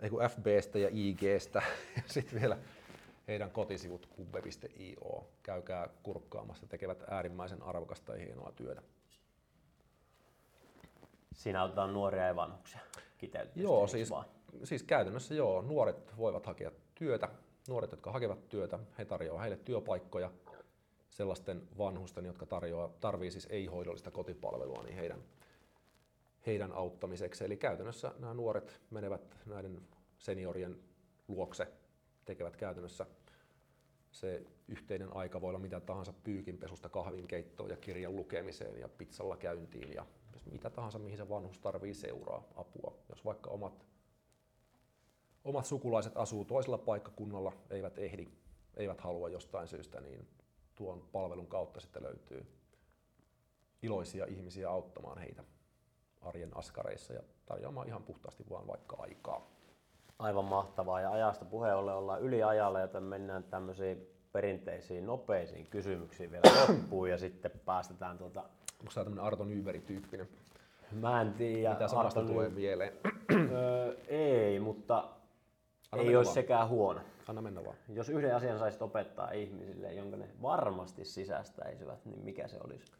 ei 0.00 0.10
kun 0.10 0.22
FBstä 0.30 0.78
ja 0.78 0.88
IGstä 0.92 1.62
ja 1.96 2.02
sitten 2.06 2.40
vielä 2.40 2.58
heidän 3.28 3.50
kotisivut 3.50 4.06
kubbe.io. 4.06 5.28
Käykää 5.42 5.88
kurkkaamassa, 6.02 6.66
tekevät 6.66 7.04
äärimmäisen 7.10 7.62
arvokasta 7.62 8.16
ja 8.16 8.24
hienoa 8.24 8.52
työtä. 8.52 8.82
Siinä 11.34 11.60
autetaan 11.62 11.92
nuoria 11.92 12.26
ja 12.26 12.36
vanhuksia 12.36 12.80
kiteytetysti, 13.18 13.62
Joo, 13.62 13.86
siis, 13.86 14.10
vaan? 14.10 14.24
siis 14.64 14.82
käytännössä 14.82 15.34
joo, 15.34 15.62
nuoret 15.62 16.16
voivat 16.16 16.46
hakea 16.46 16.70
työtä. 16.94 17.28
Nuoret, 17.68 17.90
jotka 17.90 18.12
hakevat 18.12 18.48
työtä, 18.48 18.78
he 18.98 19.04
tarjoavat 19.04 19.42
heille 19.42 19.56
työpaikkoja 19.56 20.30
sellaisten 21.10 21.62
vanhusten, 21.78 22.26
jotka 22.26 22.46
tarjoaa, 22.46 22.90
tarvii 23.00 23.30
siis 23.30 23.46
ei-hoidollista 23.50 24.10
kotipalvelua, 24.10 24.82
niin 24.82 24.96
heidän, 24.96 25.22
heidän 26.46 26.72
auttamiseksi. 26.72 27.44
Eli 27.44 27.56
käytännössä 27.56 28.12
nämä 28.18 28.34
nuoret 28.34 28.80
menevät 28.90 29.36
näiden 29.46 29.80
seniorien 30.18 30.78
luokse, 31.28 31.68
tekevät 32.28 32.56
käytännössä 32.56 33.06
se 34.10 34.42
yhteinen 34.68 35.16
aika 35.16 35.40
voi 35.40 35.48
olla 35.48 35.58
mitä 35.58 35.80
tahansa 35.80 36.12
pyykinpesusta 36.12 36.88
kahvinkeittoon 36.88 37.70
ja 37.70 37.76
kirjan 37.76 38.16
lukemiseen 38.16 38.80
ja 38.80 38.88
pizzalla 38.88 39.36
käyntiin 39.36 39.92
ja 39.92 40.06
mitä 40.50 40.70
tahansa, 40.70 40.98
mihin 40.98 41.16
se 41.16 41.28
vanhus 41.28 41.58
tarvii 41.58 41.94
seuraa 41.94 42.44
apua. 42.56 42.94
Jos 43.08 43.24
vaikka 43.24 43.50
omat, 43.50 43.86
omat 45.44 45.66
sukulaiset 45.66 46.16
asuu 46.16 46.44
toisella 46.44 46.78
paikkakunnalla, 46.78 47.52
eivät 47.70 47.98
ehdi, 47.98 48.28
eivät 48.76 49.00
halua 49.00 49.28
jostain 49.28 49.68
syystä, 49.68 50.00
niin 50.00 50.28
tuon 50.76 51.08
palvelun 51.12 51.46
kautta 51.46 51.80
sitten 51.80 52.02
löytyy 52.02 52.46
iloisia 53.82 54.26
ihmisiä 54.26 54.70
auttamaan 54.70 55.18
heitä 55.18 55.44
arjen 56.20 56.56
askareissa 56.56 57.12
ja 57.12 57.22
tarjoamaan 57.46 57.88
ihan 57.88 58.02
puhtaasti 58.02 58.44
vaan 58.50 58.66
vaikka 58.66 58.96
aikaa. 58.98 59.57
Aivan 60.18 60.44
mahtavaa. 60.44 61.00
Ja 61.00 61.10
ajasta 61.10 61.44
puheen 61.44 61.76
ollen 61.76 61.94
ollaan 61.94 62.22
yliajalla, 62.22 62.80
joten 62.80 63.02
mennään 63.02 63.44
tämmöisiin 63.44 64.08
perinteisiin, 64.32 65.06
nopeisiin 65.06 65.66
kysymyksiin 65.66 66.30
vielä 66.30 66.66
loppuun 66.68 67.10
ja 67.10 67.18
sitten 67.18 67.50
päästetään 67.64 68.18
tuota... 68.18 68.40
Onko 68.80 68.92
tämä 68.94 69.04
tämmöinen 69.04 69.24
Arto 69.24 69.44
Nyberi-tyyppinen? 69.44 70.28
Mä 70.92 71.20
en 71.20 71.32
tiedä. 71.34 71.72
Mitä 71.72 71.88
samasta 71.88 72.20
Arto 72.20 72.32
tulee 72.32 72.48
mieleen? 72.48 72.92
Öö, 73.52 73.96
ei, 74.08 74.60
mutta 74.60 75.08
Anna 75.92 76.04
ei 76.04 76.16
olisi 76.16 76.28
vaan. 76.28 76.34
sekään 76.34 76.68
huono. 76.68 77.00
Anna 77.28 77.42
mennä 77.42 77.64
vaan. 77.64 77.76
Jos 77.88 78.08
yhden 78.08 78.36
asian 78.36 78.58
saisit 78.58 78.82
opettaa 78.82 79.30
ihmisille, 79.30 79.94
jonka 79.94 80.16
ne 80.16 80.28
varmasti 80.42 81.04
sisäistäisivät, 81.04 82.04
niin 82.04 82.20
mikä 82.20 82.48
se 82.48 82.56
olisi? 82.64 82.92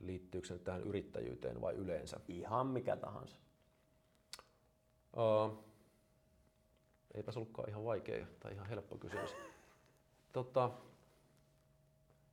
Liittyykö 0.00 0.46
se 0.46 0.52
nyt 0.54 0.64
tähän 0.64 0.82
yrittäjyyteen 0.82 1.60
vai 1.60 1.74
yleensä? 1.74 2.20
Ihan 2.28 2.66
mikä 2.66 2.96
tahansa. 2.96 3.36
Uh, 5.16 5.71
eipä 7.14 7.32
se 7.32 7.38
ollutkaan 7.38 7.68
ihan 7.68 7.84
vaikea 7.84 8.26
tai 8.40 8.52
ihan 8.52 8.66
helppo 8.66 8.96
kysymys. 8.96 9.30
Tota, 10.32 10.70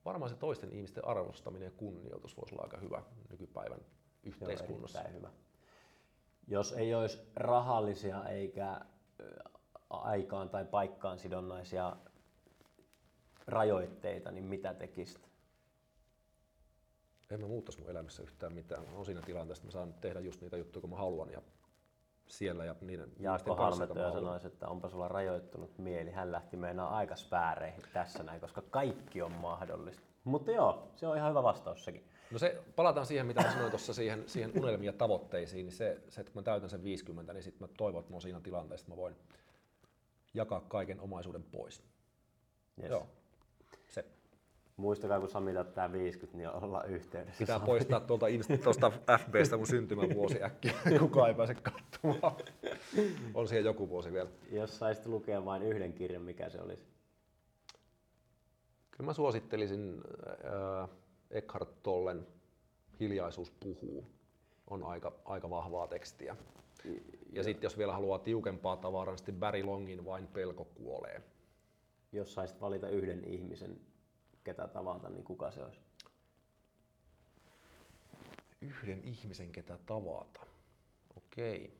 varmaan 0.05 0.30
se 0.30 0.36
toisten 0.36 0.73
ihmisten 0.73 1.05
arvostaminen 1.05 1.65
ja 1.65 1.71
kunnioitus 1.71 2.38
voisi 2.38 2.55
olla 2.55 2.63
aika 2.63 2.77
hyvä 2.77 3.03
nykypäivän 3.30 3.80
Se 3.80 4.30
yhteiskunnassa. 4.30 4.99
erittäin 4.99 5.15
hyvä. 5.15 5.30
Jos 6.47 6.71
ei 6.73 6.95
olisi 6.95 7.19
rahallisia 7.36 8.25
eikä 8.25 8.82
aikaan 9.89 10.49
tai 10.49 10.65
paikkaan 10.65 11.19
sidonnaisia 11.19 11.95
rajoitteita, 13.47 14.32
niin 14.32 14.45
mitä 14.45 14.73
tekisit? 14.73 15.30
En 17.30 17.41
mä 17.41 17.47
muuttaisi 17.47 17.80
mun 17.80 17.89
elämässä 17.89 18.23
yhtään 18.23 18.53
mitään. 18.53 18.84
Mä 18.84 18.95
oon 18.95 19.05
siinä 19.05 19.21
tilanteessa, 19.21 19.61
että 19.61 19.67
mä 19.67 19.71
saan 19.71 19.93
tehdä 19.93 20.19
just 20.19 20.41
niitä 20.41 20.57
juttuja, 20.57 20.82
kun 20.82 20.89
mä 20.89 20.95
haluan 20.95 21.32
ja 21.32 21.41
siellä 22.30 22.65
ja 22.65 22.75
niiden 22.82 23.11
Jaakko 23.19 23.55
Halmetyö 23.55 24.11
sanoisi, 24.11 24.47
että 24.47 24.67
onpa 24.67 24.89
sulla 24.89 25.07
rajoittunut 25.07 25.77
mieli. 25.77 26.11
Hän 26.11 26.32
lähti 26.32 26.57
meinaa 26.57 26.97
aika 26.97 27.15
spääreihin 27.15 27.84
tässä 27.93 28.23
näin, 28.23 28.41
koska 28.41 28.61
kaikki 28.61 29.21
on 29.21 29.32
mahdollista. 29.32 30.03
Mutta 30.23 30.51
joo, 30.51 30.91
se 30.95 31.07
on 31.07 31.17
ihan 31.17 31.30
hyvä 31.30 31.43
vastaus 31.43 31.86
sekin. 31.86 32.03
No 32.32 32.39
se, 32.39 32.63
palataan 32.75 33.05
siihen, 33.05 33.25
mitä 33.25 33.41
mä 33.41 33.51
sanoin 33.51 33.69
tuossa 33.71 33.93
siihen, 33.93 34.23
siihen 34.27 34.51
unelmiin 34.57 34.86
ja 34.86 34.93
tavoitteisiin, 34.93 35.65
niin 35.65 35.75
se, 35.75 36.01
se, 36.09 36.21
että 36.21 36.34
kun 36.34 36.39
mä 36.39 36.43
täytän 36.43 36.69
sen 36.69 36.84
50, 36.84 37.34
niin 37.34 37.43
sitten 37.43 37.67
mä 37.67 37.73
toivon, 37.77 37.99
että 37.99 38.11
mä 38.11 38.15
oon 38.15 38.21
siinä 38.21 38.41
tilanteessa, 38.41 38.84
että 38.84 38.91
mä 38.91 38.97
voin 38.97 39.15
jakaa 40.34 40.61
kaiken 40.61 40.99
omaisuuden 40.99 41.43
pois. 41.43 41.84
Yes. 42.82 42.89
Joo. 42.89 43.07
Muistakaa, 44.80 45.19
kun 45.19 45.30
Sami 45.30 45.53
täyttää 45.53 45.91
50, 45.91 46.38
niin 46.38 46.63
olla 46.63 46.84
yhteydessä. 46.84 47.39
Pitää 47.39 47.59
poistaa 47.59 47.99
tuolta, 47.99 48.25
Insta- 48.27 48.63
tuosta 48.63 48.91
FBstä 49.17 49.57
mun 49.57 49.67
syntymävuosi 49.67 50.43
äkkiä, 50.43 50.73
kukaan 50.99 51.30
ei 51.30 51.36
pääse 51.36 51.55
katsomaan. 51.55 52.36
On 53.34 53.47
siihen 53.47 53.65
joku 53.65 53.89
vuosi 53.89 54.13
vielä. 54.13 54.30
Jos 54.51 54.80
saisit 54.80 55.05
lukea 55.05 55.45
vain 55.45 55.63
yhden 55.63 55.93
kirjan, 55.93 56.21
mikä 56.21 56.49
se 56.49 56.61
olisi? 56.61 56.84
Kyllä 58.91 59.05
mä 59.05 59.13
suosittelisin 59.13 60.01
äh, 60.84 60.89
Eckhart 61.32 61.84
Tollen 61.84 62.27
Hiljaisuus 62.99 63.51
puhuu. 63.51 64.05
On 64.69 64.84
aika, 64.84 65.13
aika 65.25 65.49
vahvaa 65.49 65.88
tekstiä. 65.88 66.36
Ja 67.34 67.43
sitten 67.43 67.65
jos 67.65 67.77
vielä 67.77 67.93
haluaa 67.93 68.19
tiukempaa 68.19 68.77
tavaraa, 68.77 69.11
niin 69.11 69.17
sitten 69.17 69.36
Barry 69.36 69.63
Longin 69.63 70.05
Vain 70.05 70.27
pelko 70.27 70.65
kuolee. 70.65 71.21
Jos 72.11 72.34
saisit 72.34 72.61
valita 72.61 72.89
yhden 72.89 73.23
ihmisen, 73.25 73.80
ketä 74.50 74.68
tavata, 74.68 75.10
niin 75.10 75.24
kuka 75.24 75.52
se 75.52 75.64
olisi? 75.64 75.80
Yhden 78.62 79.04
ihmisen, 79.04 79.52
ketä 79.52 79.78
tavata. 79.86 80.39
Okei, 81.18 81.80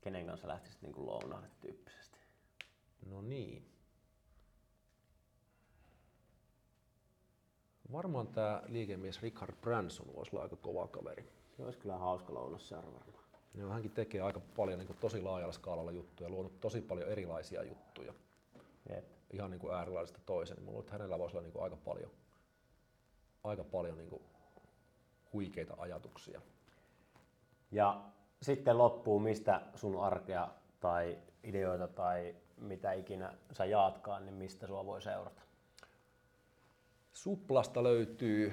Kenen 0.00 0.26
kanssa 0.26 0.48
lähtisit 0.48 0.82
niin 0.82 1.06
lounaalle 1.06 1.46
tyyppisesti? 1.60 2.18
no 3.06 3.22
niin. 3.22 3.66
Varmaan 7.92 8.26
tämä 8.26 8.62
liikemies 8.68 9.22
Richard 9.22 9.52
Branson 9.60 10.14
voisi 10.16 10.30
olla 10.32 10.42
aika 10.42 10.56
kova 10.56 10.88
kaveri. 10.88 11.32
Se 11.56 11.62
olisi 11.62 11.78
kyllä 11.78 11.96
hauska 11.96 12.34
lounas 12.34 12.68
seuraava 12.68 12.96
varmaan. 12.96 13.24
Joo, 13.54 13.70
hänkin 13.70 13.90
tekee 13.90 14.20
aika 14.20 14.40
paljon 14.56 14.78
niin 14.78 14.96
tosi 15.00 15.20
laajalla 15.22 15.52
skaalalla 15.52 15.92
juttuja, 15.92 16.30
luonut 16.30 16.60
tosi 16.60 16.80
paljon 16.80 17.08
erilaisia 17.08 17.62
juttuja. 17.62 18.14
Jep. 18.88 19.19
Ihan 19.32 19.50
niin 19.50 19.60
kuin 19.60 19.74
äärilaisesta 19.74 20.20
toiseen. 20.26 20.56
Niin 20.56 20.64
mulla 20.64 20.80
että 20.80 20.92
hänellä 20.92 21.18
voisi 21.18 21.36
olla 21.36 21.42
niin 21.42 21.52
kuin 21.52 21.64
aika 21.64 21.76
paljon, 21.76 22.10
aika 23.44 23.64
paljon 23.64 23.98
niin 23.98 24.08
kuin 24.08 24.22
huikeita 25.32 25.74
ajatuksia. 25.78 26.40
Ja 27.70 28.04
sitten 28.42 28.78
loppuu, 28.78 29.20
mistä 29.20 29.62
sun 29.74 30.04
arkea 30.04 30.48
tai 30.80 31.18
ideoita 31.44 31.88
tai 31.88 32.36
mitä 32.56 32.92
ikinä 32.92 33.34
sä 33.52 33.64
jaatkaan, 33.64 34.24
niin 34.24 34.34
mistä 34.34 34.66
sua 34.66 34.86
voi 34.86 35.02
seurata? 35.02 35.42
Suplasta 37.12 37.82
löytyy 37.82 38.52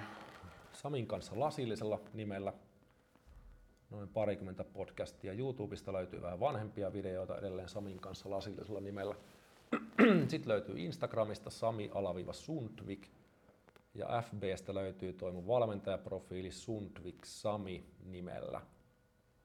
Samin 0.73 1.07
kanssa 1.07 1.39
lasillisella 1.39 1.99
nimellä 2.13 2.53
noin 3.89 4.09
parikymmentä 4.09 4.63
podcastia. 4.63 5.33
YouTubesta 5.33 5.93
löytyy 5.93 6.21
vähän 6.21 6.39
vanhempia 6.39 6.93
videoita 6.93 7.37
edelleen 7.37 7.69
Samin 7.69 7.99
kanssa 7.99 8.29
lasillisella 8.29 8.79
nimellä. 8.79 9.15
Sitten 10.27 10.49
löytyy 10.49 10.79
Instagramista 10.79 11.49
Sami-Sundvik 11.49 13.07
ja 13.93 14.21
FBstä 14.21 14.73
löytyy 14.73 15.13
toi 15.13 15.31
mun 15.31 15.47
valmentajaprofiili 15.47 16.51
Sundvik 16.51 17.25
Sami 17.25 17.85
nimellä. 18.05 18.61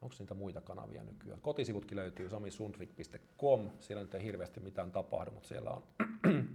Onko 0.03 0.15
niitä 0.19 0.35
muita 0.35 0.61
kanavia 0.61 1.05
nykyään? 1.05 1.41
Kotisivutkin 1.41 1.97
löytyy 1.97 2.29
samisundvik.com. 2.29 3.71
Siellä 3.81 4.03
nyt 4.03 4.15
ei 4.15 4.23
hirveästi 4.23 4.61
mitään 4.61 4.93
tapahdu, 4.93 5.31
mutta 5.31 5.49
siellä 5.49 5.71
on, 5.71 5.83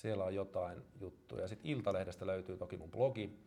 siellä 0.00 0.24
on 0.24 0.34
jotain 0.34 0.82
juttuja. 1.00 1.48
Sitten 1.48 1.70
Iltalehdestä 1.70 2.26
löytyy 2.26 2.56
toki 2.56 2.76
mun 2.76 2.90
blogi. 2.90 3.38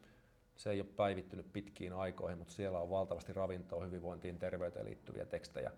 Se 0.56 0.72
ei 0.72 0.82
ole 0.82 0.90
päivittynyt 0.96 1.54
pitkiin 1.54 1.94
aikoihin, 1.94 2.38
mutta 2.38 2.54
siellä 2.54 2.80
on 2.80 2.90
valtavasti 2.90 3.34
ravintoa, 3.34 3.86
hyvinvointiin, 3.86 4.40
terveyteen 4.40 4.86
liittyviä 4.86 5.26
tekstejä, 5.26 5.72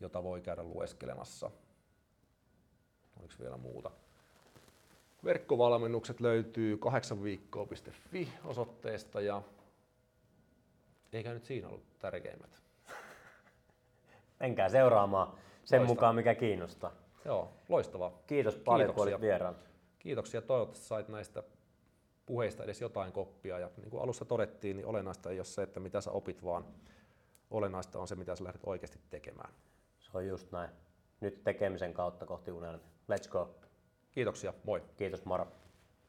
jota 0.00 0.22
voi 0.22 0.40
käydä 0.40 0.62
lueskelemassa. 0.62 1.50
Oliko 3.20 3.34
vielä 3.40 3.56
muuta? 3.56 3.90
Verkkovalmennukset 5.24 6.20
löytyy 6.20 6.76
8viikkoa.fi 6.76 8.28
osoitteesta 8.44 9.20
ja 9.20 9.42
eikä 11.12 11.34
nyt 11.34 11.44
siinä 11.44 11.68
ollut 11.68 11.98
tärkeimmät. 11.98 12.62
Menkää 14.40 14.68
seuraamaan 14.68 15.28
sen 15.64 15.80
Loista. 15.80 15.94
mukaan, 15.94 16.14
mikä 16.14 16.34
kiinnostaa. 16.34 16.92
Joo, 17.24 17.52
loistavaa. 17.68 18.12
Kiitos 18.26 18.56
paljon, 18.56 18.86
kun 18.86 18.94
Kiitoksia. 18.94 19.16
olit 19.16 19.20
vieraan. 19.20 19.56
Kiitoksia. 19.98 20.42
Toivottavasti 20.42 20.86
sait 20.86 21.08
näistä 21.08 21.42
puheista 22.26 22.64
edes 22.64 22.80
jotain 22.80 23.12
koppia. 23.12 23.58
Ja 23.58 23.70
niin 23.76 23.90
kuin 23.90 24.02
alussa 24.02 24.24
todettiin, 24.24 24.76
niin 24.76 24.86
olennaista 24.86 25.30
ei 25.30 25.38
ole 25.38 25.44
se, 25.44 25.62
että 25.62 25.80
mitä 25.80 26.00
sä 26.00 26.10
opit, 26.10 26.44
vaan 26.44 26.64
olennaista 27.50 27.98
on 27.98 28.08
se, 28.08 28.14
mitä 28.14 28.36
sä 28.36 28.44
lähdet 28.44 28.62
oikeasti 28.66 28.98
tekemään. 29.10 29.52
Se 29.98 30.10
on 30.14 30.26
just 30.26 30.52
näin. 30.52 30.70
Nyt 31.20 31.44
tekemisen 31.44 31.94
kautta 31.94 32.26
kohti 32.26 32.50
unelmia. 32.52 32.93
Let's 33.08 33.28
go. 33.28 33.54
Kiitoksia, 34.10 34.54
moi! 34.64 34.80
Kiitos, 34.96 35.24
moro. 35.24 35.63